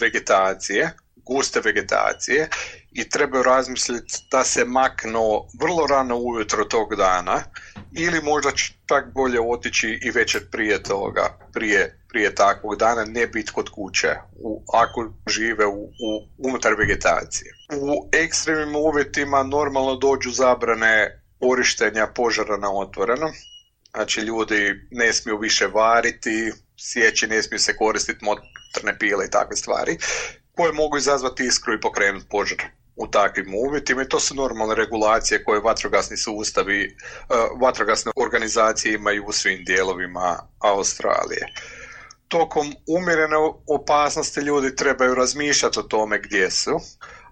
vegetacije, 0.00 0.90
guste 1.16 1.60
vegetacije 1.60 2.48
i 2.92 3.08
trebaju 3.08 3.42
razmisliti 3.42 4.14
da 4.30 4.44
se 4.44 4.64
maknu 4.64 5.42
vrlo 5.60 5.86
rano 5.86 6.16
ujutro 6.16 6.64
tog 6.64 6.96
dana 6.96 7.42
ili 7.92 8.22
možda 8.22 8.50
čak 8.86 9.12
bolje 9.14 9.40
otići 9.40 9.98
i 10.02 10.10
večer 10.10 10.50
prije 10.50 10.82
toga, 10.82 11.38
prije, 11.52 12.03
prije 12.14 12.34
takvog 12.34 12.76
dana, 12.76 13.04
ne 13.04 13.26
biti 13.26 13.52
kod 13.52 13.68
kuće 13.70 14.08
u, 14.36 14.62
ako 14.72 15.12
žive 15.26 15.66
u, 15.66 15.84
u, 15.84 16.10
unutar 16.38 16.74
vegetacije. 16.78 17.52
U 17.80 18.08
ekstremnim 18.12 18.76
uvjetima 18.76 19.42
normalno 19.42 19.96
dođu 19.96 20.30
zabrane 20.30 21.22
korištenja 21.40 22.06
požara 22.06 22.56
na 22.56 22.72
otvorenom, 22.72 23.30
znači 23.94 24.20
ljudi 24.20 24.88
ne 24.90 25.12
smiju 25.12 25.38
više 25.38 25.66
variti, 25.66 26.52
sjeći 26.78 27.26
ne 27.26 27.42
smiju 27.42 27.58
se 27.58 27.76
koristiti 27.76 28.24
motorne 28.24 28.98
pile 28.98 29.26
i 29.26 29.30
takve 29.30 29.56
stvari, 29.56 29.98
koje 30.52 30.72
mogu 30.72 30.96
izazvati 30.96 31.44
iskru 31.44 31.74
i 31.74 31.80
pokrenuti 31.80 32.26
požar 32.30 32.58
u 32.96 33.06
takvim 33.06 33.54
uvjetima 33.54 34.02
i 34.02 34.08
to 34.08 34.20
su 34.20 34.34
normalne 34.34 34.74
regulacije 34.74 35.44
koje 35.44 35.60
vatrogasni 35.60 36.16
sustavi, 36.16 36.84
e, 36.84 36.90
vatrogasne 37.60 38.12
organizacije 38.16 38.94
imaju 38.94 39.24
u 39.26 39.32
svim 39.32 39.64
dijelovima 39.64 40.38
Australije. 40.58 41.46
Tokom 42.34 42.74
umjerene 42.86 43.36
opasnosti 43.66 44.40
ljudi 44.40 44.76
trebaju 44.76 45.14
razmišljati 45.14 45.78
o 45.78 45.82
tome 45.82 46.18
gdje 46.18 46.50
su, 46.50 46.80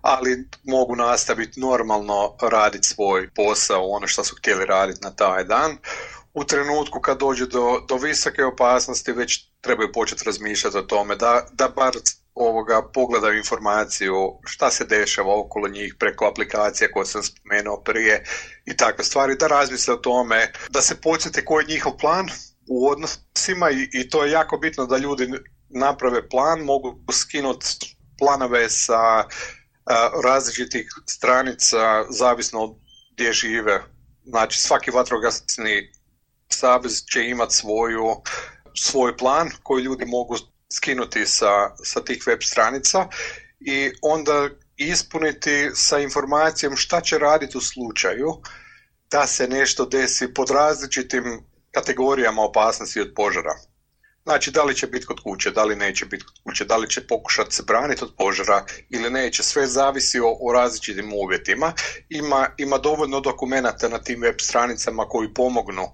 ali 0.00 0.48
mogu 0.62 0.96
nastaviti 0.96 1.60
normalno 1.60 2.36
raditi 2.42 2.88
svoj 2.88 3.30
posao, 3.34 3.88
ono 3.88 4.06
što 4.06 4.24
su 4.24 4.36
htjeli 4.36 4.66
raditi 4.66 5.00
na 5.02 5.10
taj 5.10 5.44
dan. 5.44 5.76
U 6.34 6.44
trenutku 6.44 7.00
kad 7.00 7.18
dođe 7.18 7.46
do, 7.46 7.80
do 7.88 7.96
visoke 7.96 8.44
opasnosti 8.44 9.12
već 9.12 9.48
trebaju 9.60 9.92
početi 9.92 10.24
razmišljati 10.24 10.78
o 10.78 10.82
tome 10.82 11.16
da, 11.16 11.46
da 11.52 11.68
bar 11.68 11.92
ovoga 12.34 12.82
pogledaju 12.94 13.38
informaciju 13.38 14.14
šta 14.44 14.70
se 14.70 14.84
dešava 14.84 15.40
okolo 15.40 15.68
njih 15.68 15.94
preko 15.98 16.26
aplikacija 16.26 16.92
koje 16.92 17.06
sam 17.06 17.22
spomenuo 17.22 17.80
prije 17.80 18.24
i 18.64 18.76
takve 18.76 19.04
stvari, 19.04 19.36
da 19.36 19.46
razmisle 19.46 19.94
o 19.94 19.96
tome, 19.96 20.52
da 20.70 20.80
se 20.82 21.00
podsjete 21.00 21.44
koji 21.44 21.64
je 21.64 21.74
njihov 21.74 21.92
plan 21.96 22.28
u 22.68 22.88
odnosima 22.88 23.70
i, 23.70 23.88
i 23.92 24.08
to 24.10 24.24
je 24.24 24.30
jako 24.30 24.56
bitno 24.56 24.86
da 24.86 24.96
ljudi 24.96 25.28
naprave 25.68 26.28
plan, 26.28 26.60
mogu 26.60 26.98
skinuti 27.12 27.96
planove 28.18 28.70
sa 28.70 29.24
različitih 30.24 30.88
stranica 31.06 32.04
zavisno 32.10 32.60
od 32.60 32.76
gdje 33.14 33.32
žive. 33.32 33.84
Znači 34.24 34.60
svaki 34.60 34.90
vatrogasni 34.90 35.92
savez 36.48 37.04
će 37.12 37.24
imati 37.24 37.54
svoju 37.54 38.22
svoj 38.74 39.16
plan 39.16 39.50
koji 39.62 39.82
ljudi 39.82 40.04
mogu 40.06 40.36
skinuti 40.72 41.26
sa, 41.26 41.76
sa 41.84 42.04
tih 42.04 42.22
web 42.26 42.38
stranica 42.42 43.08
i 43.60 43.90
onda 44.02 44.48
ispuniti 44.76 45.70
sa 45.74 45.98
informacijom 45.98 46.76
šta 46.76 47.00
će 47.00 47.18
raditi 47.18 47.58
u 47.58 47.60
slučaju 47.60 48.42
da 49.10 49.26
se 49.26 49.48
nešto 49.48 49.86
desi 49.86 50.34
pod 50.34 50.50
različitim 50.50 51.44
kategorijama 51.74 52.42
opasnosti 52.42 53.00
od 53.00 53.12
požara. 53.16 53.54
Znači, 54.24 54.50
da 54.50 54.62
li 54.64 54.76
će 54.76 54.86
biti 54.86 55.06
kod 55.06 55.20
kuće, 55.20 55.50
da 55.50 55.64
li 55.64 55.76
neće 55.76 56.06
biti 56.06 56.24
kod 56.24 56.34
kuće, 56.44 56.64
da 56.64 56.76
li 56.76 56.90
će 56.90 57.06
pokušati 57.06 57.54
se 57.54 57.62
braniti 57.62 58.04
od 58.04 58.14
požara 58.18 58.64
ili 58.90 59.10
neće, 59.10 59.42
sve 59.42 59.66
zavisi 59.66 60.20
o, 60.20 60.36
o 60.40 60.52
različitim 60.52 61.12
uvjetima. 61.12 61.72
Ima, 62.08 62.48
ima 62.58 62.78
dovoljno 62.78 63.20
dokumenata 63.20 63.88
na 63.88 63.98
tim 63.98 64.20
web 64.20 64.34
stranicama 64.40 65.08
koji 65.08 65.34
pomognu 65.34 65.86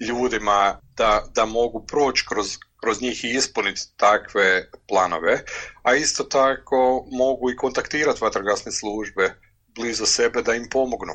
ljudima 0.00 0.80
da, 0.96 1.24
da 1.34 1.44
mogu 1.44 1.86
proći 1.86 2.24
kroz, 2.28 2.56
kroz 2.82 3.00
njih 3.02 3.24
i 3.24 3.30
ispuniti 3.30 3.80
takve 3.96 4.70
planove, 4.88 5.44
a 5.82 5.94
isto 5.94 6.24
tako 6.24 7.06
mogu 7.10 7.50
i 7.50 7.56
kontaktirati 7.56 8.24
vatrogasne 8.24 8.72
službe 8.72 9.34
blizu 9.74 10.06
sebe 10.06 10.42
da 10.42 10.54
im 10.54 10.68
pomognu 10.70 11.12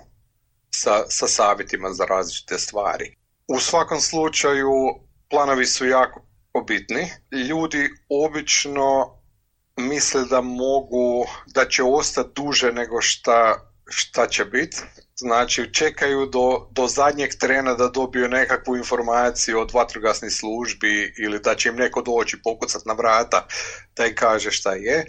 sa, 0.71 1.03
sa 1.09 1.27
savjetima 1.27 1.93
za 1.93 2.05
različite 2.05 2.57
stvari. 2.57 3.18
U 3.55 3.59
svakom 3.59 4.01
slučaju 4.01 4.71
planovi 5.29 5.65
su 5.65 5.87
jako 5.87 6.21
bitni. 6.67 7.11
Ljudi 7.31 7.89
obično 8.09 9.19
misle 9.77 10.25
da 10.25 10.41
mogu, 10.41 11.25
da 11.47 11.67
će 11.67 11.83
ostati 11.83 12.29
duže 12.35 12.71
nego 12.71 13.01
šta, 13.01 13.71
šta 13.89 14.27
će 14.27 14.45
biti 14.45 14.77
Znači, 15.19 15.73
čekaju 15.73 16.25
do, 16.25 16.67
do 16.71 16.87
zadnjeg 16.87 17.29
trena 17.39 17.73
da 17.73 17.87
dobiju 17.87 18.29
nekakvu 18.29 18.77
informaciju 18.77 19.59
od 19.59 19.71
vatrogasnih 19.73 20.31
službi 20.31 21.13
ili 21.17 21.39
da 21.39 21.55
će 21.55 21.69
im 21.69 21.75
neko 21.75 22.01
doći 22.01 22.41
pokucati 22.43 22.87
na 22.87 22.93
vrata 22.93 23.47
da 23.95 24.05
im 24.05 24.15
kaže 24.15 24.51
šta 24.51 24.73
je. 24.73 25.05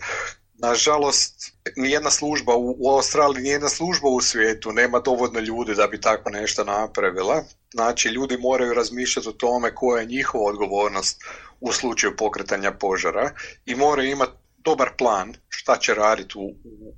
Nažalost, 0.55 1.35
nijedna 1.77 2.11
služba 2.11 2.57
u, 2.57 2.77
u 2.79 2.91
Australiji, 2.91 3.43
nijedna 3.43 3.69
služba 3.69 4.09
u 4.09 4.21
svijetu 4.21 4.73
nema 4.73 5.01
dovoljno 5.01 5.41
ljudi 5.41 5.75
da 5.75 5.87
bi 5.87 6.01
tako 6.01 6.31
nešto 6.31 6.65
napravila. 6.65 7.45
Znači, 7.75 8.09
ljudi 8.09 8.37
moraju 8.37 8.75
razmišljati 8.75 9.29
o 9.29 9.33
tome 9.33 9.75
koja 9.75 10.01
je 10.01 10.07
njihova 10.07 10.45
odgovornost 10.45 11.23
u 11.61 11.73
slučaju 11.73 12.17
pokretanja 12.17 12.73
požara 12.73 13.31
i 13.67 13.75
moraju 13.75 14.11
imati 14.11 14.33
dobar 14.59 14.91
plan 14.99 15.35
šta 15.49 15.77
će 15.77 15.95
raditi 15.95 16.39
u, 16.39 16.43
u, 16.43 16.95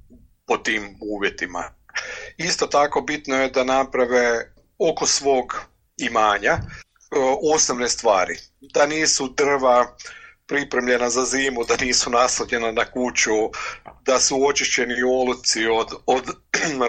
po 0.46 0.56
tim 0.56 0.98
uvjetima 1.00 1.64
Isto 2.36 2.66
tako 2.66 3.00
bitno 3.00 3.36
je 3.36 3.50
da 3.50 3.64
naprave 3.64 4.52
oko 4.78 5.06
svog 5.06 5.60
imanja 5.96 6.52
e, 6.52 6.60
osnovne 7.54 7.88
stvari. 7.88 8.38
Da 8.60 8.86
nisu 8.86 9.28
drva 9.28 9.96
pripremljena 10.46 11.10
za 11.10 11.24
zimu, 11.24 11.64
da 11.64 11.76
nisu 11.84 12.10
naslovljena 12.10 12.72
na 12.72 12.84
kuću, 12.90 13.30
da 14.06 14.20
su 14.20 14.46
očišćeni 14.46 15.02
oluci 15.02 15.66
od, 15.66 15.88
od 16.06 16.24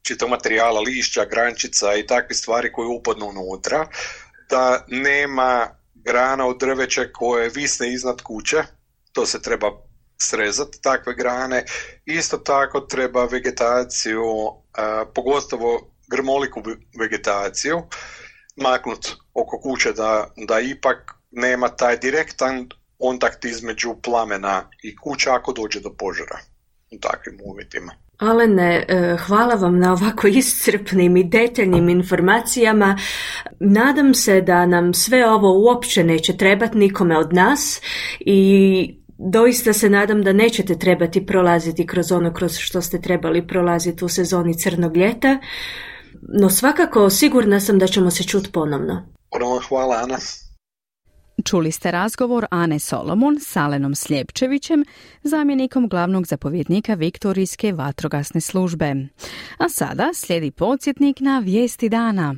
različitog 0.00 0.30
materijala, 0.30 0.80
lišća, 0.80 1.24
grančica 1.24 1.94
i 1.94 2.06
takve 2.06 2.34
stvari 2.34 2.72
koje 2.72 2.86
upadnu 2.88 3.26
unutra, 3.26 3.86
da 4.50 4.84
nema 4.88 5.68
grana 5.94 6.46
od 6.46 6.58
drveća 6.58 7.04
koje 7.12 7.48
visne 7.48 7.92
iznad 7.92 8.22
kuće, 8.22 8.62
to 9.12 9.26
se 9.26 9.42
treba 9.42 9.70
srezati 10.18 10.82
takve 10.82 11.14
grane. 11.14 11.64
Isto 12.04 12.38
tako 12.38 12.80
treba 12.80 13.24
vegetaciju, 13.24 14.24
pogotovo 15.14 15.92
grmoliku 16.10 16.62
vegetaciju, 16.98 17.82
maknut 18.56 19.06
oko 19.34 19.60
kuće 19.60 19.92
da, 19.92 20.30
da 20.36 20.60
ipak 20.60 21.14
nema 21.30 21.68
taj 21.68 21.98
direktan 21.98 22.68
kontakt 22.98 23.44
između 23.44 23.94
plamena 24.02 24.70
i 24.82 24.96
kuća 24.96 25.34
ako 25.34 25.52
dođe 25.52 25.80
do 25.80 25.94
požara 25.98 26.38
u 26.90 26.98
takvim 27.00 27.38
uvjetima. 27.44 28.09
Alene, 28.20 28.84
e, 28.88 29.16
hvala 29.26 29.54
vam 29.54 29.78
na 29.78 29.92
ovako 29.92 30.26
iscrpnim 30.26 31.16
i 31.16 31.24
detaljnim 31.24 31.88
informacijama. 31.88 32.98
Nadam 33.60 34.14
se 34.14 34.40
da 34.40 34.66
nam 34.66 34.94
sve 34.94 35.30
ovo 35.30 35.64
uopće 35.64 36.04
neće 36.04 36.36
trebati 36.36 36.78
nikome 36.78 37.18
od 37.18 37.32
nas 37.32 37.80
i 38.20 39.00
Doista 39.22 39.72
se 39.72 39.90
nadam 39.90 40.22
da 40.22 40.32
nećete 40.32 40.78
trebati 40.78 41.26
prolaziti 41.26 41.86
kroz 41.86 42.12
ono 42.12 42.32
kroz 42.32 42.58
što 42.58 42.82
ste 42.82 43.00
trebali 43.00 43.46
prolaziti 43.46 44.04
u 44.04 44.08
sezoni 44.08 44.58
crnog 44.58 44.96
ljeta, 44.96 45.38
no 46.40 46.50
svakako 46.50 47.10
sigurna 47.10 47.60
sam 47.60 47.78
da 47.78 47.86
ćemo 47.86 48.10
se 48.10 48.24
čuti 48.24 48.52
ponovno. 48.52 49.02
Hvala 49.68 49.96
Ana. 50.02 50.18
Čuli 51.44 51.72
ste 51.72 51.90
razgovor 51.90 52.46
Ane 52.50 52.78
Solomon 52.78 53.40
s 53.40 53.56
Alenom 53.56 53.94
Sljepčevićem, 53.94 54.84
zamjenikom 55.22 55.88
glavnog 55.88 56.26
zapovjednika 56.26 56.94
Viktorijske 56.94 57.72
vatrogasne 57.72 58.40
službe. 58.40 58.94
A 59.58 59.68
sada 59.68 60.10
slijedi 60.14 60.50
podsjetnik 60.50 61.20
na 61.20 61.38
vijesti 61.38 61.88
dana. 61.88 62.34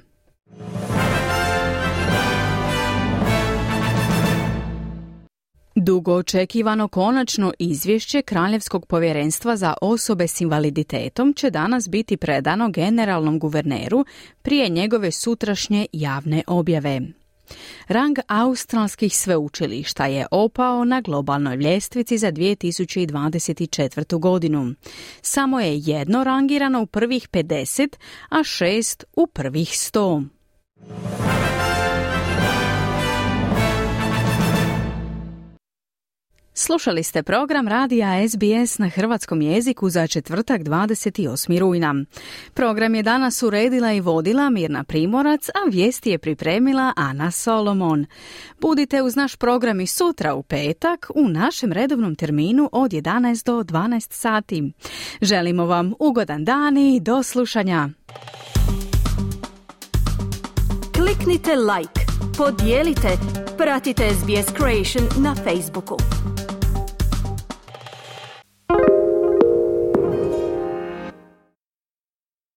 Dugo 5.75 6.15
očekivano 6.15 6.89
konačno 6.89 7.53
izvješće 7.59 8.23
Kraljevskog 8.23 8.87
povjerenstva 8.87 9.57
za 9.57 9.75
osobe 9.81 10.29
s 10.29 10.41
invaliditetom 10.41 11.35
će 11.35 11.51
danas 11.51 11.89
biti 11.89 12.17
predano 12.17 12.71
generalnom 12.71 13.39
guverneru 13.39 14.05
prije 14.43 14.69
njegove 14.69 15.11
sutrašnje 15.11 15.87
javne 15.93 16.43
objave. 16.47 17.01
Rang 17.88 18.18
australskih 18.28 19.16
sveučilišta 19.16 20.07
je 20.07 20.26
opao 20.30 20.84
na 20.84 21.01
globalnoj 21.01 21.57
ljestvici 21.57 22.18
za 22.18 22.32
2024. 22.32 24.18
godinu. 24.18 24.74
Samo 25.22 25.61
je 25.61 25.78
jedno 25.78 26.24
rangirano 26.24 26.82
u 26.82 26.86
prvih 26.86 27.28
50, 27.28 27.97
a 28.28 28.45
šest 28.45 29.05
u 29.16 29.26
prvih 29.26 29.68
100. 29.68 30.24
Slušali 36.55 37.03
ste 37.03 37.23
program 37.23 37.69
radija 37.69 38.29
SBS 38.29 38.79
na 38.79 38.89
hrvatskom 38.89 39.43
jeziku 39.43 39.91
za 39.91 40.07
četvrtak 40.07 40.61
28. 40.61 41.59
rujna. 41.59 41.95
Program 42.55 42.95
je 42.95 43.03
danas 43.03 43.43
uredila 43.43 43.93
i 43.93 44.01
vodila 44.01 44.51
Mirna 44.51 44.85
Primorac, 44.85 45.49
a 45.49 45.71
vijesti 45.71 46.11
je 46.11 46.19
pripremila 46.19 46.93
Ana 46.97 47.31
Solomon. 47.31 48.07
Budite 48.61 49.03
uz 49.03 49.17
naš 49.17 49.37
program 49.37 49.81
i 49.81 49.87
sutra 49.87 50.35
u 50.35 50.43
petak 50.43 51.11
u 51.15 51.29
našem 51.29 51.73
redovnom 51.73 52.15
terminu 52.15 52.69
od 52.73 52.91
11 52.91 53.47
do 53.47 53.63
12 53.63 54.13
sati. 54.13 54.73
Želimo 55.21 55.67
vam 55.67 55.93
ugodan 55.99 56.45
dan 56.45 56.79
i 56.79 57.01
do 57.01 57.23
slušanja. 57.23 57.89
Kliknite 60.97 61.57
like, 61.57 62.01
podijelite, 62.39 63.19
pratite 63.59 64.11
SBS 64.15 64.57
Creation 64.57 65.25
na 65.25 65.35
Facebooku. 65.35 65.97